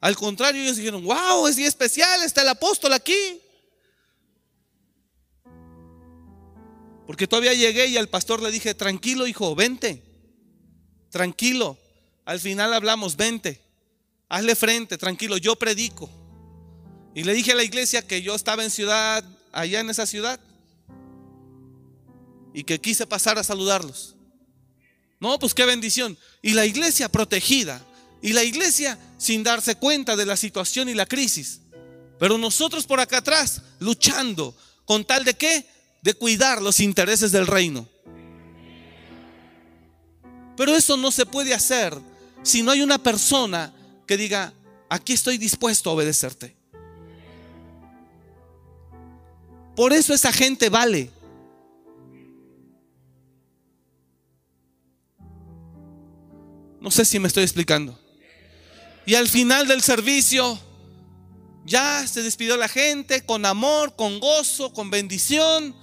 Al 0.01 0.17
contrario, 0.17 0.61
ellos 0.61 0.75
dijeron, 0.75 1.03
wow, 1.03 1.47
es 1.47 1.57
especial, 1.57 2.21
está 2.23 2.41
el 2.41 2.49
apóstol 2.49 2.91
aquí. 2.93 3.41
Porque 7.07 7.27
todavía 7.27 7.53
llegué 7.53 7.87
y 7.87 7.97
al 7.97 8.09
pastor 8.09 8.41
le 8.41 8.51
dije, 8.51 8.75
tranquilo 8.75 9.25
hijo, 9.25 9.55
vente, 9.55 10.03
tranquilo. 11.09 11.77
Al 12.25 12.39
final 12.41 12.73
hablamos, 12.73 13.15
vente, 13.15 13.61
hazle 14.27 14.55
frente, 14.55 14.97
tranquilo, 14.97 15.37
yo 15.37 15.55
predico. 15.55 16.18
Y 17.13 17.23
le 17.23 17.33
dije 17.33 17.51
a 17.51 17.55
la 17.55 17.63
iglesia 17.63 18.05
que 18.05 18.21
yo 18.21 18.35
estaba 18.35 18.63
en 18.63 18.71
ciudad, 18.71 19.23
allá 19.51 19.79
en 19.79 19.89
esa 19.89 20.05
ciudad, 20.05 20.39
y 22.53 22.63
que 22.63 22.79
quise 22.79 23.05
pasar 23.07 23.37
a 23.37 23.43
saludarlos. 23.43 24.15
No, 25.19 25.37
pues 25.39 25.53
qué 25.53 25.65
bendición. 25.65 26.17
Y 26.41 26.53
la 26.53 26.65
iglesia 26.65 27.09
protegida, 27.09 27.81
y 28.21 28.33
la 28.33 28.43
iglesia 28.43 28.97
sin 29.17 29.43
darse 29.43 29.75
cuenta 29.75 30.15
de 30.15 30.25
la 30.25 30.37
situación 30.37 30.89
y 30.89 30.93
la 30.93 31.05
crisis. 31.05 31.61
Pero 32.19 32.37
nosotros 32.37 32.85
por 32.85 32.99
acá 32.99 33.17
atrás, 33.17 33.61
luchando, 33.79 34.55
con 34.85 35.05
tal 35.05 35.23
de 35.23 35.33
qué? 35.33 35.65
De 36.01 36.13
cuidar 36.13 36.61
los 36.61 36.79
intereses 36.79 37.31
del 37.31 37.47
reino. 37.47 37.87
Pero 40.57 40.75
eso 40.75 40.97
no 40.97 41.11
se 41.11 41.25
puede 41.25 41.53
hacer 41.53 41.97
si 42.43 42.61
no 42.61 42.71
hay 42.71 42.81
una 42.81 42.97
persona 42.97 43.73
que 44.05 44.17
diga, 44.17 44.53
aquí 44.89 45.13
estoy 45.13 45.37
dispuesto 45.37 45.89
a 45.89 45.93
obedecerte. 45.93 46.58
Por 49.79 49.93
eso 49.93 50.13
esa 50.13 50.33
gente 50.33 50.67
vale. 50.67 51.09
No 56.81 56.91
sé 56.91 57.05
si 57.05 57.17
me 57.17 57.29
estoy 57.29 57.43
explicando. 57.43 57.97
Y 59.05 59.15
al 59.15 59.29
final 59.29 59.69
del 59.69 59.81
servicio, 59.81 60.59
ya 61.63 62.05
se 62.05 62.23
despidió 62.23 62.57
la 62.57 62.67
gente 62.67 63.25
con 63.25 63.45
amor, 63.45 63.95
con 63.95 64.19
gozo, 64.19 64.73
con 64.73 64.89
bendición. 64.89 65.73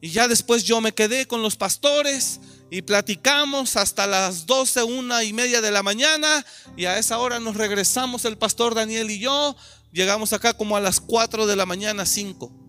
Y 0.00 0.10
ya 0.10 0.26
después 0.26 0.64
yo 0.64 0.80
me 0.80 0.92
quedé 0.92 1.28
con 1.28 1.40
los 1.40 1.54
pastores 1.54 2.40
y 2.68 2.82
platicamos 2.82 3.76
hasta 3.76 4.08
las 4.08 4.46
12, 4.46 4.82
una 4.82 5.22
y 5.22 5.32
media 5.32 5.60
de 5.60 5.70
la 5.70 5.84
mañana. 5.84 6.44
Y 6.76 6.86
a 6.86 6.98
esa 6.98 7.18
hora 7.18 7.38
nos 7.38 7.56
regresamos 7.56 8.24
el 8.24 8.38
pastor 8.38 8.74
Daniel 8.74 9.08
y 9.08 9.20
yo. 9.20 9.54
Llegamos 9.92 10.32
acá 10.32 10.54
como 10.54 10.76
a 10.76 10.80
las 10.80 10.98
4 10.98 11.46
de 11.46 11.54
la 11.54 11.64
mañana, 11.64 12.06
5. 12.06 12.65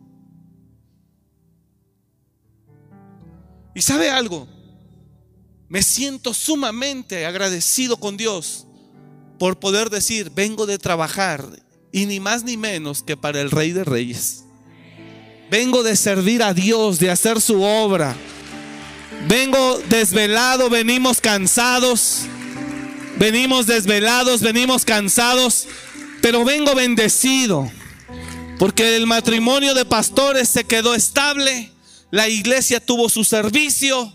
Y 3.78 3.84
sabe 3.84 4.09
algo, 4.09 4.47
me 5.69 5.84
siento 5.84 6.34
sumamente 6.34 7.28
agradecido 7.28 7.97
con 7.97 8.17
Dios 8.17 8.65
por 9.38 9.59
poder 9.59 9.91
decir, 9.91 10.32
vengo 10.34 10.65
de 10.65 10.80
trabajar 10.80 11.45
y 11.91 12.07
ni 12.07 12.19
más 12.19 12.43
ni 12.43 12.57
menos 12.57 13.03
que 13.03 13.15
para 13.15 13.39
el 13.39 13.51
Rey 13.51 13.73
de 13.73 13.84
Reyes. 13.84 14.45
Vengo 15.51 15.84
de 15.84 15.95
servir 15.95 16.41
a 16.41 16.55
Dios, 16.55 16.97
de 16.97 17.11
hacer 17.11 17.39
su 17.39 17.61
obra. 17.61 18.15
Vengo 19.28 19.78
desvelado, 19.89 20.71
venimos 20.71 21.21
cansados. 21.21 22.21
Venimos 23.19 23.67
desvelados, 23.67 24.41
venimos 24.41 24.86
cansados, 24.86 25.67
pero 26.23 26.43
vengo 26.43 26.73
bendecido. 26.73 27.71
Porque 28.57 28.95
el 28.95 29.05
matrimonio 29.05 29.75
de 29.75 29.86
pastores 29.86 30.49
se 30.49 30.63
quedó 30.63 30.95
estable 30.95 31.76
la 32.11 32.29
iglesia 32.29 32.79
tuvo 32.79 33.09
su 33.09 33.23
servicio. 33.23 34.13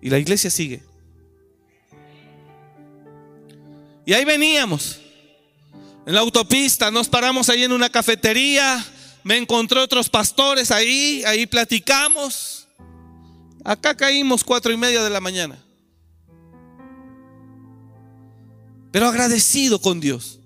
Y 0.00 0.10
la 0.10 0.18
iglesia 0.18 0.50
sigue. 0.50 0.82
Y 4.06 4.12
ahí 4.12 4.24
veníamos. 4.24 5.00
En 6.06 6.14
la 6.14 6.20
autopista 6.20 6.90
nos 6.90 7.08
paramos 7.08 7.48
ahí 7.48 7.64
en 7.64 7.72
una 7.72 7.90
cafetería. 7.90 8.84
Me 9.24 9.36
encontré 9.36 9.80
otros 9.80 10.08
pastores 10.08 10.70
ahí. 10.70 11.22
Ahí 11.26 11.46
platicamos. 11.46 12.68
Acá 13.64 13.96
caímos 13.96 14.44
cuatro 14.44 14.72
y 14.72 14.76
media 14.76 15.02
de 15.02 15.10
la 15.10 15.20
mañana. 15.20 15.62
Pero 18.92 19.08
agradecido 19.08 19.80
con 19.80 20.00
Dios 20.00 20.37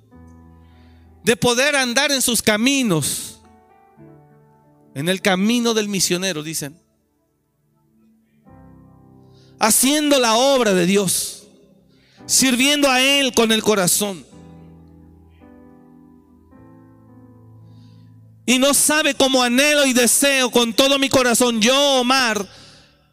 de 1.24 1.36
poder 1.36 1.76
andar 1.76 2.10
en 2.10 2.22
sus 2.22 2.42
caminos, 2.42 3.40
en 4.94 5.08
el 5.08 5.22
camino 5.22 5.74
del 5.74 5.88
misionero, 5.88 6.42
dicen, 6.42 6.78
haciendo 9.58 10.18
la 10.18 10.34
obra 10.34 10.74
de 10.74 10.86
Dios, 10.86 11.44
sirviendo 12.26 12.90
a 12.90 13.00
Él 13.00 13.32
con 13.32 13.52
el 13.52 13.62
corazón. 13.62 14.26
Y 18.44 18.58
no 18.58 18.74
sabe 18.74 19.14
cómo 19.14 19.42
anhelo 19.42 19.86
y 19.86 19.92
deseo 19.92 20.50
con 20.50 20.74
todo 20.74 20.98
mi 20.98 21.08
corazón, 21.08 21.60
yo, 21.60 22.00
Omar, 22.00 22.48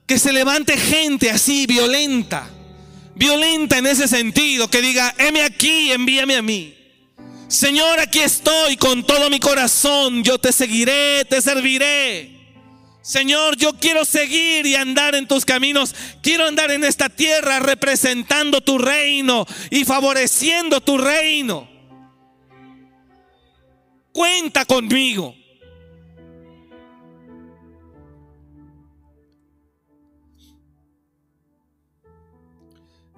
que 0.08 0.18
se 0.18 0.34
levante 0.34 0.76
gente 0.76 1.30
así, 1.30 1.68
violenta, 1.68 2.50
violenta 3.16 3.78
en 3.78 3.86
ese 3.86 4.08
sentido, 4.08 4.68
que 4.68 4.82
diga, 4.82 5.14
heme 5.20 5.44
aquí, 5.44 5.92
envíame 5.92 6.36
a 6.36 6.42
mí. 6.42 6.79
Señor, 7.50 8.00
aquí 8.00 8.20
estoy 8.20 8.78
con 8.78 9.04
todo 9.04 9.28
mi 9.32 9.40
corazón. 9.40 10.24
Yo 10.24 10.38
te 10.38 10.54
seguiré, 10.54 11.26
te 11.26 11.42
serviré. 11.42 12.38
Señor, 13.02 13.58
yo 13.58 13.74
quiero 13.74 14.06
seguir 14.06 14.68
y 14.68 14.76
andar 14.76 15.16
en 15.16 15.28
tus 15.28 15.46
caminos. 15.46 15.96
Quiero 16.22 16.46
andar 16.46 16.70
en 16.70 16.84
esta 16.84 17.10
tierra 17.10 17.60
representando 17.60 18.62
tu 18.62 18.78
reino 18.78 19.48
y 19.72 19.84
favoreciendo 19.84 20.80
tu 20.80 21.00
reino. 21.00 21.68
Cuenta 24.12 24.64
conmigo. 24.66 25.34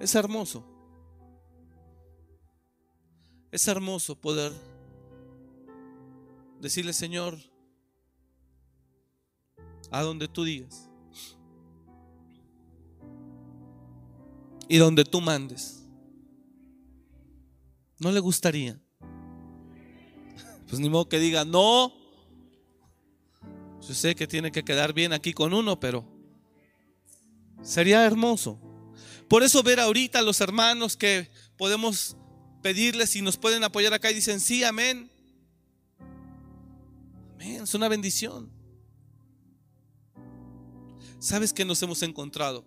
Es 0.00 0.14
hermoso. 0.14 0.71
Es 3.52 3.68
hermoso 3.68 4.16
poder 4.16 4.50
decirle, 6.58 6.94
Señor, 6.94 7.38
a 9.90 10.00
donde 10.00 10.26
tú 10.26 10.42
digas. 10.42 10.88
Y 14.68 14.78
donde 14.78 15.04
tú 15.04 15.20
mandes. 15.20 15.86
¿No 17.98 18.10
le 18.10 18.20
gustaría? 18.20 18.80
Pues 20.66 20.80
ni 20.80 20.88
modo 20.88 21.06
que 21.06 21.18
diga, 21.18 21.44
no. 21.44 21.92
Yo 23.86 23.92
sé 23.92 24.14
que 24.14 24.26
tiene 24.26 24.50
que 24.50 24.64
quedar 24.64 24.94
bien 24.94 25.12
aquí 25.12 25.34
con 25.34 25.52
uno, 25.52 25.78
pero 25.78 26.06
sería 27.62 28.06
hermoso. 28.06 28.58
Por 29.28 29.42
eso 29.42 29.62
ver 29.62 29.78
ahorita 29.78 30.20
a 30.20 30.22
los 30.22 30.40
hermanos 30.40 30.96
que 30.96 31.30
podemos 31.58 32.16
pedirles 32.62 33.10
si 33.10 33.22
nos 33.22 33.36
pueden 33.36 33.64
apoyar 33.64 33.92
acá 33.92 34.10
y 34.10 34.14
dicen, 34.14 34.40
sí, 34.40 34.64
amén. 34.64 35.10
Amén, 37.34 37.62
es 37.64 37.74
una 37.74 37.88
bendición. 37.88 38.50
¿Sabes 41.18 41.52
qué 41.52 41.64
nos 41.64 41.82
hemos 41.82 42.02
encontrado? 42.02 42.64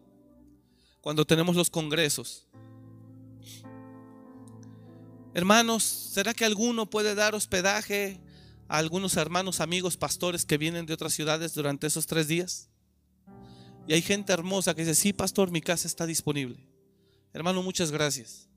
Cuando 1.01 1.25
tenemos 1.25 1.55
los 1.55 1.69
congresos. 1.69 2.47
Hermanos, 5.33 5.83
¿será 5.83 6.33
que 6.33 6.45
alguno 6.45 6.89
puede 6.89 7.15
dar 7.15 7.35
hospedaje 7.35 8.21
a 8.67 8.77
algunos 8.77 9.17
hermanos, 9.17 9.59
amigos, 9.59 9.97
pastores 9.97 10.45
que 10.45 10.57
vienen 10.57 10.85
de 10.85 10.93
otras 10.93 11.13
ciudades 11.13 11.53
durante 11.53 11.87
esos 11.87 12.07
tres 12.07 12.27
días? 12.27 12.69
Y 13.87 13.93
hay 13.93 14.01
gente 14.01 14.33
hermosa 14.33 14.73
que 14.73 14.81
dice, 14.81 14.95
sí, 14.95 15.13
pastor, 15.13 15.51
mi 15.51 15.61
casa 15.61 15.87
está 15.87 16.05
disponible. 16.05 16.67
Hermano, 17.33 17.61
muchas 17.61 17.91
gracias. 17.91 18.47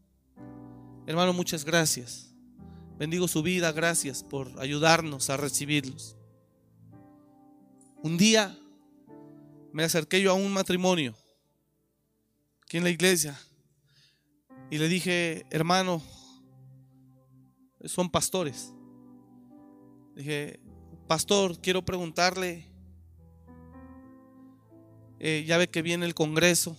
Hermano, 1.09 1.33
muchas 1.33 1.65
gracias. 1.65 2.35
Bendigo 2.99 3.29
su 3.29 3.43
vida, 3.43 3.73
gracias 3.73 4.23
por 4.23 4.61
ayudarnos 4.61 5.31
a 5.31 5.39
recibirlos. 5.39 6.19
Un 8.03 8.19
día 8.19 8.55
me 9.73 9.85
acerqué 9.85 10.21
yo 10.21 10.33
a 10.33 10.35
un 10.35 10.53
matrimonio 10.53 11.15
aquí 12.63 12.77
en 12.77 12.85
la 12.85 12.91
iglesia 12.91 13.41
y 14.71 14.77
le 14.77 14.87
dije, 14.87 15.47
hermano, 15.49 16.03
son 17.87 18.11
pastores. 18.11 18.75
Dije, 20.15 20.61
pastor, 21.07 21.59
quiero 21.63 21.87
preguntarle, 21.87 22.71
eh, 25.21 25.43
ya 25.49 25.57
ve 25.57 25.71
que 25.71 25.81
viene 25.81 26.05
el 26.05 26.13
Congreso, 26.13 26.77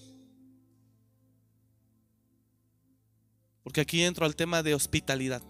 porque 3.70 3.82
aquí 3.82 4.02
entro 4.02 4.26
al 4.26 4.36
tema 4.36 4.64
de 4.64 4.74
hospitalidad. 4.74 5.44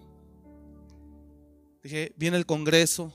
Dije, 1.82 2.12
viene 2.18 2.36
el 2.36 2.46
Congreso, 2.46 3.14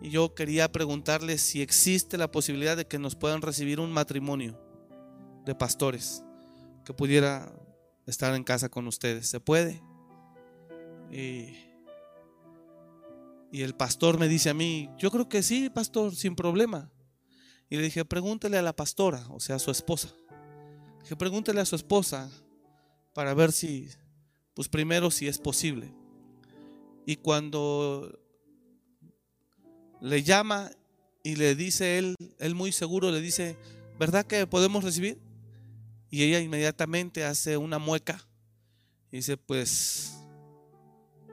y 0.00 0.10
yo 0.10 0.36
quería 0.36 0.70
preguntarles 0.70 1.40
si 1.40 1.60
existe 1.60 2.16
la 2.16 2.30
posibilidad 2.30 2.76
de 2.76 2.86
que 2.86 3.00
nos 3.00 3.16
puedan 3.16 3.42
recibir 3.42 3.80
un 3.80 3.90
matrimonio 3.90 4.56
de 5.44 5.56
pastores 5.56 6.22
que 6.84 6.94
pudiera 6.94 7.52
estar 8.06 8.32
en 8.36 8.44
casa 8.44 8.68
con 8.68 8.86
ustedes. 8.86 9.26
¿Se 9.26 9.40
puede? 9.40 9.82
Y, 11.10 11.56
el 13.50 13.74
pastor 13.74 14.20
me 14.20 14.28
dice 14.28 14.48
a 14.48 14.54
mí, 14.54 14.90
yo 14.96 15.10
creo 15.10 15.28
que 15.28 15.42
sí, 15.42 15.70
pastor, 15.70 16.14
sin 16.14 16.36
problema. 16.36 16.88
Y 17.68 17.78
le 17.78 17.82
dije, 17.82 18.04
pregúntele 18.04 18.58
a 18.58 18.62
la 18.62 18.76
pastora, 18.76 19.26
o 19.30 19.40
sea, 19.40 19.56
a 19.56 19.58
su 19.58 19.72
esposa. 19.72 20.14
dije, 21.02 21.16
pregúntele 21.16 21.60
a 21.60 21.64
su 21.64 21.74
esposa 21.74 22.30
para 23.12 23.32
ver 23.32 23.52
si, 23.52 23.88
pues 24.54 24.68
primero 24.68 25.10
si 25.10 25.28
es 25.28 25.38
posible. 25.38 25.92
Y 27.06 27.16
cuando 27.16 28.18
le 30.00 30.22
llama 30.22 30.70
y 31.22 31.36
le 31.36 31.54
dice 31.54 31.98
él, 31.98 32.14
él 32.38 32.54
muy 32.54 32.72
seguro 32.72 33.10
le 33.10 33.20
dice, 33.20 33.56
¿verdad 33.98 34.24
que 34.26 34.46
podemos 34.46 34.84
recibir? 34.84 35.18
Y 36.10 36.22
ella 36.22 36.40
inmediatamente 36.40 37.24
hace 37.24 37.56
una 37.56 37.78
mueca 37.78 38.26
y 39.10 39.16
dice, 39.16 39.36
pues, 39.36 40.16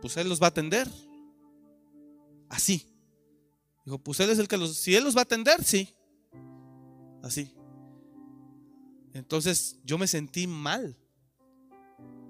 pues 0.02 0.18
él 0.18 0.30
los 0.30 0.42
va 0.42 0.48
a 0.48 0.50
atender. 0.50 0.88
Así. 2.50 2.88
Dijo, 3.86 3.98
pues 4.00 4.20
él 4.20 4.30
es 4.30 4.40
el 4.40 4.48
que 4.48 4.58
los, 4.58 4.78
si 4.78 4.96
él 4.96 5.04
los 5.04 5.16
va 5.16 5.22
a 5.22 5.24
atender, 5.24 5.64
sí. 5.64 5.94
Así. 7.24 7.54
Entonces 9.14 9.80
yo 9.84 9.98
me 9.98 10.08
sentí 10.08 10.48
mal, 10.48 10.98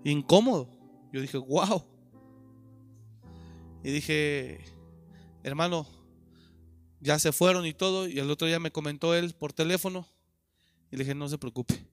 incómodo. 0.04 0.81
Yo 1.12 1.22
dije, 1.22 1.38
wow. 1.38 1.84
Y 3.84 3.92
dije, 3.92 4.64
hermano, 5.44 5.88
ya 7.00 7.20
se 7.20 7.32
fueron 7.32 7.66
y 7.66 7.74
todo. 7.74 8.08
Y 8.08 8.20
el 8.20 8.30
otro 8.30 8.48
día 8.48 8.60
me 8.60 8.72
comentó 8.72 9.16
él 9.16 9.34
por 9.34 9.54
teléfono. 9.54 10.08
Y 10.92 10.98
le 10.98 11.04
dije, 11.04 11.16
no 11.16 11.28
se 11.28 11.38
preocupe. 11.38 11.88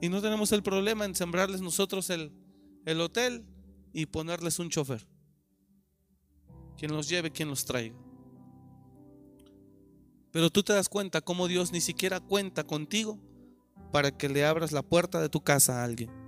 Y 0.00 0.08
no 0.08 0.22
tenemos 0.22 0.52
el 0.52 0.62
problema 0.62 1.04
en 1.04 1.14
sembrarles 1.14 1.60
nosotros 1.60 2.08
el, 2.10 2.32
el 2.86 3.00
hotel 3.00 3.44
y 3.92 4.06
ponerles 4.06 4.58
un 4.58 4.70
chofer. 4.70 5.06
Quien 6.76 6.92
los 6.92 7.08
lleve, 7.08 7.32
quien 7.32 7.48
los 7.48 7.64
traiga. 7.64 7.96
Pero 10.30 10.50
tú 10.50 10.62
te 10.62 10.72
das 10.72 10.88
cuenta 10.88 11.20
cómo 11.20 11.48
Dios 11.48 11.72
ni 11.72 11.80
siquiera 11.80 12.20
cuenta 12.20 12.64
contigo 12.64 13.18
para 13.92 14.16
que 14.16 14.28
le 14.28 14.44
abras 14.44 14.72
la 14.72 14.82
puerta 14.82 15.20
de 15.20 15.28
tu 15.28 15.40
casa 15.40 15.80
a 15.80 15.84
alguien. 15.84 16.27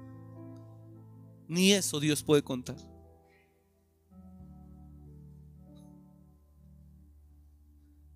Ni 1.51 1.73
eso 1.73 1.99
Dios 1.99 2.23
puede 2.23 2.45
contar. 2.45 2.77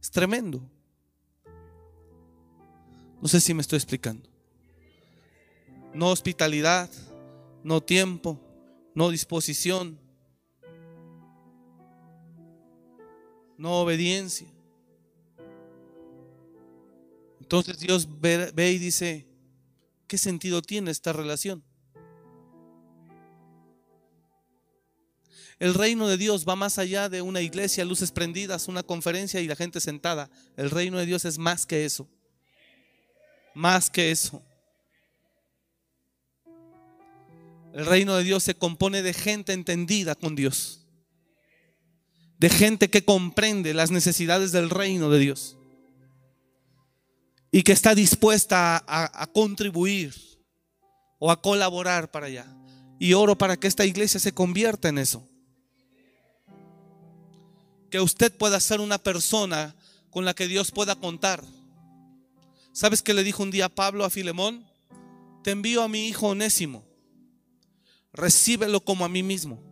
Es 0.01 0.09
tremendo. 0.09 0.63
No 3.21 3.27
sé 3.27 3.41
si 3.41 3.53
me 3.53 3.63
estoy 3.63 3.79
explicando. 3.79 4.31
No 5.93 6.11
hospitalidad, 6.13 6.89
no 7.65 7.81
tiempo, 7.81 8.41
no 8.95 9.11
disposición, 9.11 9.99
no 13.59 13.81
obediencia. 13.81 14.47
Entonces 17.41 17.81
Dios 17.81 18.09
ve, 18.21 18.71
y 18.71 18.79
dice, 18.79 19.27
¿qué 20.07 20.19
sentido 20.19 20.63
tiene 20.63 20.93
esta 20.93 21.13
relación? 21.13 21.65
El 25.59 25.75
reino 25.75 26.09
de 26.09 26.17
Dios 26.17 26.45
va 26.49 26.57
más 26.57 26.79
allá 26.79 27.09
de 27.09 27.23
una 27.23 27.41
iglesia, 27.41 27.85
luces 27.85 28.11
prendidas, 28.11 28.69
una 28.69 28.83
conferencia 28.83 29.41
y 29.41 29.47
la 29.47 29.57
gente 29.57 29.81
sentada. 29.81 30.31
El 30.57 30.71
reino 30.71 30.99
de 30.99 31.07
Dios 31.07 31.25
es 31.25 31.39
más 31.39 31.65
que 31.65 31.85
eso. 31.85 32.09
Más 33.55 33.89
que 33.89 34.11
eso. 34.11 34.43
El 37.73 37.87
reino 37.87 38.17
de 38.17 38.25
Dios 38.25 38.43
se 38.43 38.55
compone 38.55 39.03
de 39.03 39.15
gente 39.15 39.53
entendida 39.53 40.15
con 40.15 40.35
Dios. 40.35 40.87
De 42.39 42.49
gente 42.49 42.91
que 42.91 43.05
comprende 43.05 43.75
las 43.75 43.91
necesidades 43.91 44.51
del 44.51 44.71
reino 44.71 45.09
de 45.09 45.21
Dios. 45.21 45.57
Y 47.53 47.63
que 47.63 47.73
está 47.73 47.95
dispuesta 47.95 48.77
a, 48.77 49.23
a 49.23 49.27
contribuir 49.29 50.15
o 51.21 51.31
a 51.31 51.41
colaborar 51.41 52.11
para 52.11 52.27
allá. 52.27 52.47
Y 52.99 53.13
oro 53.13 53.39
para 53.39 53.57
que 53.57 53.69
esta 53.69 53.85
iglesia 53.85 54.19
se 54.19 54.35
convierta 54.35 54.89
en 54.89 54.99
eso 54.99 55.29
que 57.95 58.01
usted 58.01 58.37
pueda 58.37 58.59
ser 58.59 58.81
una 58.81 58.99
persona 58.99 59.73
con 60.11 60.25
la 60.25 60.35
que 60.35 60.49
Dios 60.49 60.73
pueda 60.73 60.97
contar. 60.97 61.45
¿Sabes 62.73 63.03
qué 63.03 63.15
le 63.15 63.23
dijo 63.23 63.45
un 63.45 63.53
día 63.53 63.69
Pablo 63.69 64.05
a 64.05 64.11
Filemón? 64.11 64.67
Te 65.45 65.53
envío 65.53 65.81
a 65.81 65.87
mi 65.87 66.09
hijo 66.09 66.27
onésimo. 66.27 66.85
Recíbelo 68.13 68.81
como 68.81 69.05
a 69.05 69.09
mí 69.09 69.23
mismo. 69.23 69.63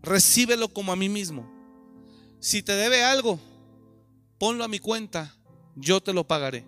Recíbelo 0.00 0.68
como 0.68 0.92
a 0.92 0.96
mí 0.96 1.08
mismo. 1.08 1.50
Si 2.38 2.62
te 2.62 2.74
debe 2.74 3.02
algo, 3.02 3.40
ponlo 4.38 4.62
a 4.62 4.68
mi 4.68 4.78
cuenta, 4.78 5.34
yo 5.74 6.00
te 6.00 6.12
lo 6.12 6.22
pagaré. 6.22 6.64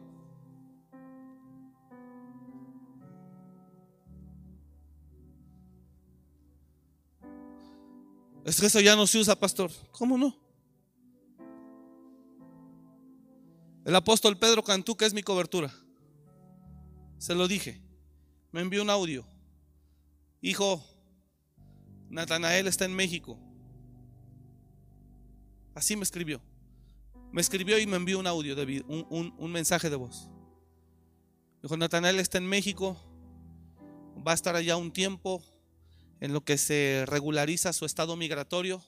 Es 8.44 8.60
que 8.60 8.66
eso 8.66 8.80
ya 8.80 8.96
no 8.96 9.06
se 9.06 9.18
usa, 9.18 9.38
pastor. 9.38 9.70
¿Cómo 9.92 10.18
no? 10.18 10.36
El 13.84 13.94
apóstol 13.94 14.36
Pedro 14.36 14.62
Cantú, 14.62 14.96
que 14.96 15.04
es 15.04 15.14
mi 15.14 15.22
cobertura. 15.22 15.72
Se 17.18 17.34
lo 17.34 17.46
dije. 17.46 17.80
Me 18.50 18.60
envió 18.60 18.82
un 18.82 18.90
audio. 18.90 19.24
Hijo, 20.40 20.84
Natanael 22.10 22.66
está 22.66 22.84
en 22.84 22.94
México. 22.94 23.38
Así 25.74 25.96
me 25.96 26.02
escribió. 26.02 26.40
Me 27.30 27.40
escribió 27.40 27.78
y 27.78 27.86
me 27.86 27.96
envió 27.96 28.18
un 28.18 28.26
audio, 28.26 28.54
de, 28.54 28.84
un, 28.88 29.34
un 29.38 29.52
mensaje 29.52 29.88
de 29.88 29.96
voz. 29.96 30.28
Dijo, 31.62 31.76
Natanael 31.76 32.18
está 32.18 32.38
en 32.38 32.46
México. 32.46 32.96
Va 34.26 34.32
a 34.32 34.34
estar 34.34 34.54
allá 34.56 34.76
un 34.76 34.92
tiempo 34.92 35.42
en 36.22 36.32
lo 36.32 36.44
que 36.44 36.56
se 36.56 37.02
regulariza 37.08 37.72
su 37.72 37.84
estado 37.84 38.14
migratorio. 38.14 38.80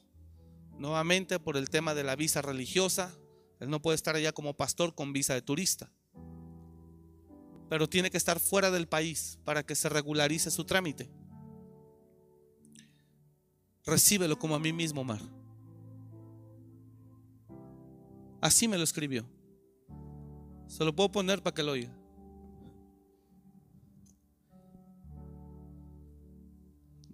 Nuevamente 0.79 1.41
por 1.41 1.57
el 1.57 1.69
tema 1.69 1.93
de 1.93 2.05
la 2.05 2.15
visa 2.15 2.43
religiosa. 2.43 3.13
Él 3.59 3.71
no 3.71 3.83
puede 3.83 3.97
estar 3.97 4.15
allá 4.15 4.31
como 4.31 4.57
pastor 4.57 4.95
con 4.95 5.13
visa 5.13 5.35
de 5.35 5.43
turista. 5.43 5.91
Pero 7.69 7.89
tiene 7.89 8.13
que 8.13 8.19
estar 8.19 8.39
fuera 8.39 8.71
del 8.71 8.87
país 8.87 9.41
para 9.43 9.67
que 9.67 9.75
se 9.75 9.89
regularice 9.89 10.53
su 10.53 10.65
trámite. 10.65 11.11
Recíbelo 13.85 14.39
como 14.39 14.55
a 14.55 14.61
mí 14.61 14.73
mismo, 14.73 15.03
Mar. 15.03 15.21
Así 18.41 18.69
me 18.69 18.79
lo 18.79 18.85
escribió. 18.85 19.29
Se 20.69 20.85
lo 20.85 20.95
puedo 20.95 21.11
poner 21.11 21.43
para 21.43 21.55
que 21.55 21.65
lo 21.65 21.73
oiga. 21.73 22.04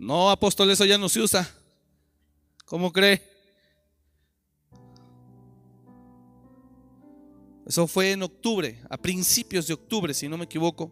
No, 0.01 0.31
apóstol, 0.31 0.71
eso 0.71 0.87
ya 0.87 0.97
no 0.97 1.11
se 1.11 1.21
usa. 1.21 1.47
¿Cómo 2.65 2.91
cree? 2.91 3.23
Eso 7.67 7.87
fue 7.87 8.13
en 8.13 8.23
octubre, 8.23 8.83
a 8.89 8.97
principios 8.97 9.67
de 9.67 9.75
octubre, 9.75 10.15
si 10.15 10.27
no 10.27 10.39
me 10.39 10.45
equivoco. 10.45 10.91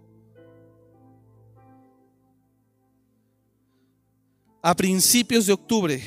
A 4.62 4.76
principios 4.76 5.46
de 5.46 5.54
octubre. 5.54 6.02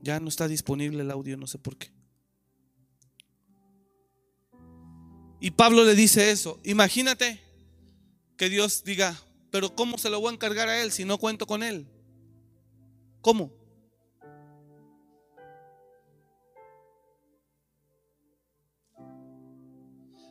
Ya 0.00 0.20
no 0.20 0.28
está 0.28 0.46
disponible 0.46 1.02
el 1.02 1.10
audio, 1.10 1.36
no 1.36 1.48
sé 1.48 1.58
por 1.58 1.76
qué. 1.76 1.95
Y 5.40 5.50
Pablo 5.50 5.84
le 5.84 5.94
dice 5.94 6.30
eso. 6.30 6.60
Imagínate 6.64 7.40
que 8.36 8.48
Dios 8.48 8.84
diga, 8.84 9.20
pero 9.50 9.74
¿cómo 9.74 9.98
se 9.98 10.10
lo 10.10 10.20
voy 10.20 10.30
a 10.30 10.34
encargar 10.34 10.68
a 10.68 10.82
él 10.82 10.92
si 10.92 11.04
no 11.04 11.18
cuento 11.18 11.46
con 11.46 11.62
él? 11.62 11.86
¿Cómo? 13.20 13.52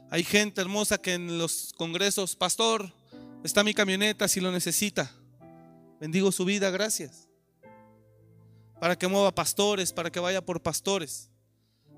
Hay 0.10 0.24
gente 0.24 0.62
hermosa 0.62 0.98
que 0.98 1.14
en 1.14 1.38
los 1.38 1.74
congresos, 1.76 2.36
pastor, 2.36 2.94
está 3.44 3.64
mi 3.64 3.74
camioneta 3.74 4.28
si 4.28 4.40
lo 4.40 4.52
necesita. 4.52 5.12
Bendigo 6.00 6.32
su 6.32 6.46
vida, 6.46 6.70
gracias. 6.70 7.28
Para 8.80 8.98
que 8.98 9.08
mueva 9.08 9.34
pastores, 9.34 9.92
para 9.92 10.12
que 10.12 10.20
vaya 10.20 10.46
por 10.46 10.62
pastores. 10.62 11.30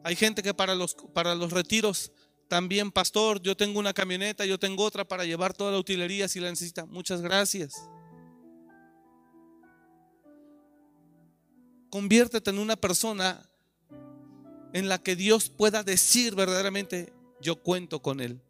Hay 0.04 0.16
gente 0.16 0.42
que 0.42 0.54
para 0.54 0.74
los, 0.74 0.96
para 1.14 1.36
los 1.36 1.52
retiros 1.52 2.12
también, 2.48 2.92
pastor, 2.92 3.42
yo 3.42 3.58
tengo 3.58 3.80
una 3.80 3.94
camioneta, 3.94 4.46
yo 4.46 4.58
tengo 4.58 4.84
otra 4.84 5.06
para 5.06 5.26
llevar 5.26 5.54
toda 5.54 5.72
la 5.72 5.80
utilería 5.80 6.28
si 6.28 6.40
la 6.40 6.50
necesita. 6.50 6.86
Muchas 6.86 7.22
gracias. 7.22 7.90
Conviértete 11.90 12.50
en 12.50 12.60
una 12.60 12.76
persona 12.76 13.50
en 14.74 14.90
la 14.90 14.98
que 14.98 15.16
Dios 15.16 15.50
pueda 15.50 15.84
decir 15.84 16.36
verdaderamente, 16.36 17.14
yo 17.42 17.56
cuento 17.56 18.02
con 18.02 18.20
Él. 18.20 18.42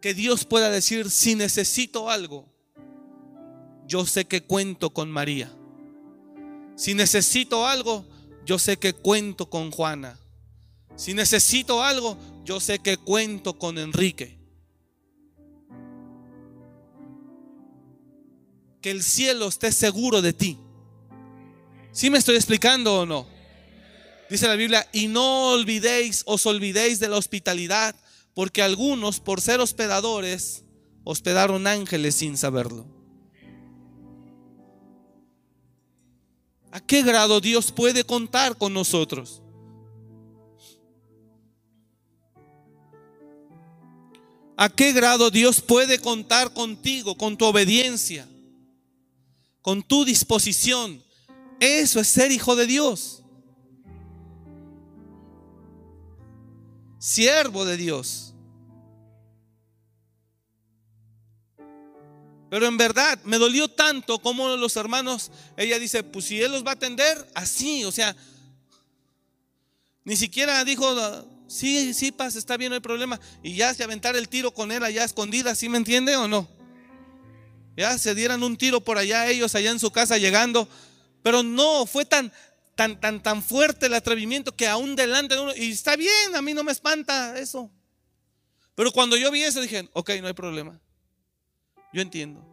Que 0.00 0.14
Dios 0.14 0.44
pueda 0.44 0.70
decir, 0.70 1.10
si 1.10 1.34
necesito 1.34 2.10
algo, 2.10 2.46
yo 3.86 4.06
sé 4.06 4.26
que 4.26 4.42
cuento 4.42 4.90
con 4.90 5.10
María. 5.10 5.50
Si 6.76 6.94
necesito 6.94 7.66
algo, 7.66 8.04
yo 8.44 8.58
sé 8.58 8.76
que 8.76 8.92
cuento 8.92 9.48
con 9.48 9.70
Juana. 9.70 10.18
Si 10.96 11.14
necesito 11.14 11.82
algo, 11.82 12.16
yo 12.44 12.60
sé 12.60 12.78
que 12.78 12.96
cuento 12.96 13.58
con 13.58 13.78
Enrique. 13.78 14.38
Que 18.80 18.90
el 18.90 19.02
cielo 19.02 19.48
esté 19.48 19.72
seguro 19.72 20.22
de 20.22 20.32
ti. 20.32 20.58
¿Sí 21.90 22.10
me 22.10 22.18
estoy 22.18 22.36
explicando 22.36 23.00
o 23.00 23.06
no? 23.06 23.26
Dice 24.28 24.48
la 24.48 24.56
Biblia, 24.56 24.88
y 24.92 25.06
no 25.06 25.52
olvidéis, 25.52 26.22
os 26.26 26.46
olvidéis 26.46 26.98
de 26.98 27.08
la 27.08 27.16
hospitalidad, 27.16 27.94
porque 28.34 28.62
algunos, 28.62 29.20
por 29.20 29.40
ser 29.40 29.60
hospedadores, 29.60 30.64
hospedaron 31.04 31.66
ángeles 31.66 32.16
sin 32.16 32.36
saberlo. 32.36 32.86
¿A 36.72 36.80
qué 36.80 37.02
grado 37.04 37.40
Dios 37.40 37.70
puede 37.70 38.02
contar 38.02 38.58
con 38.58 38.74
nosotros? 38.74 39.43
¿A 44.56 44.68
qué 44.68 44.92
grado 44.92 45.30
Dios 45.30 45.60
puede 45.60 45.98
contar 45.98 46.52
contigo, 46.52 47.16
con 47.16 47.36
tu 47.36 47.44
obediencia, 47.44 48.28
con 49.62 49.82
tu 49.82 50.04
disposición? 50.04 51.02
Eso 51.58 52.00
es 52.00 52.08
ser 52.08 52.30
hijo 52.30 52.54
de 52.54 52.66
Dios. 52.66 53.22
Siervo 56.98 57.64
de 57.64 57.76
Dios. 57.76 58.34
Pero 62.48 62.66
en 62.66 62.76
verdad 62.76 63.18
me 63.24 63.38
dolió 63.38 63.66
tanto 63.66 64.20
como 64.20 64.56
los 64.56 64.76
hermanos, 64.76 65.32
ella 65.56 65.80
dice, 65.80 66.04
pues 66.04 66.26
si 66.26 66.40
Él 66.40 66.52
los 66.52 66.64
va 66.64 66.70
a 66.70 66.74
atender, 66.74 67.28
así, 67.34 67.84
o 67.84 67.90
sea, 67.90 68.14
ni 70.04 70.14
siquiera 70.14 70.64
dijo, 70.64 70.86
Sí, 71.54 71.94
sí, 71.94 72.10
pasa, 72.10 72.36
está 72.36 72.56
bien, 72.56 72.70
no 72.70 72.74
hay 72.74 72.80
problema. 72.80 73.20
Y 73.40 73.54
ya 73.54 73.72
se 73.72 73.84
aventar 73.84 74.16
el 74.16 74.28
tiro 74.28 74.50
con 74.52 74.72
él 74.72 74.82
allá 74.82 75.04
escondida, 75.04 75.54
¿sí 75.54 75.68
me 75.68 75.78
entiende 75.78 76.16
o 76.16 76.26
no? 76.26 76.48
Ya 77.76 77.96
se 77.96 78.12
dieran 78.16 78.42
un 78.42 78.56
tiro 78.56 78.80
por 78.80 78.98
allá 78.98 79.28
ellos, 79.28 79.54
allá 79.54 79.70
en 79.70 79.78
su 79.78 79.92
casa 79.92 80.18
llegando. 80.18 80.68
Pero 81.22 81.44
no, 81.44 81.86
fue 81.86 82.04
tan, 82.06 82.32
tan, 82.74 83.00
tan, 83.00 83.22
tan 83.22 83.40
fuerte 83.40 83.86
el 83.86 83.94
atrevimiento 83.94 84.56
que 84.56 84.66
aún 84.66 84.96
delante 84.96 85.36
de 85.36 85.42
uno, 85.42 85.52
y 85.54 85.70
está 85.70 85.94
bien, 85.94 86.34
a 86.34 86.42
mí 86.42 86.54
no 86.54 86.64
me 86.64 86.72
espanta 86.72 87.38
eso. 87.38 87.70
Pero 88.74 88.90
cuando 88.90 89.16
yo 89.16 89.30
vi 89.30 89.44
eso 89.44 89.60
dije, 89.60 89.88
ok, 89.92 90.10
no 90.22 90.26
hay 90.26 90.34
problema. 90.34 90.80
Yo 91.92 92.02
entiendo. 92.02 92.44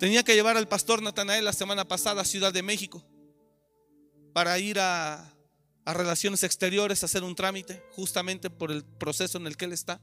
Tenía 0.00 0.24
que 0.24 0.34
llevar 0.34 0.56
al 0.56 0.66
pastor 0.66 1.00
Natanael 1.00 1.44
la 1.44 1.52
semana 1.52 1.86
pasada 1.86 2.22
a 2.22 2.24
Ciudad 2.24 2.52
de 2.52 2.64
México 2.64 3.06
para 4.32 4.58
ir 4.58 4.78
a, 4.80 5.28
relaciones 5.84 6.42
exteriores 6.44 7.02
a 7.02 7.06
hacer 7.06 7.24
un 7.24 7.34
trámite, 7.34 7.82
justamente 7.90 8.50
por 8.50 8.70
el 8.70 8.84
proceso 8.84 9.38
en 9.38 9.46
el 9.46 9.56
que 9.56 9.64
él 9.64 9.72
está. 9.72 10.00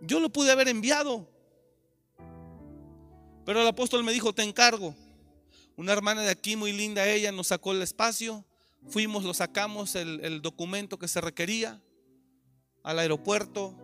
Yo 0.00 0.20
lo 0.20 0.30
pude 0.30 0.50
haber 0.50 0.68
enviado, 0.68 1.28
pero 3.46 3.62
el 3.62 3.66
apóstol 3.66 4.04
me 4.04 4.12
dijo, 4.12 4.32
te 4.32 4.42
encargo. 4.42 4.94
Una 5.76 5.92
hermana 5.92 6.22
de 6.22 6.30
aquí, 6.30 6.56
muy 6.56 6.72
linda 6.72 7.08
ella, 7.08 7.32
nos 7.32 7.48
sacó 7.48 7.72
el 7.72 7.82
espacio, 7.82 8.44
fuimos, 8.88 9.24
lo 9.24 9.34
sacamos, 9.34 9.94
el, 9.94 10.20
el 10.22 10.42
documento 10.42 10.98
que 10.98 11.08
se 11.08 11.20
requería 11.20 11.80
al 12.82 12.98
aeropuerto 12.98 13.74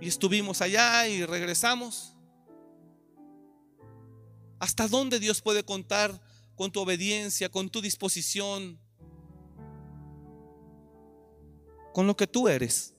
y 0.00 0.08
estuvimos 0.08 0.60
allá 0.60 1.06
y 1.08 1.24
regresamos. 1.24 2.16
¿Hasta 4.58 4.88
dónde 4.88 5.20
Dios 5.20 5.40
puede 5.40 5.64
contar 5.64 6.23
con 6.54 6.70
tu 6.70 6.80
obediencia, 6.80 7.48
con 7.48 7.68
tu 7.68 7.80
disposición, 7.80 8.78
con 11.92 12.06
lo 12.06 12.16
que 12.16 12.26
tú 12.26 12.48
eres. 12.48 12.94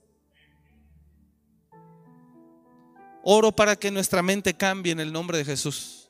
Oro 3.24 3.51
para 3.51 3.76
que 3.76 3.91
nuestra 3.91 4.22
mente 4.22 4.53
cambie 4.53 4.91
en 4.91 4.99
el 4.99 5.12
nombre 5.12 5.38
de 5.38 5.45
Jesús. 5.45 6.10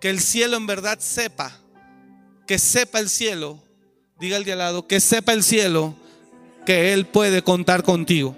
Que 0.00 0.10
el 0.10 0.20
cielo 0.20 0.56
en 0.56 0.66
verdad 0.66 0.98
sepa, 0.98 1.58
que 2.46 2.58
sepa 2.58 2.98
el 2.98 3.08
cielo, 3.08 3.62
diga 4.18 4.36
el 4.36 4.44
de 4.44 4.52
al 4.52 4.58
lado, 4.58 4.86
que 4.86 5.00
sepa 5.00 5.32
el 5.32 5.42
cielo 5.42 5.94
que 6.66 6.92
Él 6.92 7.06
puede 7.06 7.42
contar 7.42 7.82
contigo. 7.82 8.34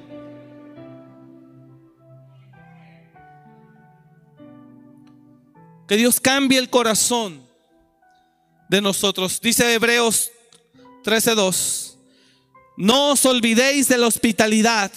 Que 5.89 5.97
Dios 5.97 6.20
cambie 6.20 6.59
el 6.59 6.68
corazón 6.68 7.45
de 8.69 8.81
nosotros. 8.81 9.41
Dice 9.41 9.75
Hebreos 9.75 10.31
13:2, 11.05 11.97
no 12.77 13.12
os 13.12 13.25
olvidéis 13.25 13.89
de 13.89 13.99
la 13.99 14.07
hospitalidad, 14.07 14.93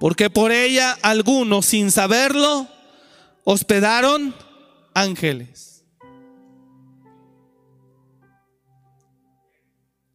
Porque 0.00 0.30
por 0.30 0.50
ella 0.50 0.98
algunos, 1.00 1.66
sin 1.66 1.92
saberlo, 1.92 2.66
hospedaron 3.44 4.34
ángeles. 4.94 5.84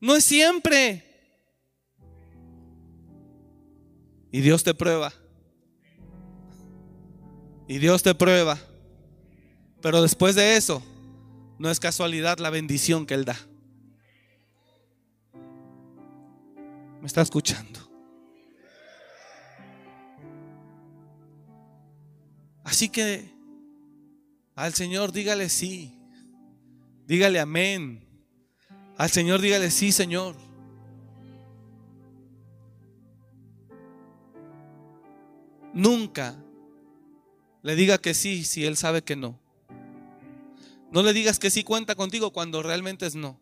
No 0.01 0.13
es 0.17 0.25
siempre. 0.25 1.05
Y 4.29 4.41
Dios 4.41 4.61
te 4.61 4.73
prueba. 4.73 5.13
Y 7.69 7.77
Dios 7.77 8.03
te 8.03 8.13
prueba. 8.13 8.59
Pero 9.81 10.01
después 10.01 10.35
de 10.35 10.57
eso, 10.57 10.83
no 11.59 11.69
es 11.69 11.79
casualidad 11.79 12.39
la 12.39 12.49
bendición 12.49 13.05
que 13.05 13.13
Él 13.13 13.25
da. 13.25 13.37
¿Me 17.01 17.07
está 17.07 17.21
escuchando? 17.21 17.79
Así 22.63 22.89
que 22.89 23.33
al 24.55 24.73
Señor 24.73 25.11
dígale 25.11 25.49
sí. 25.49 25.97
Dígale 27.05 27.39
amén. 27.39 28.05
Al 28.97 29.09
Señor 29.09 29.39
dígale 29.39 29.71
sí, 29.71 29.91
Señor. 29.91 30.35
Nunca 35.73 36.35
le 37.61 37.75
diga 37.75 37.99
que 37.99 38.13
sí 38.13 38.43
si 38.43 38.65
Él 38.65 38.75
sabe 38.75 39.03
que 39.03 39.15
no. 39.15 39.39
No 40.91 41.03
le 41.03 41.13
digas 41.13 41.39
que 41.39 41.49
sí 41.49 41.63
cuenta 41.63 41.95
contigo 41.95 42.31
cuando 42.31 42.63
realmente 42.63 43.05
es 43.05 43.15
no. 43.15 43.41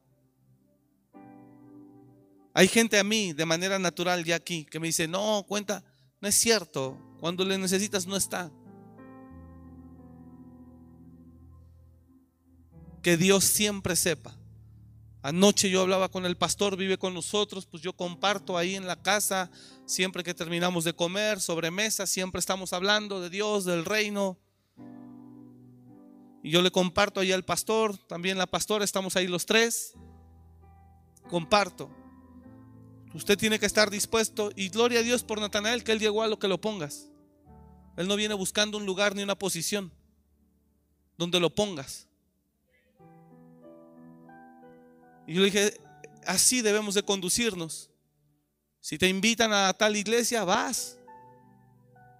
Hay 2.54 2.68
gente 2.68 2.98
a 2.98 3.04
mí 3.04 3.34
de 3.34 3.46
manera 3.46 3.80
natural 3.80 4.24
ya 4.24 4.38
aquí 4.38 4.66
que 4.66 4.80
me 4.80 4.88
dice, 4.88 5.08
no, 5.08 5.44
cuenta, 5.48 5.84
no 6.22 6.28
es 6.28 6.36
cierto. 6.36 6.98
Cuando 7.20 7.44
le 7.44 7.58
necesitas 7.58 8.08
no 8.08 8.16
está. 8.16 8.52
Que 13.04 13.18
Dios 13.18 13.44
siempre 13.44 13.96
sepa. 13.96 14.38
Anoche 15.22 15.70
yo 15.70 15.82
hablaba 15.82 16.10
con 16.10 16.26
el 16.26 16.38
pastor, 16.38 16.78
vive 16.78 16.98
con 16.98 17.14
nosotros, 17.14 17.66
pues 17.66 17.82
yo 17.82 17.94
comparto 17.94 18.58
ahí 18.58 18.76
en 18.76 18.86
la 18.86 19.02
casa, 19.02 19.50
siempre 19.88 20.24
que 20.24 20.36
terminamos 20.36 20.84
de 20.84 20.94
comer, 20.94 21.42
sobre 21.42 21.72
mesa, 21.72 22.06
siempre 22.06 22.40
estamos 22.40 22.74
hablando 22.74 23.20
de 23.20 23.32
Dios, 23.32 23.66
del 23.66 23.86
reino. 23.86 24.40
Y 26.46 26.52
yo 26.52 26.62
le 26.62 26.70
comparto 26.70 27.20
ahí 27.20 27.32
al 27.32 27.44
pastor, 27.44 27.98
también 27.98 28.38
la 28.38 28.46
pastora, 28.46 28.86
estamos 28.86 29.16
ahí 29.16 29.26
los 29.26 29.48
tres. 29.48 29.96
Comparto. 31.28 31.90
Usted 33.16 33.36
tiene 33.36 33.58
que 33.58 33.66
estar 33.66 33.90
dispuesto 33.90 34.52
y 34.56 34.70
gloria 34.70 35.00
a 35.00 35.02
Dios 35.02 35.24
por 35.24 35.42
Natanael 35.42 35.84
que 35.84 35.92
él 35.92 36.00
llegó 36.00 36.22
a 36.22 36.28
lo 36.28 36.38
que 36.38 36.48
lo 36.48 36.62
pongas. 36.62 37.08
Él 37.98 38.08
no 38.08 38.16
viene 38.16 38.36
buscando 38.36 38.78
un 38.78 38.86
lugar 38.86 39.16
ni 39.16 39.24
una 39.24 39.34
posición 39.34 39.92
donde 41.18 41.40
lo 41.40 41.50
pongas. 41.50 42.08
Y 45.26 45.34
yo 45.34 45.40
le 45.40 45.46
dije, 45.46 45.82
así 46.28 46.62
debemos 46.62 46.94
de 46.94 47.02
conducirnos. 47.02 47.90
Si 48.82 49.00
te 49.00 49.10
invitan 49.10 49.52
a 49.52 49.74
tal 49.74 49.96
iglesia, 49.96 50.44
vas. 50.44 51.00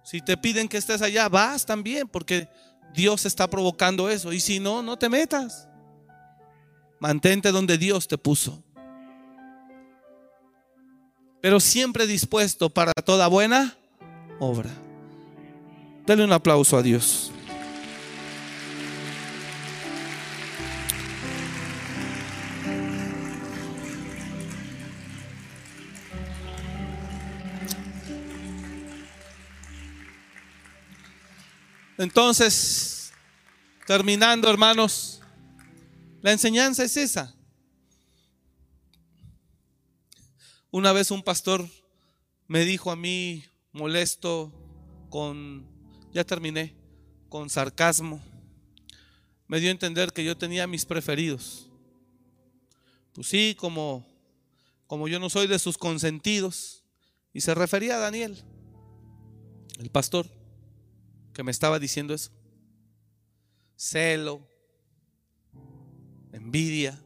Si 0.02 0.20
te 0.20 0.36
piden 0.36 0.66
que 0.66 0.78
estés 0.78 1.00
allá, 1.00 1.28
vas 1.28 1.64
también, 1.64 2.08
porque 2.08 2.48
Dios 2.96 3.26
está 3.26 3.48
provocando 3.48 4.08
eso. 4.08 4.32
Y 4.32 4.40
si 4.40 4.58
no, 4.58 4.82
no 4.82 4.96
te 4.96 5.10
metas. 5.10 5.68
Mantente 6.98 7.52
donde 7.52 7.76
Dios 7.76 8.08
te 8.08 8.16
puso. 8.16 8.62
Pero 11.42 11.60
siempre 11.60 12.06
dispuesto 12.06 12.70
para 12.70 12.92
toda 12.92 13.28
buena 13.28 13.76
obra. 14.40 14.70
Dale 16.06 16.24
un 16.24 16.32
aplauso 16.32 16.78
a 16.78 16.82
Dios. 16.82 17.30
Entonces, 31.98 33.12
terminando, 33.86 34.50
hermanos, 34.50 35.20
la 36.20 36.32
enseñanza 36.32 36.84
es 36.84 36.96
esa. 36.96 37.34
Una 40.70 40.92
vez 40.92 41.10
un 41.10 41.22
pastor 41.22 41.66
me 42.48 42.64
dijo 42.64 42.90
a 42.90 42.96
mí, 42.96 43.44
molesto, 43.72 44.52
con, 45.08 45.66
ya 46.12 46.24
terminé, 46.24 46.76
con 47.30 47.48
sarcasmo, 47.48 48.20
me 49.48 49.58
dio 49.60 49.70
a 49.70 49.72
entender 49.72 50.12
que 50.12 50.24
yo 50.24 50.36
tenía 50.36 50.66
mis 50.66 50.84
preferidos. 50.84 51.70
Pues 53.14 53.28
sí, 53.28 53.56
como, 53.58 54.06
como 54.86 55.08
yo 55.08 55.18
no 55.18 55.30
soy 55.30 55.46
de 55.46 55.58
sus 55.58 55.78
consentidos, 55.78 56.82
y 57.32 57.40
se 57.40 57.54
refería 57.54 57.96
a 57.96 58.00
Daniel, 58.00 58.42
el 59.78 59.90
pastor 59.90 60.26
que 61.36 61.42
me 61.42 61.50
estaba 61.50 61.78
diciendo 61.78 62.14
eso. 62.14 62.30
Celo, 63.76 64.48
envidia. 66.32 66.98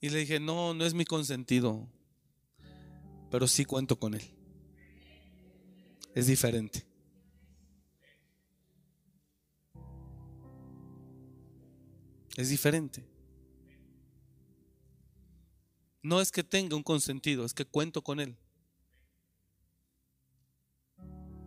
Y 0.00 0.08
le 0.08 0.20
dije, 0.20 0.40
no, 0.40 0.72
no 0.72 0.86
es 0.86 0.94
mi 0.94 1.04
consentido, 1.04 1.86
pero 3.30 3.46
sí 3.46 3.66
cuento 3.66 3.98
con 3.98 4.14
él. 4.14 4.22
Es 6.14 6.28
diferente. 6.28 6.86
Es 12.38 12.48
diferente. 12.48 13.06
No 16.02 16.22
es 16.22 16.32
que 16.32 16.42
tenga 16.42 16.74
un 16.74 16.82
consentido, 16.82 17.44
es 17.44 17.52
que 17.52 17.66
cuento 17.66 18.02
con 18.02 18.18
él. 18.18 18.38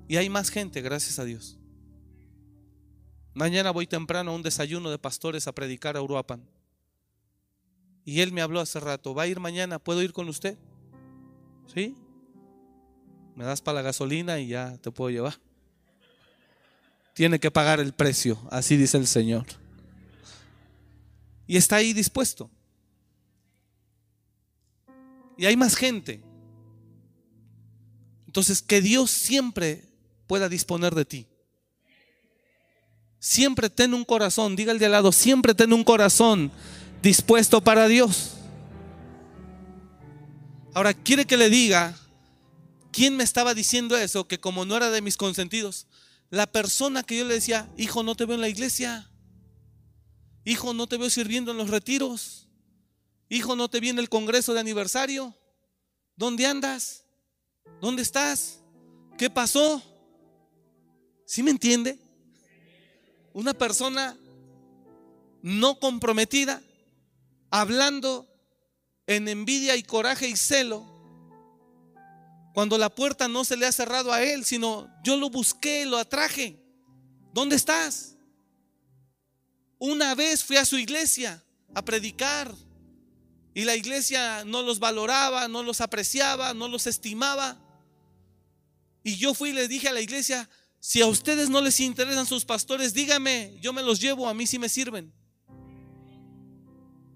Y 0.08 0.18
hay 0.18 0.30
más 0.30 0.50
gente, 0.50 0.82
gracias 0.82 1.20
a 1.20 1.26
Dios. 1.26 1.58
Mañana 3.34 3.72
voy 3.72 3.88
temprano 3.88 4.32
a 4.32 4.36
un 4.36 4.44
desayuno 4.44 4.90
de 4.90 4.98
pastores 4.98 5.48
a 5.48 5.52
predicar 5.54 5.98
a 5.98 6.02
Uruapan. 6.02 6.48
Y 8.06 8.22
él 8.22 8.32
me 8.32 8.42
habló 8.42 8.60
hace 8.60 8.80
rato, 8.80 9.16
¿va 9.16 9.24
a 9.24 9.28
ir 9.28 9.40
mañana? 9.40 9.80
¿Puedo 9.80 10.04
ir 10.04 10.14
con 10.14 10.30
usted? 10.30 10.58
¿Sí? 11.74 11.96
Me 13.36 13.44
das 13.44 13.62
para 13.62 13.78
la 13.78 13.82
gasolina 13.82 14.40
y 14.40 14.48
ya 14.48 14.78
te 14.78 14.92
puedo 14.92 15.10
llevar. 15.10 15.40
Tiene 17.14 17.40
que 17.40 17.50
pagar 17.50 17.80
el 17.80 17.94
precio, 17.94 18.40
así 18.52 18.78
dice 18.78 18.98
el 18.98 19.08
Señor. 19.08 19.46
Y 21.48 21.58
está 21.58 21.78
ahí 21.78 21.94
dispuesto. 21.94 22.50
Y 25.38 25.46
hay 25.46 25.58
más 25.58 25.76
gente. 25.76 26.22
Entonces, 28.28 28.62
que 28.62 28.82
Dios 28.82 29.12
siempre 29.12 29.85
pueda 30.28 30.50
disponer 30.50 30.96
de 30.96 31.06
ti. 31.06 31.28
Siempre 33.20 33.70
ten 33.70 33.94
un 33.94 34.06
corazón, 34.06 34.56
diga 34.56 34.72
el 34.72 34.80
de 34.80 34.86
al 34.86 34.92
lado, 34.92 35.12
siempre 35.12 35.56
ten 35.56 35.74
un 35.74 35.84
corazón 35.84 36.52
dispuesto 37.02 37.62
para 37.62 37.88
Dios. 37.88 38.34
Ahora, 40.74 40.94
quiere 40.94 41.26
que 41.26 41.38
le 41.38 41.50
diga, 41.50 41.98
¿quién 42.92 43.16
me 43.16 43.24
estaba 43.24 43.54
diciendo 43.54 43.98
eso? 43.98 44.28
Que 44.28 44.40
como 44.40 44.66
no 44.66 44.76
era 44.76 44.90
de 44.92 45.02
mis 45.02 45.18
consentidos, 45.18 45.88
la 46.30 46.48
persona 46.48 47.04
que 47.04 47.18
yo 47.18 47.26
le 47.26 47.36
decía, 47.36 47.70
hijo, 47.78 48.04
no 48.04 48.16
te 48.16 48.26
veo 48.26 48.36
en 48.36 48.42
la 48.42 48.50
iglesia, 48.50 49.10
hijo, 50.44 50.74
no 50.74 50.88
te 50.88 50.98
veo 50.98 51.10
sirviendo 51.10 51.52
en 51.52 51.58
los 51.58 51.70
retiros, 51.70 52.48
hijo, 53.30 53.56
no 53.56 53.70
te 53.70 53.80
vi 53.80 53.90
en 53.90 54.00
el 54.00 54.10
congreso 54.10 54.54
de 54.54 54.60
aniversario, 54.60 55.36
¿dónde 56.16 56.46
andas? 56.46 57.06
¿Dónde 57.82 58.02
estás? 58.02 58.60
¿Qué 59.18 59.30
pasó? 59.30 59.82
¿Sí 61.26 61.44
me 61.44 61.52
entiende? 61.52 62.00
Una 63.34 63.54
persona 63.54 64.18
no 65.42 65.80
comprometida, 65.80 66.62
hablando 67.50 68.28
en 69.08 69.28
envidia 69.28 69.76
y 69.76 69.84
coraje 69.84 70.28
y 70.28 70.36
celo, 70.36 70.86
cuando 72.54 72.78
la 72.78 72.90
puerta 72.90 73.28
no 73.28 73.44
se 73.44 73.58
le 73.58 73.66
ha 73.66 73.72
cerrado 73.72 74.14
a 74.14 74.24
él, 74.24 74.46
sino 74.46 74.90
yo 75.04 75.18
lo 75.18 75.30
busqué, 75.30 75.86
lo 75.86 75.98
atraje. 75.98 76.58
¿Dónde 77.34 77.58
estás? 77.58 78.16
Una 79.78 80.16
vez 80.16 80.44
fui 80.44 80.56
a 80.56 80.66
su 80.66 80.78
iglesia 80.78 81.44
a 81.74 81.84
predicar 81.84 82.56
y 83.54 83.66
la 83.66 83.76
iglesia 83.76 84.46
no 84.46 84.62
los 84.62 84.80
valoraba, 84.80 85.48
no 85.48 85.64
los 85.64 85.82
apreciaba, 85.82 86.54
no 86.54 86.70
los 86.70 86.88
estimaba. 86.88 87.58
Y 89.04 89.18
yo 89.18 89.34
fui 89.34 89.50
y 89.50 89.54
les 89.54 89.68
dije 89.68 89.90
a 89.90 89.94
la 89.94 90.02
iglesia, 90.02 90.50
si 90.88 91.02
a 91.02 91.08
ustedes 91.08 91.50
no 91.50 91.62
les 91.62 91.80
interesan 91.80 92.28
sus 92.28 92.46
pastores, 92.46 92.94
dígame, 92.94 93.58
yo 93.60 93.74
me 93.74 93.82
los 93.82 94.00
llevo, 94.00 94.30
a 94.30 94.36
mí 94.36 94.46
sí 94.46 94.60
me 94.60 94.70
sirven. 94.70 95.12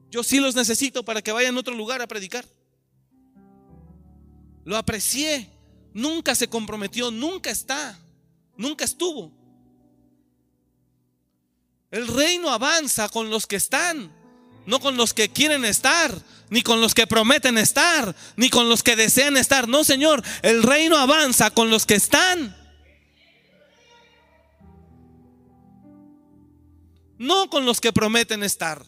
Yo 0.09 0.23
sí 0.23 0.39
los 0.39 0.55
necesito 0.55 1.05
para 1.05 1.21
que 1.21 1.31
vayan 1.31 1.55
a 1.55 1.59
otro 1.59 1.75
lugar 1.75 2.01
a 2.01 2.07
predicar. 2.07 2.47
lo 4.65 4.75
aprecié, 4.75 5.47
nunca 5.93 6.33
se 6.33 6.47
comprometió, 6.47 7.11
nunca 7.11 7.51
está, 7.51 7.95
nunca 8.57 8.85
estuvo. 8.85 9.31
El 11.91 12.07
reino 12.07 12.49
avanza 12.49 13.07
con 13.07 13.29
los 13.29 13.45
que 13.45 13.57
están, 13.57 14.11
no 14.65 14.79
con 14.79 14.97
los 14.97 15.13
que 15.13 15.29
quieren 15.29 15.63
estar, 15.63 16.11
ni 16.49 16.63
con 16.63 16.81
los 16.81 16.95
que 16.95 17.05
prometen 17.05 17.59
estar, 17.59 18.15
ni 18.35 18.49
con 18.49 18.67
los 18.67 18.81
que 18.81 18.95
desean 18.95 19.37
estar. 19.37 19.67
No, 19.67 19.83
Señor, 19.83 20.23
el 20.41 20.63
reino 20.63 20.97
avanza 20.97 21.51
con 21.51 21.69
los 21.69 21.85
que 21.85 21.93
están. 21.93 22.58
No 27.19 27.49
con 27.49 27.65
los 27.65 27.81
que 27.81 27.91
prometen 27.91 28.43
estar 28.43 28.83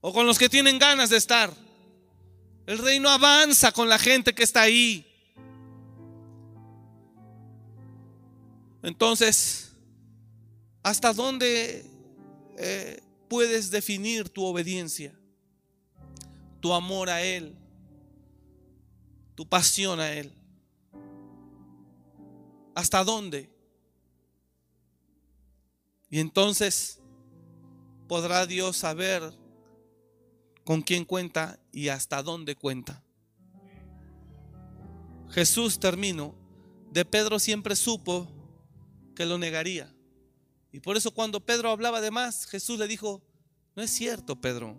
o 0.00 0.12
con 0.12 0.24
los 0.24 0.38
que 0.38 0.48
tienen 0.48 0.78
ganas 0.78 1.10
de 1.10 1.16
estar. 1.16 1.52
El 2.64 2.78
reino 2.78 3.10
avanza 3.10 3.72
con 3.72 3.88
la 3.88 3.98
gente 3.98 4.34
que 4.34 4.44
está 4.44 4.62
ahí. 4.62 5.04
Entonces, 8.82 9.72
¿hasta 10.82 11.12
dónde 11.12 11.84
eh, 12.56 13.02
puedes 13.28 13.70
definir 13.70 14.28
tu 14.28 14.44
obediencia? 14.44 15.12
Tu 16.60 16.72
amor 16.72 17.10
a 17.10 17.20
Él, 17.20 17.56
tu 19.34 19.48
pasión 19.48 19.98
a 19.98 20.12
Él. 20.12 20.32
¿Hasta 22.76 23.02
dónde? 23.02 23.50
Y 26.10 26.20
entonces 26.20 27.00
podrá 28.08 28.46
Dios 28.46 28.76
saber 28.76 29.22
con 30.64 30.82
quién 30.82 31.04
cuenta 31.04 31.58
y 31.72 31.88
hasta 31.88 32.22
dónde 32.22 32.56
cuenta. 32.56 33.02
Jesús 35.30 35.78
terminó. 35.78 36.34
De 36.90 37.04
Pedro 37.04 37.40
siempre 37.40 37.74
supo 37.74 38.28
que 39.16 39.26
lo 39.26 39.36
negaría. 39.36 39.92
Y 40.70 40.80
por 40.80 40.96
eso 40.96 41.10
cuando 41.10 41.44
Pedro 41.44 41.70
hablaba 41.70 42.00
de 42.00 42.10
más, 42.10 42.46
Jesús 42.46 42.78
le 42.78 42.86
dijo, 42.86 43.22
no 43.74 43.82
es 43.82 43.90
cierto, 43.90 44.40
Pedro. 44.40 44.76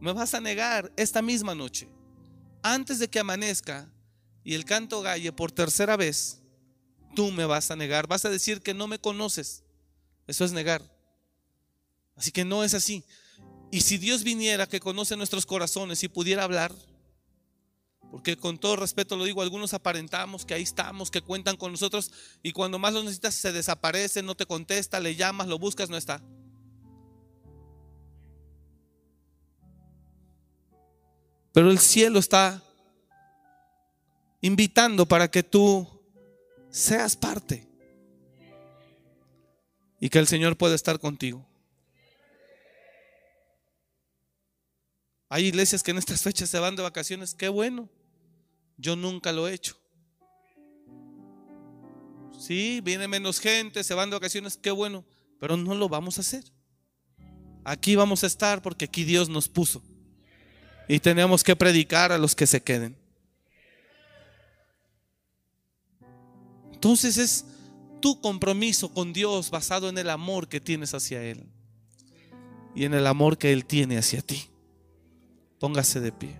Me 0.00 0.12
vas 0.12 0.34
a 0.34 0.40
negar 0.40 0.92
esta 0.96 1.22
misma 1.22 1.54
noche, 1.54 1.88
antes 2.62 2.98
de 2.98 3.08
que 3.08 3.20
amanezca 3.20 3.92
y 4.42 4.54
el 4.54 4.64
canto 4.64 5.00
galle 5.00 5.32
por 5.32 5.52
tercera 5.52 5.96
vez, 5.96 6.42
tú 7.14 7.30
me 7.30 7.44
vas 7.44 7.70
a 7.70 7.76
negar, 7.76 8.06
vas 8.08 8.24
a 8.24 8.30
decir 8.30 8.62
que 8.62 8.74
no 8.74 8.88
me 8.88 8.98
conoces. 8.98 9.61
Eso 10.32 10.46
es 10.46 10.52
negar. 10.52 10.80
Así 12.16 12.32
que 12.32 12.42
no 12.42 12.64
es 12.64 12.72
así. 12.72 13.04
Y 13.70 13.82
si 13.82 13.98
Dios 13.98 14.24
viniera 14.24 14.66
que 14.66 14.80
conoce 14.80 15.14
nuestros 15.14 15.44
corazones 15.44 16.02
y 16.02 16.08
pudiera 16.08 16.44
hablar, 16.44 16.72
porque 18.10 18.38
con 18.38 18.56
todo 18.56 18.76
respeto 18.76 19.14
lo 19.14 19.26
digo, 19.26 19.42
algunos 19.42 19.74
aparentamos 19.74 20.46
que 20.46 20.54
ahí 20.54 20.62
estamos, 20.62 21.10
que 21.10 21.20
cuentan 21.20 21.58
con 21.58 21.70
nosotros 21.70 22.10
y 22.42 22.52
cuando 22.52 22.78
más 22.78 22.94
lo 22.94 23.02
necesitas 23.02 23.34
se 23.34 23.52
desaparece, 23.52 24.22
no 24.22 24.34
te 24.34 24.46
contesta, 24.46 25.00
le 25.00 25.16
llamas, 25.16 25.48
lo 25.48 25.58
buscas, 25.58 25.90
no 25.90 25.98
está. 25.98 26.22
Pero 31.52 31.70
el 31.70 31.78
cielo 31.78 32.20
está 32.20 32.64
invitando 34.40 35.04
para 35.04 35.30
que 35.30 35.42
tú 35.42 35.86
seas 36.70 37.16
parte 37.16 37.70
y 40.02 40.10
que 40.10 40.18
el 40.18 40.26
Señor 40.26 40.56
pueda 40.56 40.74
estar 40.74 40.98
contigo. 40.98 41.46
Hay 45.28 45.46
iglesias 45.46 45.84
que 45.84 45.92
en 45.92 45.98
estas 45.98 46.22
fechas 46.22 46.50
se 46.50 46.58
van 46.58 46.74
de 46.74 46.82
vacaciones, 46.82 47.36
qué 47.36 47.48
bueno. 47.48 47.88
Yo 48.76 48.96
nunca 48.96 49.30
lo 49.30 49.46
he 49.46 49.54
hecho. 49.54 49.78
Sí, 52.36 52.80
viene 52.82 53.06
menos 53.06 53.38
gente, 53.38 53.84
se 53.84 53.94
van 53.94 54.10
de 54.10 54.16
vacaciones, 54.16 54.56
qué 54.56 54.72
bueno, 54.72 55.04
pero 55.38 55.56
no 55.56 55.72
lo 55.76 55.88
vamos 55.88 56.18
a 56.18 56.22
hacer. 56.22 56.42
Aquí 57.62 57.94
vamos 57.94 58.24
a 58.24 58.26
estar 58.26 58.60
porque 58.60 58.86
aquí 58.86 59.04
Dios 59.04 59.28
nos 59.28 59.48
puso. 59.48 59.84
Y 60.88 60.98
tenemos 60.98 61.44
que 61.44 61.54
predicar 61.54 62.10
a 62.10 62.18
los 62.18 62.34
que 62.34 62.48
se 62.48 62.60
queden. 62.60 62.96
Entonces 66.72 67.18
es 67.18 67.44
tu 68.02 68.20
compromiso 68.20 68.92
con 68.92 69.14
Dios 69.14 69.50
basado 69.50 69.88
en 69.88 69.96
el 69.96 70.10
amor 70.10 70.48
que 70.48 70.60
tienes 70.60 70.92
hacia 70.92 71.22
Él 71.22 71.46
y 72.74 72.84
en 72.84 72.92
el 72.92 73.06
amor 73.06 73.38
que 73.38 73.52
Él 73.52 73.64
tiene 73.64 73.96
hacia 73.96 74.20
ti. 74.20 74.50
Póngase 75.58 76.00
de 76.00 76.12
pie. 76.12 76.38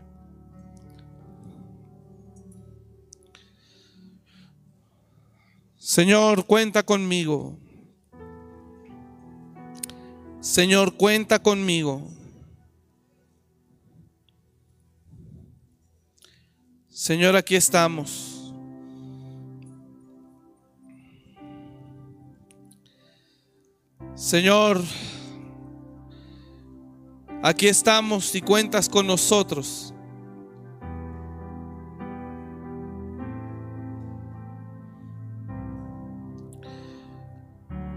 Señor, 5.78 6.44
cuenta 6.46 6.82
conmigo. 6.82 7.56
Señor, 10.40 10.96
cuenta 10.96 11.40
conmigo. 11.40 12.10
Señor, 16.88 17.36
aquí 17.36 17.56
estamos. 17.56 18.31
Señor, 24.14 24.80
Aquí 27.44 27.66
estamos 27.66 28.32
y 28.36 28.40
cuentas 28.40 28.88
con 28.88 29.04
nosotros. 29.04 29.92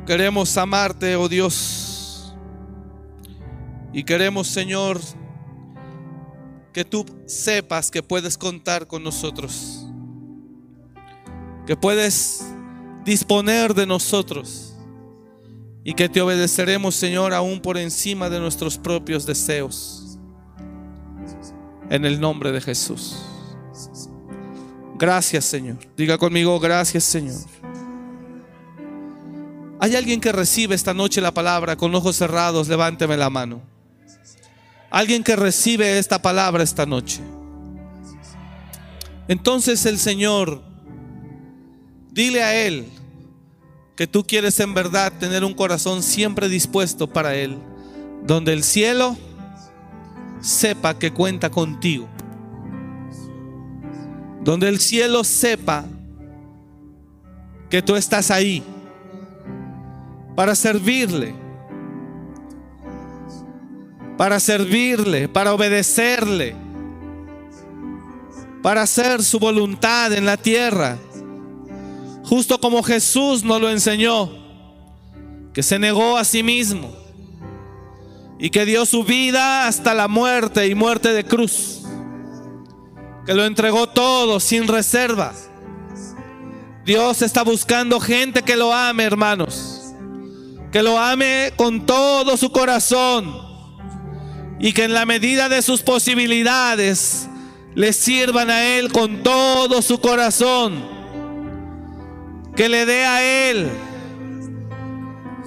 Queremos 0.07 0.57
amarte, 0.57 1.15
oh 1.15 1.29
Dios. 1.29 2.35
Y 3.93 4.03
queremos, 4.03 4.47
Señor, 4.47 4.99
que 6.73 6.83
tú 6.83 7.05
sepas 7.27 7.91
que 7.91 8.01
puedes 8.01 8.35
contar 8.35 8.87
con 8.87 9.03
nosotros. 9.03 9.85
Que 11.67 11.77
puedes 11.77 12.43
disponer 13.03 13.75
de 13.75 13.85
nosotros 13.85 14.74
y 15.87 15.93
que 15.93 16.09
te 16.09 16.19
obedeceremos, 16.19 16.95
Señor, 16.95 17.31
aún 17.31 17.61
por 17.61 17.77
encima 17.77 18.27
de 18.27 18.39
nuestros 18.39 18.75
propios 18.75 19.23
deseos. 19.27 20.17
En 21.91 22.05
el 22.05 22.19
nombre 22.19 22.51
de 22.51 22.59
Jesús. 22.59 23.15
Gracias, 24.97 25.45
Señor. 25.45 25.77
Diga 25.95 26.17
conmigo, 26.17 26.59
gracias, 26.59 27.03
Señor. 27.03 27.39
¿Hay 29.79 29.95
alguien 29.95 30.19
que 30.19 30.31
recibe 30.31 30.73
esta 30.73 30.95
noche 30.95 31.21
la 31.21 31.31
palabra 31.31 31.75
con 31.75 31.93
ojos 31.93 32.15
cerrados? 32.15 32.67
Levánteme 32.67 33.15
la 33.15 33.29
mano. 33.29 33.61
Alguien 34.89 35.23
que 35.23 35.35
recibe 35.35 35.99
esta 35.99 36.19
palabra 36.19 36.63
esta 36.63 36.87
noche. 36.87 37.21
Entonces 39.27 39.85
el 39.85 39.99
Señor, 39.99 40.63
dile 42.11 42.41
a 42.41 42.55
Él, 42.55 42.87
que 43.95 44.07
tú 44.07 44.25
quieres 44.25 44.59
en 44.59 44.73
verdad 44.73 45.13
tener 45.19 45.43
un 45.43 45.53
corazón 45.53 46.03
siempre 46.03 46.49
dispuesto 46.49 47.07
para 47.07 47.35
Él, 47.35 47.57
donde 48.23 48.51
el 48.53 48.63
cielo 48.63 49.15
sepa 50.41 50.99
que 50.99 51.11
cuenta 51.11 51.49
contigo, 51.49 52.07
donde 54.41 54.67
el 54.67 54.79
cielo 54.79 55.23
sepa 55.23 55.85
que 57.69 57.81
tú 57.81 57.95
estás 57.95 58.31
ahí 58.31 58.63
para 60.35 60.55
servirle, 60.55 61.33
para 64.17 64.41
servirle, 64.41 65.29
para 65.29 65.53
obedecerle, 65.53 66.53
para 68.61 68.81
hacer 68.81 69.23
su 69.23 69.39
voluntad 69.39 70.11
en 70.11 70.25
la 70.25 70.35
tierra 70.35 70.97
justo 72.25 72.59
como 72.59 72.83
Jesús 72.83 73.43
nos 73.43 73.61
lo 73.61 73.69
enseñó, 73.69 74.31
que 75.53 75.63
se 75.63 75.79
negó 75.79 76.17
a 76.17 76.23
sí 76.23 76.43
mismo 76.43 76.93
y 78.39 78.49
que 78.49 78.65
dio 78.65 78.85
su 78.85 79.03
vida 79.03 79.67
hasta 79.67 79.93
la 79.93 80.07
muerte 80.07 80.67
y 80.67 80.75
muerte 80.75 81.13
de 81.13 81.23
cruz, 81.23 81.83
que 83.25 83.33
lo 83.33 83.45
entregó 83.45 83.87
todo 83.87 84.39
sin 84.39 84.67
reserva. 84.67 85.33
Dios 86.83 87.21
está 87.21 87.43
buscando 87.43 87.99
gente 87.99 88.43
que 88.43 88.55
lo 88.55 88.73
ame, 88.73 89.03
hermanos, 89.03 89.93
que 90.71 90.83
lo 90.83 90.99
ame 90.99 91.53
con 91.55 91.85
todo 91.85 92.37
su 92.37 92.51
corazón 92.51 93.33
y 94.59 94.73
que 94.73 94.83
en 94.83 94.93
la 94.93 95.05
medida 95.05 95.47
de 95.47 95.61
sus 95.61 95.81
posibilidades 95.81 97.27
le 97.75 97.93
sirvan 97.93 98.49
a 98.49 98.63
Él 98.77 98.91
con 98.91 99.23
todo 99.23 99.81
su 99.81 99.99
corazón 99.99 100.94
que 102.55 102.69
le 102.69 102.85
dé 102.85 103.05
a 103.05 103.23
Él, 103.49 103.69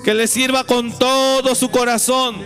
que 0.04 0.14
le 0.14 0.26
sirva 0.26 0.64
con 0.64 0.96
todo 0.98 1.54
su 1.54 1.70
corazón, 1.70 2.36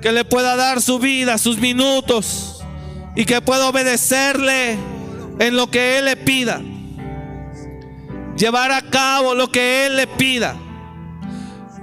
que 0.00 0.12
le 0.12 0.24
pueda 0.24 0.56
dar 0.56 0.80
su 0.80 0.98
vida, 0.98 1.38
sus 1.38 1.58
minutos, 1.58 2.62
y 3.14 3.24
que 3.24 3.40
pueda 3.40 3.68
obedecerle 3.68 4.78
en 5.38 5.56
lo 5.56 5.70
que 5.70 5.98
Él 5.98 6.06
le 6.06 6.16
pida. 6.16 6.60
Llevar 8.36 8.72
a 8.72 8.82
cabo 8.82 9.34
lo 9.34 9.50
que 9.50 9.86
Él 9.86 9.96
le 9.96 10.06
pida. 10.06 10.56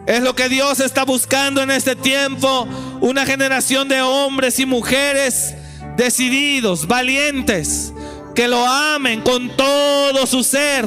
Es 0.07 0.23
lo 0.23 0.35
que 0.35 0.49
Dios 0.49 0.79
está 0.79 1.05
buscando 1.05 1.61
en 1.61 1.69
este 1.69 1.95
tiempo. 1.95 2.67
Una 2.99 3.25
generación 3.25 3.87
de 3.87 4.01
hombres 4.01 4.59
y 4.59 4.65
mujeres 4.65 5.53
decididos, 5.95 6.87
valientes, 6.87 7.93
que 8.33 8.47
lo 8.47 8.65
amen 8.65 9.21
con 9.21 9.55
todo 9.55 10.25
su 10.25 10.43
ser. 10.43 10.85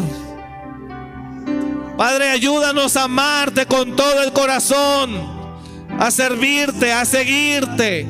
Padre, 2.02 2.30
ayúdanos 2.30 2.96
a 2.96 3.04
amarte 3.04 3.64
con 3.66 3.94
todo 3.94 4.24
el 4.24 4.32
corazón, 4.32 5.14
a 6.00 6.10
servirte, 6.10 6.92
a 6.92 7.04
seguirte. 7.04 8.08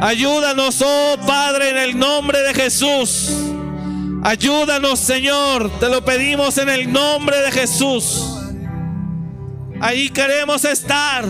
Ayúdanos, 0.00 0.82
oh 0.84 1.16
Padre, 1.24 1.70
en 1.70 1.76
el 1.76 1.96
nombre 1.96 2.40
de 2.40 2.52
Jesús. 2.52 3.30
Ayúdanos, 4.24 4.98
Señor, 4.98 5.70
te 5.78 5.88
lo 5.88 6.04
pedimos 6.04 6.58
en 6.58 6.68
el 6.68 6.92
nombre 6.92 7.42
de 7.42 7.52
Jesús. 7.52 8.24
Ahí 9.80 10.10
queremos 10.10 10.64
estar. 10.64 11.26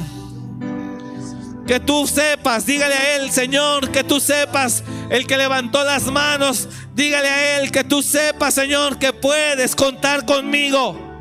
Que 1.66 1.78
tú 1.78 2.06
sepas, 2.06 2.64
dígale 2.64 2.94
a 2.94 3.16
Él, 3.16 3.30
Señor, 3.30 3.90
que 3.90 4.02
tú 4.02 4.18
sepas, 4.18 4.82
el 5.10 5.26
que 5.26 5.36
levantó 5.36 5.84
las 5.84 6.04
manos, 6.04 6.70
dígale 6.94 7.28
a 7.28 7.58
Él, 7.58 7.70
que 7.70 7.84
tú 7.84 8.00
sepas, 8.00 8.54
Señor, 8.54 8.98
que 8.98 9.12
puedes 9.12 9.76
contar 9.76 10.24
conmigo 10.24 11.12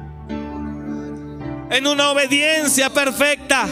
en 1.69 1.87
una 1.87 2.11
obediencia 2.11 2.89
perfecta, 2.89 3.67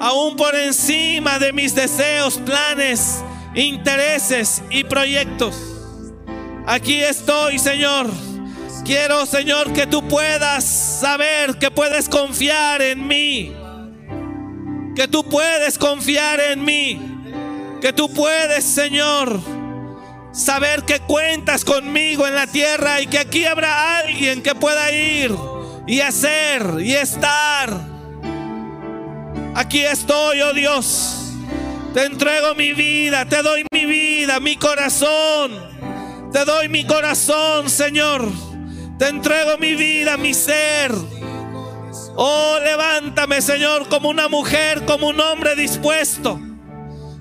aún 0.00 0.36
por 0.36 0.54
encima 0.54 1.38
de 1.38 1.52
mis 1.52 1.74
deseos, 1.74 2.38
planes, 2.38 3.22
intereses 3.54 4.62
y 4.70 4.84
proyectos. 4.84 5.56
Aquí 6.66 7.02
estoy, 7.02 7.58
Señor. 7.58 8.10
Quiero, 8.84 9.26
Señor, 9.26 9.72
que 9.72 9.86
tú 9.86 10.06
puedas 10.06 10.64
saber 10.64 11.58
que 11.58 11.70
puedes 11.70 12.08
confiar 12.08 12.82
en 12.82 13.06
mí 13.06 13.52
que 14.96 15.06
tú 15.06 15.22
puedes 15.28 15.76
confiar 15.76 16.40
en 16.40 16.64
mí, 16.64 16.98
que 17.82 17.92
tú 17.92 18.10
puedes, 18.12 18.64
Señor, 18.64 19.38
saber 20.32 20.84
que 20.84 21.00
cuentas 21.00 21.66
conmigo 21.66 22.26
en 22.26 22.34
la 22.34 22.46
tierra 22.46 23.02
y 23.02 23.06
que 23.06 23.18
aquí 23.18 23.44
habrá 23.44 23.98
alguien 23.98 24.42
que 24.42 24.54
pueda 24.54 24.90
ir 24.90 25.32
y 25.86 26.00
hacer 26.00 26.80
y 26.80 26.92
estar. 26.94 27.70
Aquí 29.54 29.80
estoy, 29.80 30.40
oh 30.42 30.52
Dios. 30.52 31.32
Te 31.94 32.04
entrego 32.04 32.54
mi 32.54 32.72
vida, 32.72 33.24
te 33.26 33.42
doy 33.42 33.64
mi 33.72 33.86
vida, 33.86 34.38
mi 34.40 34.56
corazón. 34.56 35.52
Te 36.32 36.44
doy 36.44 36.68
mi 36.68 36.86
corazón, 36.86 37.70
Señor. 37.70 38.28
Te 38.98 39.08
entrego 39.08 39.56
mi 39.58 39.74
vida, 39.74 40.16
mi 40.16 40.34
ser. 40.34 40.92
Oh, 42.16 42.58
levántame, 42.62 43.40
Señor, 43.40 43.88
como 43.88 44.08
una 44.08 44.28
mujer, 44.28 44.84
como 44.84 45.08
un 45.08 45.20
hombre 45.20 45.54
dispuesto. 45.54 46.40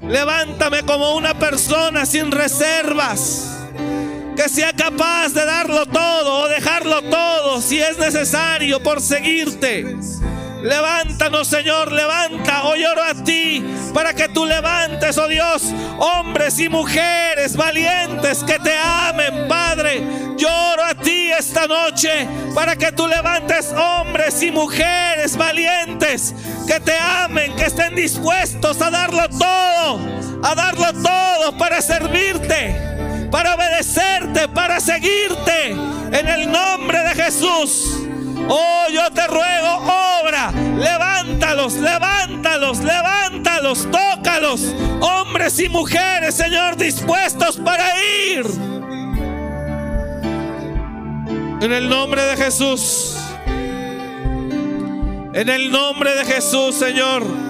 Levántame 0.02 0.84
como 0.84 1.16
una 1.16 1.38
persona 1.38 2.06
sin 2.06 2.32
reservas. 2.32 3.65
Que 4.36 4.50
sea 4.50 4.74
capaz 4.74 5.30
de 5.34 5.46
darlo 5.46 5.86
todo 5.86 6.42
o 6.42 6.48
dejarlo 6.48 7.02
todo 7.04 7.62
si 7.62 7.80
es 7.80 7.98
necesario 7.98 8.82
por 8.84 9.02
seguirte. 9.02 9.98
Levántanos, 10.62 11.48
Señor, 11.48 11.92
levanta. 11.92 12.64
Hoy 12.64 12.84
oro 12.86 13.04
a 13.04 13.14
ti 13.24 13.64
para 13.94 14.14
que 14.14 14.28
tú 14.30 14.46
levantes, 14.46 15.18
oh 15.18 15.28
Dios, 15.28 15.64
hombres 16.00 16.60
y 16.60 16.70
mujeres 16.70 17.56
valientes 17.56 18.44
que 18.44 18.60
te 18.60 18.74
amen, 18.76 19.48
Padre. 19.48 20.04
Yo 20.38 20.50
oro 20.74 20.84
a 20.84 20.96
ti 20.96 21.32
esta 21.32 21.68
noche 21.68 22.28
para 22.54 22.76
que 22.76 22.92
tú 22.92 23.08
levantes 23.08 23.72
hombres 23.74 24.42
y 24.42 24.52
mujeres 24.52 25.38
valientes 25.38 26.34
que 26.68 26.80
te 26.80 26.98
amen, 26.98 27.56
que 27.56 27.66
estén 27.66 27.96
dispuestos 27.96 28.82
a 28.82 28.90
darlo 28.90 29.30
todo, 29.30 30.00
a 30.44 30.56
darlo 30.56 30.92
todo 30.94 31.58
para 31.58 31.82
servirte, 31.82 32.76
para 33.36 33.56
obedecerte, 33.56 34.48
para 34.48 34.80
seguirte. 34.80 35.72
En 35.72 36.26
el 36.26 36.50
nombre 36.50 37.00
de 37.00 37.16
Jesús. 37.16 38.00
Oh, 38.48 38.86
yo 38.90 39.12
te 39.12 39.28
ruego, 39.28 39.84
obra, 40.22 40.54
levántalos, 40.78 41.74
levántalos, 41.74 42.80
levántalos, 42.80 43.88
tócalos, 43.92 44.74
hombres 45.02 45.60
y 45.60 45.68
mujeres, 45.68 46.34
Señor, 46.34 46.78
dispuestos 46.78 47.58
para 47.58 47.86
ir. 48.32 48.46
En 51.60 51.74
el 51.74 51.90
nombre 51.90 52.22
de 52.24 52.38
Jesús. 52.38 53.18
En 55.34 55.50
el 55.50 55.70
nombre 55.72 56.16
de 56.16 56.24
Jesús, 56.24 56.76
Señor. 56.76 57.45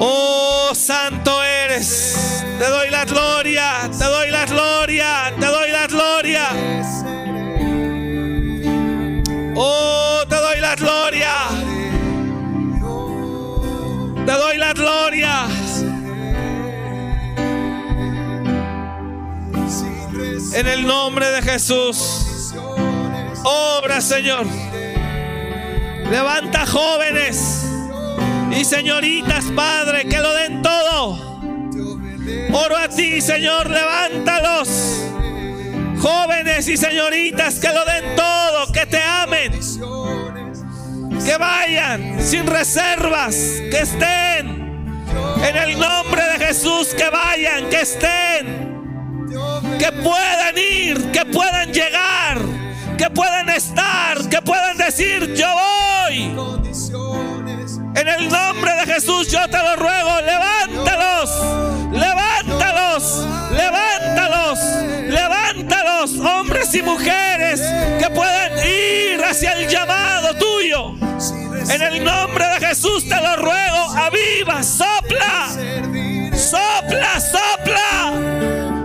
Oh, 0.00 0.70
santo 0.76 1.42
eres. 1.42 2.44
Te 2.56 2.68
doy 2.68 2.88
la 2.88 3.04
gloria, 3.04 3.90
te 3.90 4.04
doy 4.04 4.30
la 4.30 4.46
gloria, 4.46 5.34
te 5.36 5.46
doy 5.46 5.70
la 5.72 5.86
gloria. 5.88 6.48
Oh, 9.56 10.22
te 10.28 10.36
doy 10.36 10.60
la 10.60 10.76
gloria. 10.76 11.32
Te 14.24 14.32
doy 14.32 14.56
la 14.56 14.72
gloria. 14.72 15.48
En 20.54 20.66
el 20.68 20.86
nombre 20.86 21.28
de 21.28 21.42
Jesús. 21.42 22.54
Obra, 23.42 24.00
Señor. 24.00 24.46
Levanta 26.08 26.66
jóvenes 26.66 27.67
y 28.58 28.64
señoritas, 28.64 29.44
Padre, 29.54 30.04
que 30.06 30.18
lo 30.18 30.34
den 30.34 30.62
todo. 30.62 31.40
Oro 32.52 32.76
a 32.76 32.88
ti, 32.88 33.20
Señor, 33.20 33.70
levántalos. 33.70 35.04
Jóvenes 36.00 36.66
y 36.68 36.76
señoritas 36.76 37.60
que 37.60 37.68
lo 37.68 37.84
den 37.84 38.16
todo, 38.16 38.72
que 38.72 38.86
te 38.86 39.00
amen. 39.00 39.52
Que 41.24 41.36
vayan 41.36 42.20
sin 42.20 42.46
reservas, 42.46 43.34
que 43.70 43.80
estén 43.80 44.48
en 45.44 45.56
el 45.56 45.78
nombre 45.78 46.22
de 46.24 46.46
Jesús, 46.46 46.88
que 46.96 47.10
vayan, 47.10 47.68
que 47.70 47.80
estén, 47.80 49.28
que 49.78 49.92
puedan 50.02 50.58
ir, 50.58 51.12
que 51.12 51.24
puedan 51.26 51.72
llegar, 51.72 52.40
que 52.96 53.08
puedan 53.10 53.50
estar, 53.50 54.28
que 54.28 54.42
puedan 54.42 54.76
decir, 54.78 55.34
yo 55.34 55.46
voy. 55.46 57.37
En 57.94 58.08
el 58.08 58.28
nombre 58.28 58.72
de 58.74 58.92
Jesús 58.92 59.28
yo 59.28 59.48
te 59.48 59.58
lo 59.58 59.76
ruego, 59.76 60.20
levántalos, 60.20 61.30
levántalos, 61.92 63.26
levántalos, 63.52 64.58
levántalos, 65.08 66.18
hombres 66.20 66.74
y 66.74 66.82
mujeres 66.82 67.60
que 67.98 68.10
puedan 68.14 68.52
ir 68.66 69.24
hacia 69.24 69.52
el 69.52 69.68
llamado 69.68 70.34
tuyo. 70.34 70.94
En 71.70 71.82
el 71.82 72.04
nombre 72.04 72.46
de 72.46 72.66
Jesús 72.66 73.08
te 73.08 73.16
lo 73.20 73.36
ruego, 73.36 73.90
aviva, 73.96 74.62
sopla, 74.62 75.48
sopla, 76.34 77.20
sopla. 77.20 78.77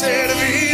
Te 0.00 0.67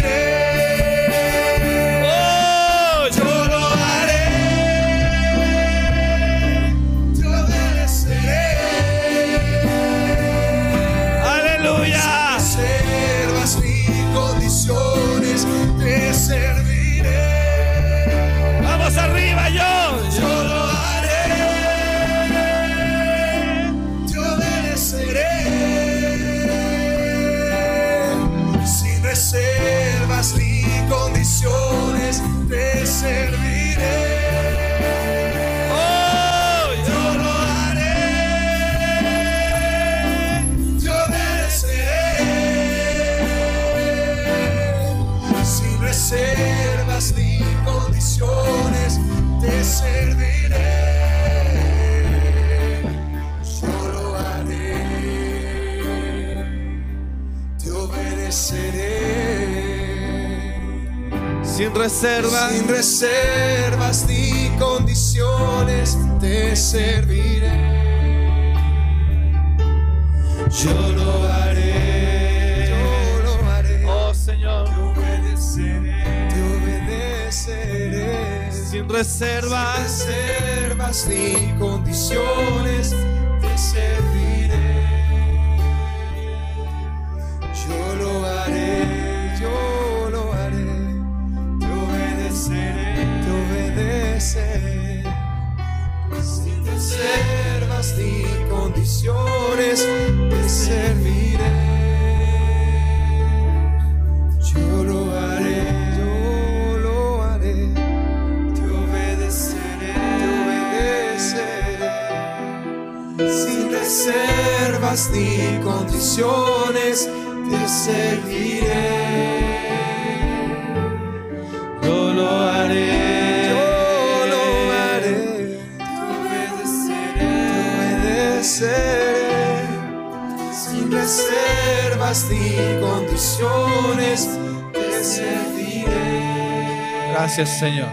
Gracias 137.37 137.59
Señor. 137.59 137.89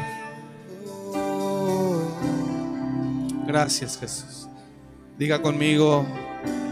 Gracias 3.45 3.99
Jesús. 3.99 4.49
Diga 5.19 5.43
conmigo, 5.43 6.07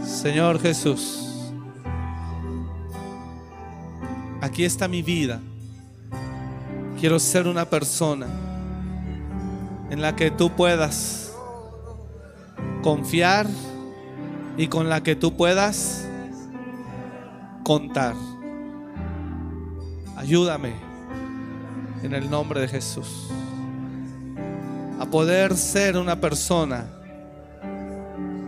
Señor 0.05 0.57
Jesús, 0.61 1.51
aquí 4.39 4.63
está 4.63 4.87
mi 4.87 5.01
vida. 5.01 5.41
Quiero 6.97 7.19
ser 7.19 7.45
una 7.45 7.65
persona 7.65 8.27
en 9.89 10.01
la 10.01 10.15
que 10.15 10.31
tú 10.31 10.49
puedas 10.51 11.33
confiar 12.81 13.47
y 14.55 14.67
con 14.67 14.87
la 14.87 15.03
que 15.03 15.17
tú 15.17 15.35
puedas 15.35 16.07
contar. 17.65 18.15
Ayúdame 20.15 20.90
en 22.03 22.13
el 22.13 22.29
nombre 22.29 22.61
de 22.61 22.67
Jesús 22.67 23.29
a 25.01 25.05
poder 25.07 25.57
ser 25.57 25.97
una 25.97 26.21
persona 26.21 26.85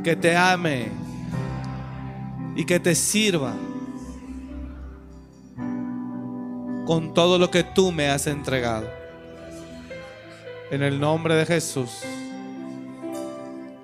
que 0.04 0.16
te 0.16 0.38
ame 0.38 0.92
y 2.56 2.64
que 2.64 2.80
te 2.80 2.94
sirva 2.94 3.56
con 6.86 7.14
todo 7.16 7.40
lo 7.40 7.50
que 7.50 7.64
tú 7.64 7.92
me 7.92 8.10
has 8.10 8.28
entregado. 8.28 8.88
En 10.70 10.84
el 10.84 11.00
nombre 11.00 11.34
de 11.34 11.46
Jesús. 11.48 12.02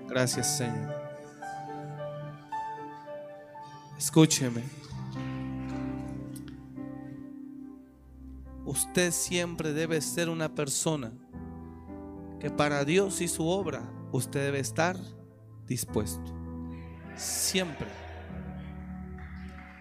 Gracias 0.08 0.58
Señor. 0.58 0.94
Escúcheme. 3.98 4.79
Usted 8.70 9.12
siempre 9.12 9.74
debe 9.74 10.00
ser 10.00 10.30
una 10.30 10.54
persona 10.54 11.12
que 12.40 12.52
para 12.52 12.86
Dios 12.86 13.20
y 13.20 13.28
su 13.28 13.48
obra 13.48 13.82
usted 14.12 14.46
debe 14.46 14.60
estar 14.60 14.96
dispuesto. 15.66 16.32
Siempre. 17.16 17.88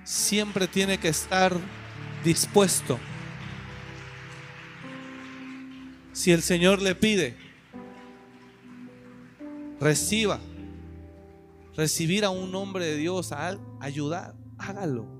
Siempre 0.04 0.66
tiene 0.66 0.96
que 0.96 1.08
estar 1.08 1.54
dispuesto. 2.24 2.98
Si 6.14 6.32
el 6.32 6.40
Señor 6.40 6.80
le 6.80 6.94
pide, 6.94 7.36
reciba. 9.78 10.40
Recibir 11.76 12.24
a 12.24 12.30
un 12.30 12.54
hombre 12.54 12.86
de 12.86 12.96
Dios, 12.96 13.32
a 13.32 13.58
ayudar, 13.80 14.34
hágalo. 14.56 15.17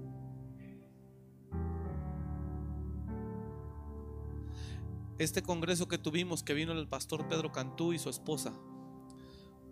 Este 5.18 5.42
congreso 5.42 5.88
que 5.88 5.98
tuvimos, 5.98 6.44
que 6.44 6.54
vino 6.54 6.70
el 6.70 6.86
pastor 6.86 7.26
Pedro 7.26 7.50
Cantú 7.50 7.92
y 7.92 7.98
su 7.98 8.08
esposa, 8.08 8.52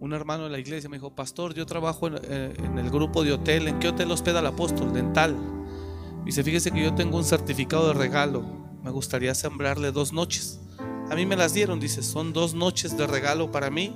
un 0.00 0.12
hermano 0.12 0.44
de 0.44 0.50
la 0.50 0.58
iglesia 0.58 0.90
me 0.90 0.96
dijo, 0.96 1.14
pastor, 1.14 1.54
yo 1.54 1.64
trabajo 1.66 2.08
en, 2.08 2.18
eh, 2.24 2.52
el 2.58 2.90
grupo 2.90 3.22
de 3.22 3.32
hotel, 3.32 3.68
¿en 3.68 3.78
qué 3.78 3.88
hotel 3.88 4.10
hospeda 4.10 4.40
el 4.40 4.46
apóstol? 4.46 4.92
Dental. 4.92 5.36
Dice, 6.24 6.42
fíjese 6.42 6.72
que 6.72 6.82
yo 6.82 6.94
tengo 6.96 7.16
un 7.16 7.24
certificado 7.24 7.86
de 7.86 7.94
regalo, 7.94 8.42
me 8.82 8.90
gustaría 8.90 9.36
sembrarle 9.36 9.92
dos 9.92 10.12
noches. 10.12 10.60
A 11.10 11.14
mí 11.14 11.24
me 11.24 11.36
las 11.36 11.54
dieron, 11.54 11.78
dice, 11.78 12.02
son 12.02 12.32
dos 12.32 12.54
noches 12.54 12.96
de 12.96 13.06
regalo 13.06 13.52
para 13.52 13.70
mí 13.70 13.94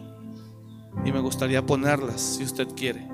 y 1.05 1.11
me 1.11 1.19
gustaría 1.19 1.67
ponerlas 1.67 2.21
si 2.21 2.45
usted 2.45 2.69
quiere. 2.77 3.09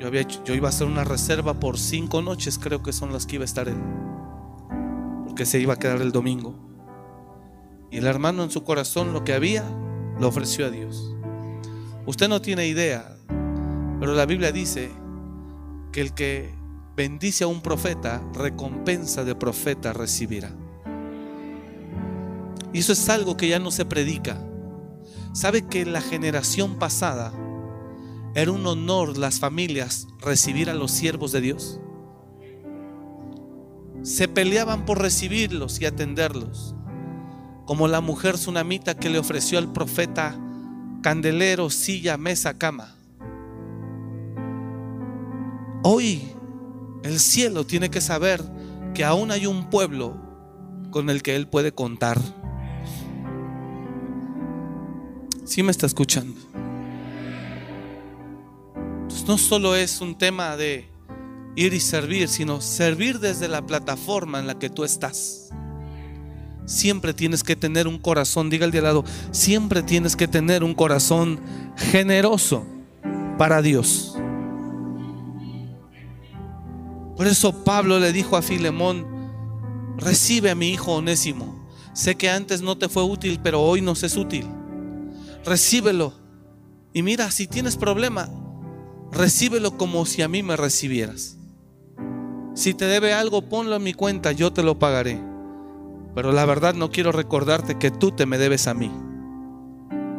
Yo, 0.00 0.10
yo 0.10 0.54
iba 0.54 0.66
a 0.66 0.70
hacer 0.70 0.88
una 0.88 1.04
reserva 1.04 1.60
por 1.60 1.78
cinco 1.78 2.22
noches, 2.22 2.58
creo 2.58 2.82
que 2.82 2.92
son 2.92 3.12
las 3.12 3.24
que 3.24 3.36
iba 3.36 3.44
a 3.44 3.46
estar 3.46 3.68
él, 3.68 3.80
porque 5.24 5.46
se 5.46 5.60
iba 5.60 5.74
a 5.74 5.78
quedar 5.78 6.02
el 6.02 6.10
domingo. 6.10 6.71
Y 7.92 7.98
el 7.98 8.06
hermano 8.06 8.42
en 8.42 8.50
su 8.50 8.64
corazón 8.64 9.12
lo 9.12 9.22
que 9.22 9.34
había, 9.34 9.62
lo 10.18 10.26
ofreció 10.26 10.64
a 10.64 10.70
Dios. 10.70 11.14
Usted 12.06 12.26
no 12.26 12.40
tiene 12.40 12.66
idea, 12.66 13.16
pero 14.00 14.14
la 14.14 14.24
Biblia 14.24 14.50
dice 14.50 14.90
que 15.92 16.00
el 16.00 16.14
que 16.14 16.54
bendice 16.96 17.44
a 17.44 17.48
un 17.48 17.60
profeta, 17.60 18.22
recompensa 18.32 19.24
de 19.24 19.34
profeta 19.34 19.92
recibirá. 19.92 20.50
Y 22.72 22.78
eso 22.78 22.94
es 22.94 23.08
algo 23.10 23.36
que 23.36 23.48
ya 23.48 23.58
no 23.58 23.70
se 23.70 23.84
predica. 23.84 24.42
¿Sabe 25.34 25.66
que 25.66 25.82
en 25.82 25.92
la 25.92 26.00
generación 26.00 26.78
pasada 26.78 27.30
era 28.34 28.52
un 28.52 28.66
honor 28.66 29.18
las 29.18 29.38
familias 29.38 30.06
recibir 30.18 30.70
a 30.70 30.74
los 30.74 30.90
siervos 30.90 31.30
de 31.30 31.42
Dios? 31.42 31.78
Se 34.02 34.28
peleaban 34.28 34.86
por 34.86 35.00
recibirlos 35.00 35.78
y 35.82 35.84
atenderlos. 35.84 36.74
Como 37.66 37.88
la 37.88 38.00
mujer 38.00 38.34
tsunamita 38.34 38.96
que 38.96 39.10
le 39.10 39.18
ofreció 39.18 39.58
al 39.58 39.72
profeta 39.72 40.38
candelero, 41.02 41.68
silla, 41.68 42.16
mesa, 42.16 42.56
cama. 42.56 42.94
Hoy 45.82 46.22
el 47.02 47.18
cielo 47.18 47.66
tiene 47.66 47.90
que 47.90 48.00
saber 48.00 48.42
que 48.94 49.04
aún 49.04 49.32
hay 49.32 49.46
un 49.46 49.68
pueblo 49.68 50.16
con 50.90 51.10
el 51.10 51.22
que 51.22 51.34
él 51.34 51.48
puede 51.48 51.72
contar. 51.72 52.20
¿Sí 55.44 55.62
me 55.62 55.72
está 55.72 55.86
escuchando? 55.86 56.40
Entonces 59.02 59.26
no 59.26 59.38
solo 59.38 59.74
es 59.74 60.00
un 60.00 60.16
tema 60.16 60.56
de 60.56 60.88
ir 61.56 61.74
y 61.74 61.80
servir, 61.80 62.28
sino 62.28 62.60
servir 62.60 63.18
desde 63.18 63.48
la 63.48 63.66
plataforma 63.66 64.38
en 64.38 64.46
la 64.46 64.58
que 64.58 64.70
tú 64.70 64.84
estás. 64.84 65.50
Siempre 66.66 67.12
tienes 67.12 67.42
que 67.42 67.56
tener 67.56 67.88
un 67.88 67.98
corazón, 67.98 68.50
diga 68.50 68.64
el 68.64 68.70
de 68.70 68.78
al 68.78 68.84
lado, 68.84 69.04
siempre 69.30 69.82
tienes 69.82 70.16
que 70.16 70.28
tener 70.28 70.62
un 70.62 70.74
corazón 70.74 71.40
generoso 71.76 72.64
para 73.36 73.62
Dios. 73.62 74.16
Por 77.16 77.26
eso 77.26 77.64
Pablo 77.64 77.98
le 77.98 78.12
dijo 78.12 78.36
a 78.36 78.42
Filemón, 78.42 79.06
recibe 79.96 80.50
a 80.50 80.54
mi 80.54 80.70
hijo 80.70 80.92
onésimo. 80.92 81.68
Sé 81.92 82.14
que 82.14 82.30
antes 82.30 82.62
no 82.62 82.78
te 82.78 82.88
fue 82.88 83.02
útil, 83.02 83.38
pero 83.42 83.60
hoy 83.60 83.80
nos 83.80 84.02
es 84.02 84.16
útil. 84.16 84.46
Recíbelo. 85.44 86.14
Y 86.92 87.02
mira, 87.02 87.30
si 87.30 87.46
tienes 87.46 87.76
problema, 87.76 88.30
recíbelo 89.10 89.76
como 89.76 90.06
si 90.06 90.22
a 90.22 90.28
mí 90.28 90.42
me 90.42 90.56
recibieras. 90.56 91.36
Si 92.54 92.74
te 92.74 92.86
debe 92.86 93.12
algo, 93.12 93.48
ponlo 93.48 93.76
en 93.76 93.82
mi 93.82 93.94
cuenta, 93.94 94.32
yo 94.32 94.52
te 94.52 94.62
lo 94.62 94.78
pagaré. 94.78 95.31
Pero 96.14 96.32
la 96.32 96.44
verdad 96.44 96.74
no 96.74 96.90
quiero 96.90 97.12
recordarte 97.12 97.78
que 97.78 97.90
tú 97.90 98.12
te 98.12 98.26
me 98.26 98.38
debes 98.38 98.66
a 98.66 98.74
mí. 98.74 98.90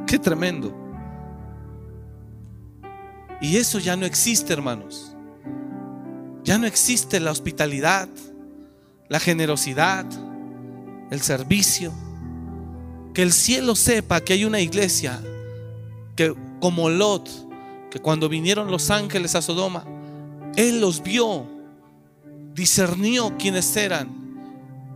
Qué 0.08 0.18
tremendo. 0.18 0.74
Y 3.42 3.58
eso 3.58 3.80
ya 3.80 3.96
no 3.96 4.06
existe, 4.06 4.54
hermanos. 4.54 5.16
Ya 6.44 6.58
no 6.58 6.66
existe 6.66 7.20
la 7.20 7.32
hospitalidad, 7.32 8.10
la 9.08 9.20
generosidad, 9.20 10.06
el 11.12 11.22
servicio. 11.22 11.92
Que 13.14 13.22
el 13.22 13.32
cielo 13.32 13.76
sepa 13.76 14.22
que 14.22 14.34
hay 14.34 14.46
una 14.46 14.60
iglesia 14.60 15.22
que 16.16 16.34
como 16.60 16.90
Lot, 16.90 17.30
que 17.92 18.00
cuando 18.00 18.30
vinieron 18.30 18.72
los 18.72 18.90
ángeles 18.90 19.36
a 19.36 19.42
Sodoma, 19.42 19.86
él 20.56 20.82
los 20.82 21.04
vio, 21.04 21.46
discernió 22.54 23.38
quiénes 23.38 23.76
eran 23.76 24.23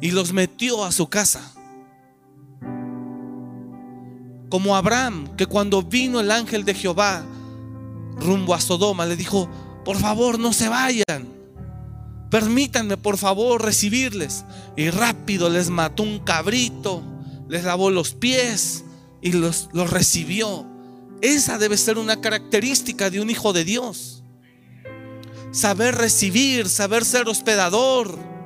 y 0.01 0.11
los 0.11 0.33
metió 0.33 0.83
a 0.83 0.91
su 0.91 1.07
casa. 1.07 1.53
Como 4.49 4.75
Abraham, 4.75 5.35
que 5.35 5.45
cuando 5.45 5.83
vino 5.83 6.19
el 6.19 6.31
ángel 6.31 6.63
de 6.63 6.73
Jehová 6.73 7.25
rumbo 8.17 8.53
a 8.53 8.61
Sodoma, 8.61 9.05
le 9.05 9.15
dijo, 9.15 9.49
por 9.83 9.97
favor 9.97 10.39
no 10.39 10.53
se 10.53 10.69
vayan, 10.69 11.27
permítanme 12.29 12.97
por 12.97 13.17
favor 13.17 13.63
recibirles. 13.63 14.45
Y 14.75 14.89
rápido 14.89 15.49
les 15.49 15.69
mató 15.69 16.03
un 16.03 16.19
cabrito, 16.19 17.03
les 17.49 17.63
lavó 17.63 17.89
los 17.89 18.13
pies 18.13 18.85
y 19.21 19.33
los, 19.33 19.69
los 19.73 19.89
recibió. 19.89 20.65
Esa 21.21 21.57
debe 21.57 21.77
ser 21.77 21.97
una 21.97 22.21
característica 22.21 23.09
de 23.09 23.19
un 23.19 23.29
hijo 23.29 23.51
de 23.51 23.63
Dios. 23.63 24.23
Saber 25.51 25.95
recibir, 25.95 26.69
saber 26.69 27.03
ser 27.03 27.27
hospedador. 27.27 28.36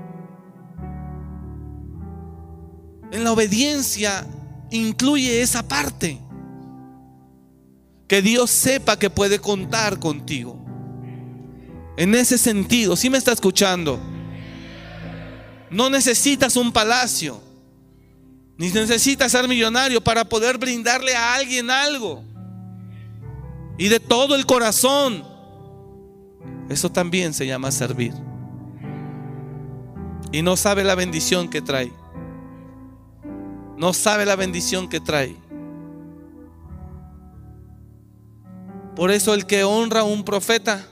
En 3.12 3.26
la 3.26 3.34
obediencia 3.34 4.26
incluye 4.72 5.42
esa 5.42 5.62
parte. 5.68 6.18
Que 8.08 8.22
Dios 8.22 8.50
sepa 8.50 8.98
que 8.98 9.10
puede 9.10 9.40
contar 9.40 10.00
contigo. 10.00 10.58
En 11.98 12.16
ese 12.16 12.38
sentido, 12.38 12.96
si 12.96 13.10
me 13.10 13.18
está 13.18 13.34
escuchando, 13.34 14.00
no 15.70 15.90
necesitas 15.90 16.56
un 16.56 16.72
palacio, 16.72 17.42
ni 18.58 18.70
necesitas 18.70 19.32
ser 19.32 19.48
millonario 19.48 20.02
para 20.02 20.26
poder 20.26 20.58
brindarle 20.58 21.14
a 21.14 21.36
alguien 21.36 21.70
algo. 21.70 22.24
Y 23.78 23.90
de 23.90 24.00
todo 24.00 24.36
el 24.36 24.46
corazón. 24.46 25.26
Eso 26.70 26.90
también 26.90 27.34
se 27.34 27.46
llama 27.46 27.72
servir. 27.72 28.14
Y 30.32 30.42
no 30.42 30.56
sabe 30.56 30.86
la 30.86 30.96
bendición 30.96 31.50
que 31.50 31.62
trae 31.62 32.01
no 33.82 33.94
sabe 33.94 34.28
la 34.28 34.36
bendición 34.36 34.88
que 34.88 35.00
trae. 35.00 35.36
Por 38.96 39.10
eso 39.10 39.34
el 39.34 39.48
que 39.48 39.64
honra 39.64 40.02
a 40.02 40.04
un 40.04 40.24
profeta, 40.24 40.86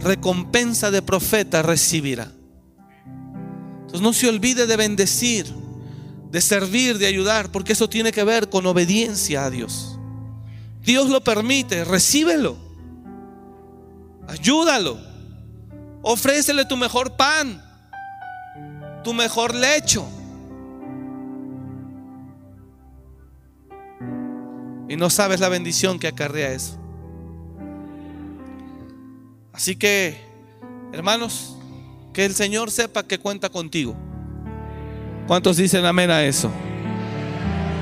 recompensa 0.00 0.90
de 0.90 1.00
profeta 1.00 1.62
recibirá. 1.62 2.32
Entonces 3.82 4.00
no 4.00 4.12
se 4.12 4.28
olvide 4.28 4.66
de 4.66 4.76
bendecir, 4.76 5.46
de 6.32 6.40
servir, 6.40 6.98
de 6.98 7.06
ayudar, 7.06 7.52
porque 7.52 7.74
eso 7.74 7.88
tiene 7.88 8.10
que 8.10 8.24
ver 8.24 8.48
con 8.48 8.66
obediencia 8.66 9.44
a 9.44 9.50
Dios. 9.50 9.96
Dios 10.82 11.08
lo 11.08 11.22
permite, 11.22 11.84
recíbelo. 11.84 12.56
Ayúdalo. 14.26 14.98
Ofrécele 16.02 16.64
tu 16.64 16.76
mejor 16.76 17.16
pan, 17.16 17.62
tu 19.04 19.14
mejor 19.14 19.54
lecho 19.54 20.04
Y 24.92 24.96
no 24.96 25.08
sabes 25.08 25.40
la 25.40 25.48
bendición 25.48 25.98
que 25.98 26.06
acarrea 26.06 26.52
eso. 26.52 26.78
Así 29.50 29.74
que, 29.74 30.18
hermanos, 30.92 31.56
que 32.12 32.26
el 32.26 32.34
Señor 32.34 32.70
sepa 32.70 33.02
que 33.02 33.18
cuenta 33.18 33.48
contigo. 33.48 33.96
¿Cuántos 35.26 35.56
dicen 35.56 35.86
amén 35.86 36.10
a 36.10 36.22
eso? 36.22 36.52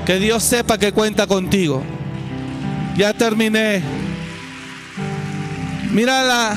Que 0.05 0.19
Dios 0.19 0.41
sepa 0.41 0.77
que 0.77 0.93
cuenta 0.93 1.27
contigo. 1.27 1.83
Ya 2.95 3.13
terminé. 3.13 3.83
Mírala. 5.91 6.55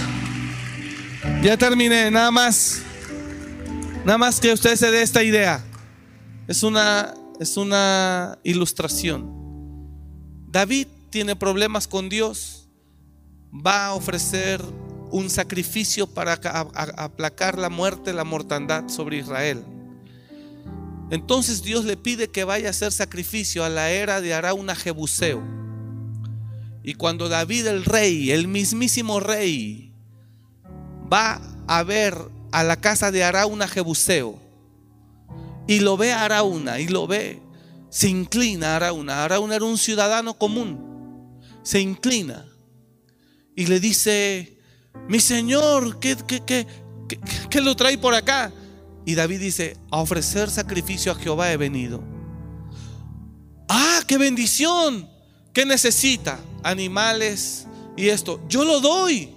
Ya 1.43 1.57
terminé. 1.57 2.13
Nada 2.13 2.31
más. 2.31 2.81
Nada 4.05 4.19
más 4.19 4.39
que 4.39 4.53
usted 4.53 4.77
se 4.77 4.93
dé 4.93 5.03
esta 5.03 5.25
idea. 5.25 5.65
Es 6.47 6.63
una, 6.63 7.13
es 7.41 7.57
una 7.57 8.39
ilustración. 8.45 9.44
David 10.55 10.87
tiene 11.11 11.35
problemas 11.35 11.89
con 11.89 12.09
Dios, 12.09 12.69
va 13.53 13.87
a 13.87 13.95
ofrecer 13.95 14.63
un 15.11 15.29
sacrificio 15.29 16.07
para 16.07 16.35
aplacar 16.35 17.59
la 17.59 17.71
muerte, 17.71 18.13
la 18.13 18.23
mortandad 18.23 18.89
sobre 18.89 19.17
Israel. 19.17 19.65
Entonces 21.11 21.65
Dios 21.65 21.85
le 21.85 21.97
pide 21.97 22.29
que 22.29 22.45
vaya 22.45 22.69
a 22.69 22.71
hacer 22.71 22.93
sacrificio 22.93 23.65
a 23.65 23.69
la 23.69 23.91
era 23.91 24.21
de 24.21 24.33
Arauna 24.33 24.77
Jebuseo. 24.77 25.43
Y 26.85 26.95
cuando 26.95 27.29
David 27.29 27.67
el 27.67 27.85
rey, 27.85 28.31
el 28.31 28.47
mismísimo 28.47 29.19
rey, 29.19 29.93
va 31.13 31.41
a 31.67 31.83
ver 31.83 32.17
a 32.53 32.63
la 32.63 32.77
casa 32.77 33.11
de 33.11 33.25
Arauna 33.25 33.67
Jebuseo 33.67 34.39
y 35.67 35.81
lo 35.81 35.97
ve 35.97 36.13
a 36.13 36.25
Arauna 36.25 36.79
y 36.79 36.87
lo 36.87 37.09
ve 37.09 37.44
se 37.95 38.09
inclina 38.09 38.73
a 38.73 38.77
Arauna. 38.77 39.23
Arauna 39.23 39.55
era 39.55 39.65
un 39.65 39.79
ciudadano 39.79 40.37
común. 40.37 41.39
Se 41.63 41.81
inclina 41.81 42.45
y 43.55 43.67
le 43.67 43.79
dice, 43.79 44.59
mi 45.09 45.21
señor, 45.21 46.01
¿qué, 46.01 46.17
qué, 46.27 47.61
lo 47.61 47.77
trae 47.77 47.97
por 47.97 48.13
acá? 48.13 48.53
Y 49.07 49.15
David 49.15 49.39
dice, 49.39 49.77
a 49.93 50.01
ofrecer 50.01 50.51
sacrificio 50.51 51.13
a 51.13 51.15
Jehová 51.15 51.53
he 51.53 51.57
venido. 51.57 52.03
Ah, 53.69 54.01
qué 54.09 54.19
bendición. 54.19 55.09
¿Qué 55.53 55.65
necesita? 55.65 56.41
Animales 56.65 57.69
y 57.97 58.09
esto. 58.09 58.41
Yo 58.49 58.65
lo 58.65 58.81
doy. 58.81 59.33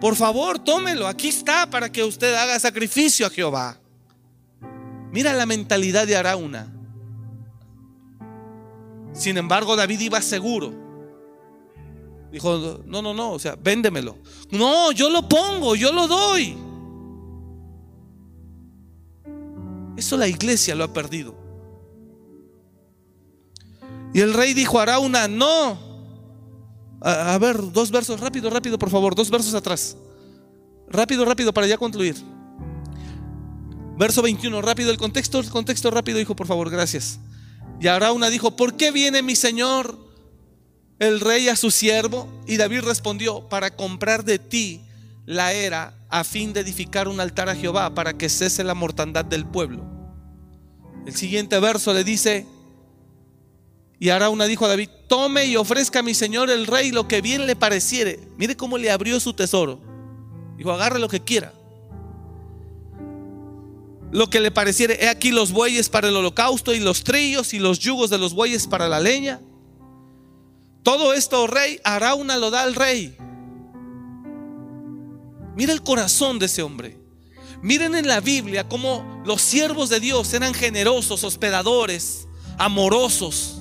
Por 0.00 0.14
favor, 0.14 0.60
tómelo. 0.60 1.08
Aquí 1.08 1.26
está 1.26 1.68
para 1.68 1.90
que 1.90 2.04
usted 2.04 2.32
haga 2.34 2.60
sacrificio 2.60 3.26
a 3.26 3.30
Jehová. 3.30 3.80
Mira 5.10 5.32
la 5.32 5.44
mentalidad 5.44 6.06
de 6.06 6.14
Arauna. 6.14 6.75
Sin 9.16 9.38
embargo, 9.38 9.74
David 9.76 10.00
iba 10.00 10.20
seguro. 10.20 10.72
Dijo, 12.30 12.82
no, 12.84 13.00
no, 13.00 13.14
no, 13.14 13.32
o 13.32 13.38
sea, 13.38 13.56
véndemelo. 13.56 14.18
No, 14.50 14.92
yo 14.92 15.08
lo 15.08 15.26
pongo, 15.28 15.74
yo 15.74 15.92
lo 15.92 16.06
doy. 16.06 16.56
Eso 19.96 20.16
la 20.18 20.28
iglesia 20.28 20.74
lo 20.74 20.84
ha 20.84 20.92
perdido. 20.92 21.34
Y 24.12 24.20
el 24.20 24.34
rey 24.34 24.52
dijo, 24.52 24.78
Arauna, 24.78 25.28
no. 25.28 25.78
A, 27.00 27.34
a, 27.34 27.38
ver, 27.38 27.72
dos 27.72 27.90
versos, 27.90 28.20
rápido, 28.20 28.50
rápido, 28.50 28.78
por 28.78 28.90
favor, 28.90 29.14
dos 29.14 29.30
versos 29.30 29.54
atrás. 29.54 29.96
Rápido, 30.88 31.24
rápido, 31.24 31.54
para 31.54 31.66
ya 31.66 31.78
concluir. 31.78 32.16
Verso 33.98 34.20
21, 34.20 34.60
rápido, 34.60 34.90
el 34.90 34.98
contexto, 34.98 35.38
el 35.40 35.48
contexto 35.48 35.90
rápido, 35.90 36.20
hijo, 36.20 36.36
por 36.36 36.46
favor, 36.46 36.68
gracias. 36.68 37.18
Y 37.80 37.88
Arauna 37.88 38.30
dijo, 38.30 38.56
¿por 38.56 38.76
qué 38.76 38.90
viene 38.90 39.22
mi 39.22 39.36
señor 39.36 39.98
el 40.98 41.20
rey 41.20 41.48
a 41.48 41.56
su 41.56 41.70
siervo? 41.70 42.28
Y 42.46 42.56
David 42.56 42.80
respondió, 42.80 43.48
para 43.48 43.74
comprar 43.76 44.24
de 44.24 44.38
ti 44.38 44.80
la 45.26 45.52
era 45.52 45.98
a 46.08 46.24
fin 46.24 46.52
de 46.52 46.60
edificar 46.60 47.08
un 47.08 47.20
altar 47.20 47.48
a 47.48 47.54
Jehová 47.54 47.94
para 47.94 48.16
que 48.16 48.28
cese 48.28 48.64
la 48.64 48.74
mortandad 48.74 49.24
del 49.24 49.44
pueblo. 49.44 49.84
El 51.06 51.14
siguiente 51.14 51.58
verso 51.60 51.92
le 51.92 52.04
dice, 52.04 52.46
y 53.98 54.08
Arauna 54.10 54.46
dijo 54.46 54.64
a 54.64 54.68
David, 54.68 54.88
tome 55.08 55.46
y 55.46 55.56
ofrezca 55.56 56.00
a 56.00 56.02
mi 56.02 56.14
señor 56.14 56.50
el 56.50 56.66
rey 56.66 56.90
lo 56.90 57.08
que 57.08 57.20
bien 57.20 57.46
le 57.46 57.56
pareciere. 57.56 58.20
Mire 58.36 58.56
cómo 58.56 58.78
le 58.78 58.90
abrió 58.90 59.20
su 59.20 59.32
tesoro. 59.32 59.80
Dijo, 60.56 60.72
agarre 60.72 60.98
lo 60.98 61.08
que 61.08 61.20
quiera 61.20 61.52
lo 64.12 64.30
que 64.30 64.40
le 64.40 64.50
pareciere. 64.50 65.04
He 65.04 65.08
aquí 65.08 65.30
los 65.30 65.52
bueyes 65.52 65.88
para 65.88 66.08
el 66.08 66.16
holocausto 66.16 66.74
y 66.74 66.80
los 66.80 67.04
trillos 67.04 67.54
y 67.54 67.58
los 67.58 67.78
yugos 67.78 68.10
de 68.10 68.18
los 68.18 68.34
bueyes 68.34 68.66
para 68.66 68.88
la 68.88 69.00
leña. 69.00 69.40
Todo 70.82 71.14
esto, 71.14 71.42
oh 71.42 71.46
rey, 71.46 71.80
Arauna 71.84 72.36
lo 72.36 72.50
da 72.50 72.62
al 72.62 72.74
rey. 72.74 73.16
Mira 75.56 75.72
el 75.72 75.82
corazón 75.82 76.38
de 76.38 76.46
ese 76.46 76.62
hombre. 76.62 76.98
Miren 77.62 77.94
en 77.94 78.06
la 78.06 78.20
Biblia 78.20 78.68
cómo 78.68 79.22
los 79.24 79.42
siervos 79.42 79.88
de 79.88 79.98
Dios 79.98 80.32
eran 80.34 80.54
generosos, 80.54 81.24
hospedadores, 81.24 82.28
amorosos, 82.58 83.56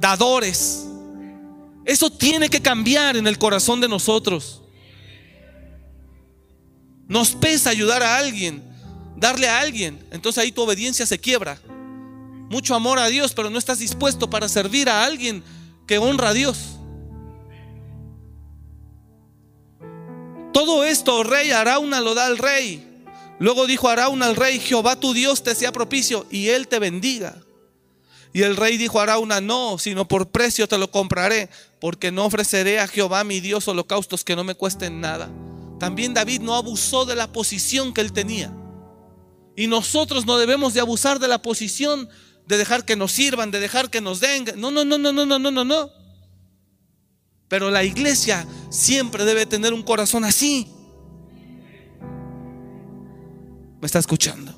dadores. 0.00 0.86
Eso 1.84 2.10
tiene 2.10 2.48
que 2.48 2.60
cambiar 2.60 3.16
en 3.16 3.26
el 3.26 3.38
corazón 3.38 3.80
de 3.80 3.88
nosotros. 3.88 4.62
Nos 7.06 7.30
pesa 7.30 7.70
ayudar 7.70 8.02
a 8.02 8.16
alguien, 8.16 8.62
darle 9.18 9.48
a 9.48 9.60
alguien. 9.60 9.98
Entonces 10.10 10.42
ahí 10.42 10.52
tu 10.52 10.62
obediencia 10.62 11.06
se 11.06 11.18
quiebra. 11.18 11.60
Mucho 12.50 12.74
amor 12.74 12.98
a 12.98 13.08
Dios, 13.08 13.34
pero 13.34 13.50
no 13.50 13.58
estás 13.58 13.78
dispuesto 13.78 14.30
para 14.30 14.48
servir 14.48 14.88
a 14.88 15.04
alguien 15.04 15.42
que 15.86 15.98
honra 15.98 16.30
a 16.30 16.34
Dios. 16.34 16.78
todo 20.58 20.84
esto, 20.84 21.18
oh 21.18 21.22
rey, 21.22 21.52
Arauna 21.52 22.00
lo 22.00 22.14
da 22.14 22.26
al 22.26 22.36
rey. 22.36 22.84
Luego 23.38 23.68
dijo 23.68 23.88
Arauna 23.88 24.26
al 24.26 24.34
rey, 24.34 24.58
Jehová 24.58 24.96
tu 24.96 25.14
Dios 25.14 25.44
te 25.44 25.54
sea 25.54 25.70
propicio 25.70 26.26
y 26.32 26.48
él 26.48 26.66
te 26.66 26.80
bendiga. 26.80 27.36
Y 28.32 28.42
el 28.42 28.56
rey 28.56 28.76
dijo 28.76 28.98
a 28.98 29.04
Arauna, 29.04 29.40
no, 29.40 29.78
sino 29.78 30.08
por 30.08 30.30
precio 30.30 30.66
te 30.66 30.76
lo 30.76 30.90
compraré, 30.90 31.48
porque 31.80 32.10
no 32.10 32.24
ofreceré 32.24 32.80
a 32.80 32.88
Jehová 32.88 33.22
mi 33.22 33.38
Dios 33.38 33.68
holocaustos 33.68 34.24
que 34.24 34.34
no 34.34 34.42
me 34.42 34.56
cuesten 34.56 35.00
nada. 35.00 35.30
También 35.78 36.12
David 36.12 36.40
no 36.40 36.56
abusó 36.56 37.04
de 37.04 37.14
la 37.14 37.32
posición 37.32 37.94
que 37.94 38.00
él 38.00 38.12
tenía. 38.12 38.52
Y 39.58 39.66
nosotros 39.66 40.24
no 40.24 40.38
debemos 40.38 40.72
de 40.72 40.78
abusar 40.78 41.18
de 41.18 41.26
la 41.26 41.42
posición, 41.42 42.08
de 42.46 42.58
dejar 42.58 42.84
que 42.84 42.94
nos 42.94 43.10
sirvan, 43.10 43.50
de 43.50 43.58
dejar 43.58 43.90
que 43.90 44.00
nos 44.00 44.20
den. 44.20 44.44
No, 44.56 44.70
no, 44.70 44.84
no, 44.84 44.98
no, 44.98 45.12
no, 45.12 45.26
no, 45.26 45.36
no, 45.36 45.50
no, 45.50 45.64
no. 45.64 45.90
Pero 47.48 47.68
la 47.68 47.82
iglesia 47.82 48.46
siempre 48.70 49.24
debe 49.24 49.46
tener 49.46 49.74
un 49.74 49.82
corazón 49.82 50.24
así. 50.24 50.68
¿Me 53.80 53.86
está 53.86 53.98
escuchando? 53.98 54.54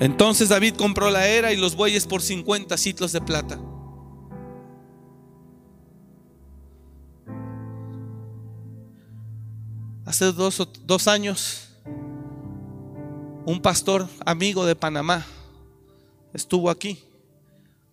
Entonces 0.00 0.48
David 0.48 0.76
compró 0.76 1.10
la 1.10 1.28
era 1.28 1.52
y 1.52 1.58
los 1.58 1.76
bueyes 1.76 2.06
por 2.06 2.22
50 2.22 2.78
ciclos 2.78 3.12
de 3.12 3.20
plata. 3.20 3.60
Hace 10.06 10.32
dos, 10.32 10.66
dos 10.86 11.08
años, 11.08 11.69
un 13.46 13.60
pastor 13.60 14.08
amigo 14.24 14.66
de 14.66 14.76
Panamá 14.76 15.24
estuvo 16.34 16.70
aquí. 16.70 17.02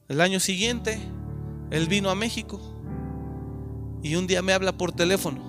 El 0.07 0.21
año 0.21 0.39
siguiente, 0.39 0.99
él 1.71 1.87
vino 1.87 2.09
a 2.09 2.15
México 2.15 2.59
y 4.01 4.15
un 4.15 4.27
día 4.27 4.41
me 4.41 4.53
habla 4.53 4.77
por 4.77 4.91
teléfono. 4.91 5.41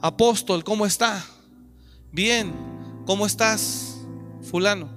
Apóstol, 0.00 0.64
¿cómo 0.64 0.86
está? 0.86 1.24
Bien, 2.12 2.52
¿cómo 3.06 3.26
estás, 3.26 3.98
fulano? 4.42 4.88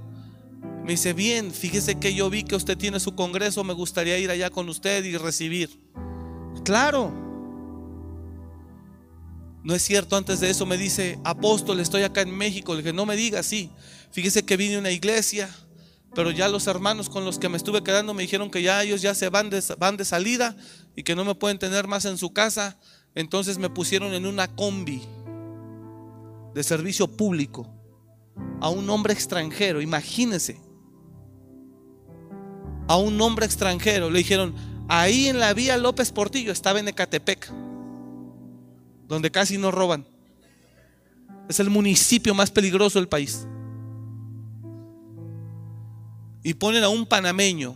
Me 0.84 0.94
dice, 0.94 1.14
bien, 1.14 1.52
fíjese 1.52 2.00
que 2.00 2.14
yo 2.14 2.30
vi 2.30 2.44
que 2.44 2.56
usted 2.56 2.78
tiene 2.78 3.00
su 3.00 3.16
congreso, 3.16 3.64
me 3.64 3.74
gustaría 3.74 4.18
ir 4.18 4.30
allá 4.30 4.50
con 4.50 4.70
usted 4.70 5.04
y 5.04 5.18
recibir. 5.18 5.82
Claro. 6.64 7.27
No 9.64 9.76
es 9.76 9.82
cierto, 9.82 10.16
antes 10.16 10.40
de 10.40 10.50
eso 10.50 10.66
me 10.66 10.78
dice, 10.78 11.20
apóstol, 11.24 11.80
estoy 11.80 12.04
acá 12.04 12.22
en 12.22 12.36
México. 12.36 12.74
Le 12.74 12.82
dije, 12.82 12.94
no 12.94 13.06
me 13.06 13.16
diga 13.16 13.40
así. 13.40 13.70
Fíjese 14.12 14.46
que 14.46 14.58
vine 14.58 14.76
a 14.76 14.80
una 14.80 14.92
iglesia, 14.92 15.50
pero 16.16 16.32
ya 16.32 16.48
los 16.48 16.68
hermanos 16.68 17.10
con 17.10 17.26
los 17.26 17.38
que 17.38 17.50
me 17.50 17.58
estuve 17.58 17.84
quedando 17.84 18.14
me 18.14 18.24
dijeron 18.24 18.50
que 18.50 18.62
ya 18.62 18.82
ellos 18.84 19.02
ya 19.02 19.14
se 19.14 19.30
van 19.30 19.50
de, 19.50 19.62
van 19.78 19.98
de 19.98 20.06
salida 20.06 20.56
y 20.96 21.04
que 21.04 21.16
no 21.16 21.26
me 21.26 21.36
pueden 21.36 21.60
tener 21.60 21.88
más 21.88 22.06
en 22.06 22.18
su 22.18 22.32
casa. 22.32 22.78
Entonces 23.14 23.58
me 23.58 23.70
pusieron 23.70 24.14
en 24.14 24.26
una 24.26 24.48
combi 24.48 25.02
de 26.54 26.64
servicio 26.64 27.08
público 27.08 27.72
a 28.62 28.70
un 28.70 28.90
hombre 28.90 29.14
extranjero, 29.14 29.82
imagínense. 29.82 30.62
A 32.88 32.98
un 32.98 33.20
hombre 33.22 33.46
extranjero 33.46 34.10
le 34.10 34.20
dijeron, 34.20 34.56
ahí 34.88 35.28
en 35.28 35.40
la 35.40 35.54
vía 35.54 35.78
López 35.78 36.12
Portillo 36.12 36.52
estaba 36.52 36.80
en 36.80 36.88
Ecatepec 36.88 37.52
donde 39.08 39.32
casi 39.32 39.58
no 39.58 39.72
roban. 39.72 40.06
Es 41.50 41.60
el 41.60 41.70
municipio 41.70 42.34
más 42.36 42.52
peligroso 42.52 43.00
del 43.00 43.08
país. 43.08 43.48
Y 46.44 46.54
ponen 46.54 46.84
a 46.84 46.90
un 46.90 47.06
panameño. 47.06 47.76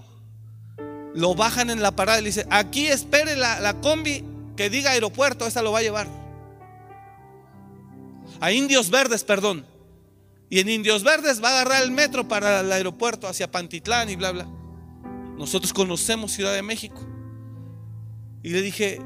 Lo 1.13 1.35
bajan 1.35 1.69
en 1.69 1.81
la 1.81 1.91
parada 1.95 2.19
y 2.19 2.21
le 2.23 2.29
dicen, 2.29 2.47
aquí 2.49 2.87
espere 2.87 3.35
la, 3.35 3.59
la 3.59 3.79
combi 3.81 4.23
que 4.55 4.69
diga 4.69 4.91
aeropuerto, 4.91 5.45
esa 5.45 5.61
lo 5.61 5.71
va 5.71 5.79
a 5.79 5.83
llevar. 5.83 6.07
A 8.39 8.51
Indios 8.51 8.89
Verdes, 8.89 9.23
perdón. 9.23 9.65
Y 10.49 10.59
en 10.59 10.69
Indios 10.69 11.03
Verdes 11.03 11.43
va 11.43 11.49
a 11.49 11.61
agarrar 11.61 11.83
el 11.83 11.91
metro 11.91 12.27
para 12.27 12.61
el 12.61 12.71
aeropuerto 12.71 13.27
hacia 13.27 13.49
Pantitlán 13.49 14.09
y 14.09 14.15
bla, 14.15 14.31
bla. 14.31 14.47
Nosotros 15.37 15.73
conocemos 15.73 16.31
Ciudad 16.33 16.53
de 16.53 16.61
México. 16.61 17.01
Y 18.43 18.49
le 18.49 18.61
dije, 18.61 18.99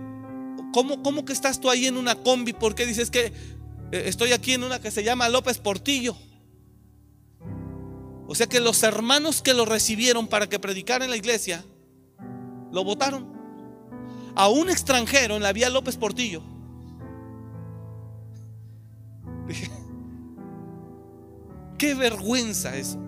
¿Cómo, 0.76 1.24
que 1.24 1.32
estás 1.32 1.62
tú 1.62 1.70
ahí 1.70 1.86
en 1.86 1.96
una 1.96 2.16
combi? 2.16 2.52
¿Por 2.52 2.76
qué 2.76 2.86
dices 2.86 3.10
que 3.10 3.28
eh, 3.28 3.34
estoy 4.08 4.34
aquí 4.34 4.52
en 4.52 4.64
una 4.66 4.82
que 4.82 4.92
se 4.92 5.06
llama 5.06 5.30
López 5.30 5.58
Portillo? 5.58 6.18
O 8.28 8.36
sea 8.36 8.48
que 8.48 8.60
los 8.60 8.84
hermanos 8.84 9.42
que 9.42 9.54
lo 9.54 9.64
recibieron 9.64 10.28
para 10.28 10.50
que 10.50 10.60
predicara 10.60 11.06
en 11.06 11.12
la 11.12 11.16
iglesia, 11.16 11.64
lo 12.74 12.84
votaron. 12.84 13.34
A 14.36 14.50
un 14.50 14.70
extranjero 14.70 15.38
en 15.38 15.44
la 15.44 15.54
vía 15.54 15.70
López 15.70 15.96
Portillo. 15.96 16.44
qué 21.78 21.94
vergüenza 21.94 22.76
eso. 22.76 23.00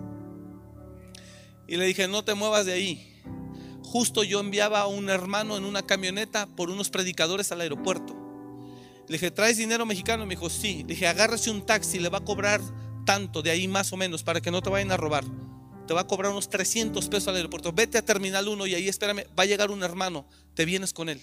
Y 1.66 1.76
le 1.76 1.84
dije, 1.84 2.08
no 2.08 2.24
te 2.24 2.32
muevas 2.32 2.64
de 2.64 2.72
ahí. 2.72 3.17
Justo 3.90 4.22
yo 4.22 4.40
enviaba 4.40 4.80
a 4.80 4.86
un 4.86 5.08
hermano 5.08 5.56
en 5.56 5.64
una 5.64 5.80
camioneta 5.80 6.46
por 6.46 6.68
unos 6.68 6.90
predicadores 6.90 7.52
al 7.52 7.62
aeropuerto. 7.62 8.14
Le 9.08 9.14
dije, 9.14 9.30
¿traes 9.30 9.56
dinero 9.56 9.86
mexicano? 9.86 10.26
Me 10.26 10.34
dijo, 10.34 10.50
sí. 10.50 10.80
Le 10.80 10.92
dije, 10.92 11.06
agárrese 11.06 11.50
un 11.50 11.64
taxi, 11.64 11.98
le 11.98 12.10
va 12.10 12.18
a 12.18 12.24
cobrar 12.24 12.60
tanto 13.06 13.40
de 13.40 13.50
ahí 13.50 13.66
más 13.66 13.90
o 13.94 13.96
menos 13.96 14.22
para 14.22 14.42
que 14.42 14.50
no 14.50 14.60
te 14.60 14.68
vayan 14.68 14.92
a 14.92 14.98
robar. 14.98 15.24
Te 15.86 15.94
va 15.94 16.02
a 16.02 16.06
cobrar 16.06 16.32
unos 16.32 16.50
300 16.50 17.08
pesos 17.08 17.28
al 17.28 17.36
aeropuerto. 17.36 17.72
Vete 17.72 17.96
a 17.96 18.04
Terminal 18.04 18.48
1 18.48 18.66
y 18.66 18.74
ahí 18.74 18.88
espérame, 18.88 19.24
va 19.28 19.44
a 19.44 19.46
llegar 19.46 19.70
un 19.70 19.82
hermano, 19.82 20.26
te 20.52 20.66
vienes 20.66 20.92
con 20.92 21.08
él. 21.08 21.22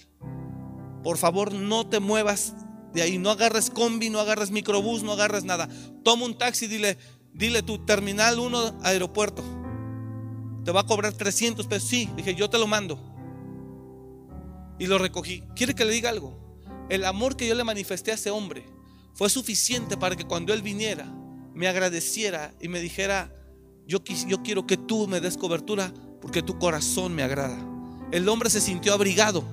Por 1.04 1.18
favor, 1.18 1.52
no 1.52 1.86
te 1.86 2.00
muevas 2.00 2.54
de 2.92 3.02
ahí, 3.02 3.16
no 3.16 3.30
agarres 3.30 3.70
combi, 3.70 4.10
no 4.10 4.18
agarres 4.18 4.50
microbús, 4.50 5.04
no 5.04 5.12
agarres 5.12 5.44
nada. 5.44 5.68
Toma 6.02 6.24
un 6.24 6.36
taxi, 6.36 6.66
dile, 6.66 6.98
dile 7.32 7.62
tu 7.62 7.86
Terminal 7.86 8.40
1 8.40 8.80
aeropuerto 8.82 9.65
te 10.66 10.72
va 10.72 10.80
a 10.80 10.86
cobrar 10.86 11.12
300 11.12 11.64
pesos. 11.68 11.88
Sí, 11.88 12.10
dije, 12.16 12.34
yo 12.34 12.50
te 12.50 12.58
lo 12.58 12.66
mando. 12.66 12.98
Y 14.80 14.86
lo 14.86 14.98
recogí. 14.98 15.44
¿Quiere 15.54 15.76
que 15.76 15.84
le 15.84 15.92
diga 15.92 16.10
algo? 16.10 16.36
El 16.88 17.04
amor 17.04 17.36
que 17.36 17.46
yo 17.46 17.54
le 17.54 17.62
manifesté 17.62 18.10
a 18.10 18.14
ese 18.14 18.32
hombre 18.32 18.66
fue 19.14 19.30
suficiente 19.30 19.96
para 19.96 20.16
que 20.16 20.24
cuando 20.24 20.52
él 20.52 20.62
viniera, 20.62 21.06
me 21.54 21.68
agradeciera 21.68 22.52
y 22.60 22.66
me 22.66 22.80
dijera, 22.80 23.32
yo, 23.86 24.02
yo 24.26 24.42
quiero 24.42 24.66
que 24.66 24.76
tú 24.76 25.06
me 25.06 25.20
des 25.20 25.36
cobertura 25.36 25.94
porque 26.20 26.42
tu 26.42 26.58
corazón 26.58 27.14
me 27.14 27.22
agrada. 27.22 27.56
El 28.10 28.28
hombre 28.28 28.50
se 28.50 28.60
sintió 28.60 28.92
abrigado. 28.92 29.44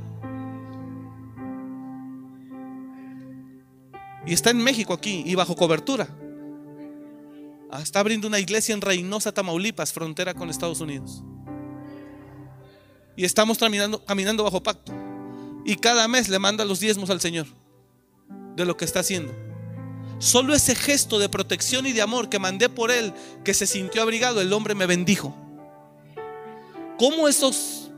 Y 4.26 4.34
está 4.34 4.49
en 4.49 4.57
México 4.57 4.94
aquí 4.94 5.22
y 5.27 5.35
bajo 5.35 5.56
cobertura. 5.56 6.07
Ah, 7.75 7.81
está 7.81 8.01
abriendo 8.01 8.27
una 8.27 8.37
iglesia 8.39 8.75
en 8.75 8.81
Reynosa, 8.81 9.31
Tamaulipas, 9.31 9.91
frontera 9.91 10.35
con 10.35 10.47
Estados 10.47 10.79
Unidos. 10.79 11.23
Y 13.17 13.25
estamos 13.25 13.57
caminando, 13.57 14.05
caminando 14.05 14.43
bajo 14.43 14.61
pacto. 14.61 14.93
Y 15.65 15.75
cada 15.77 16.07
mes 16.07 16.29
le 16.29 16.37
manda 16.37 16.65
los 16.65 16.79
diezmos 16.79 17.09
al 17.09 17.19
Señor 17.19 17.47
de 18.55 18.65
lo 18.65 18.77
que 18.77 18.85
está 18.85 18.99
haciendo. 18.99 19.33
Solo 20.19 20.53
ese 20.53 20.75
gesto 20.75 21.17
de 21.17 21.29
protección 21.29 21.87
y 21.87 21.93
de 21.93 22.03
amor 22.03 22.29
que 22.29 22.37
mandé 22.37 22.69
por 22.69 22.91
él, 22.91 23.11
que 23.43 23.55
se 23.55 23.65
sintió 23.65 24.03
abrigado, 24.03 24.39
el 24.39 24.53
hombre 24.53 24.75
me 24.75 24.85
bendijo. 24.85 25.35
¿Cómo 26.99 27.27
esos 27.27 27.89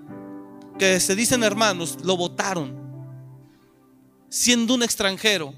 que 0.80 1.02
se 1.02 1.18
dicen 1.18 1.44
hermanos 1.44 1.98
lo 2.02 2.16
votaron? 2.16 2.74
Siendo 4.30 4.74
un 4.74 4.84
extranjero 4.84 5.54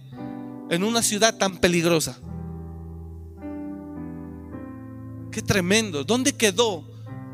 en 0.71 0.83
una 0.83 1.03
ciudad 1.03 1.37
tan 1.37 1.59
peligrosa. 1.59 2.19
Qué 5.37 5.43
tremendo. 5.43 6.03
¿Dónde 6.03 6.33
quedó 6.33 6.83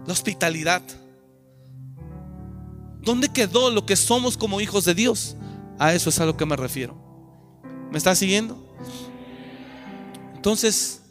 la 0.06 0.12
hospitalidad? 0.12 0.82
¿Dónde 3.00 3.30
quedó 3.30 3.72
lo 3.72 3.86
que 3.86 3.96
somos 3.96 4.36
como 4.36 4.60
hijos 4.60 4.84
de 4.84 4.94
Dios? 4.94 5.38
A 5.80 5.94
eso 5.94 6.10
es 6.10 6.20
a 6.20 6.26
lo 6.26 6.36
que 6.36 6.46
me 6.46 6.58
refiero. 6.58 6.98
¿Me 7.94 7.98
está 7.98 8.14
siguiendo? 8.14 8.62
Entonces, 10.36 11.02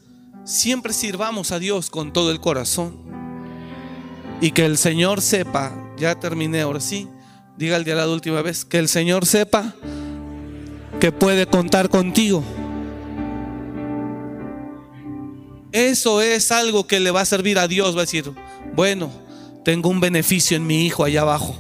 siempre 0.45 0.93
sirvamos 0.93 1.51
a 1.51 1.59
Dios 1.59 1.89
con 1.89 2.13
todo 2.13 2.31
el 2.31 2.41
corazón. 2.43 2.99
Y 4.43 4.51
que 4.51 4.67
el 4.67 4.77
Señor 4.77 5.23
sepa, 5.23 5.73
ya 5.97 6.21
terminé 6.21 6.61
ahora 6.61 6.81
sí, 6.81 7.09
diga 7.57 7.79
el 7.79 7.85
día 7.85 7.95
la 7.95 8.07
última 8.07 8.43
vez, 8.43 8.67
que 8.67 8.79
el 8.79 8.89
Señor 8.89 9.25
sepa 9.25 9.75
que 11.01 11.11
puede 11.11 11.47
contar 11.47 11.89
contigo. 11.89 12.45
Eso 15.73 16.21
es 16.21 16.53
algo 16.53 16.87
que 16.87 17.01
le 17.01 17.11
va 17.11 17.23
a 17.23 17.25
servir 17.25 17.59
a 17.59 17.67
Dios. 17.67 17.97
Va 17.97 18.01
a 18.01 18.05
decir, 18.05 18.31
bueno, 18.75 19.11
tengo 19.65 19.89
un 19.89 20.01
beneficio 20.01 20.57
en 20.57 20.67
mi 20.67 20.85
hijo 20.87 21.05
allá 21.05 21.23
abajo. 21.23 21.57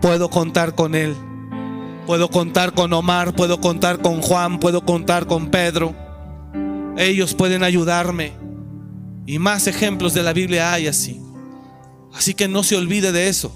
Puedo 0.00 0.30
contar 0.30 0.74
con 0.74 0.94
él. 0.94 1.14
Puedo 2.06 2.30
contar 2.30 2.72
con 2.72 2.90
Omar, 2.94 3.34
puedo 3.34 3.60
contar 3.60 4.00
con 4.00 4.22
Juan, 4.22 4.58
puedo 4.60 4.80
contar 4.80 5.26
con 5.26 5.50
Pedro. 5.50 5.94
Ellos 6.96 7.34
pueden 7.34 7.62
ayudarme. 7.62 8.32
Y 9.26 9.38
más 9.38 9.66
ejemplos 9.66 10.14
de 10.14 10.22
la 10.22 10.32
Biblia 10.32 10.72
hay 10.72 10.86
así. 10.86 11.20
Así 12.14 12.32
que 12.32 12.48
no 12.48 12.62
se 12.62 12.76
olvide 12.76 13.12
de 13.12 13.28
eso, 13.28 13.54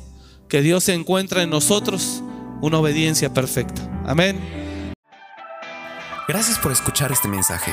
que 0.51 0.61
Dios 0.61 0.89
encuentra 0.91 1.43
en 1.43 1.49
nosotros 1.49 2.23
una 2.61 2.79
obediencia 2.79 3.33
perfecta. 3.33 3.83
Amén. 4.07 4.39
Gracias 6.29 6.59
por 6.59 6.73
escuchar 6.73 7.11
este 7.11 7.29
mensaje. 7.29 7.73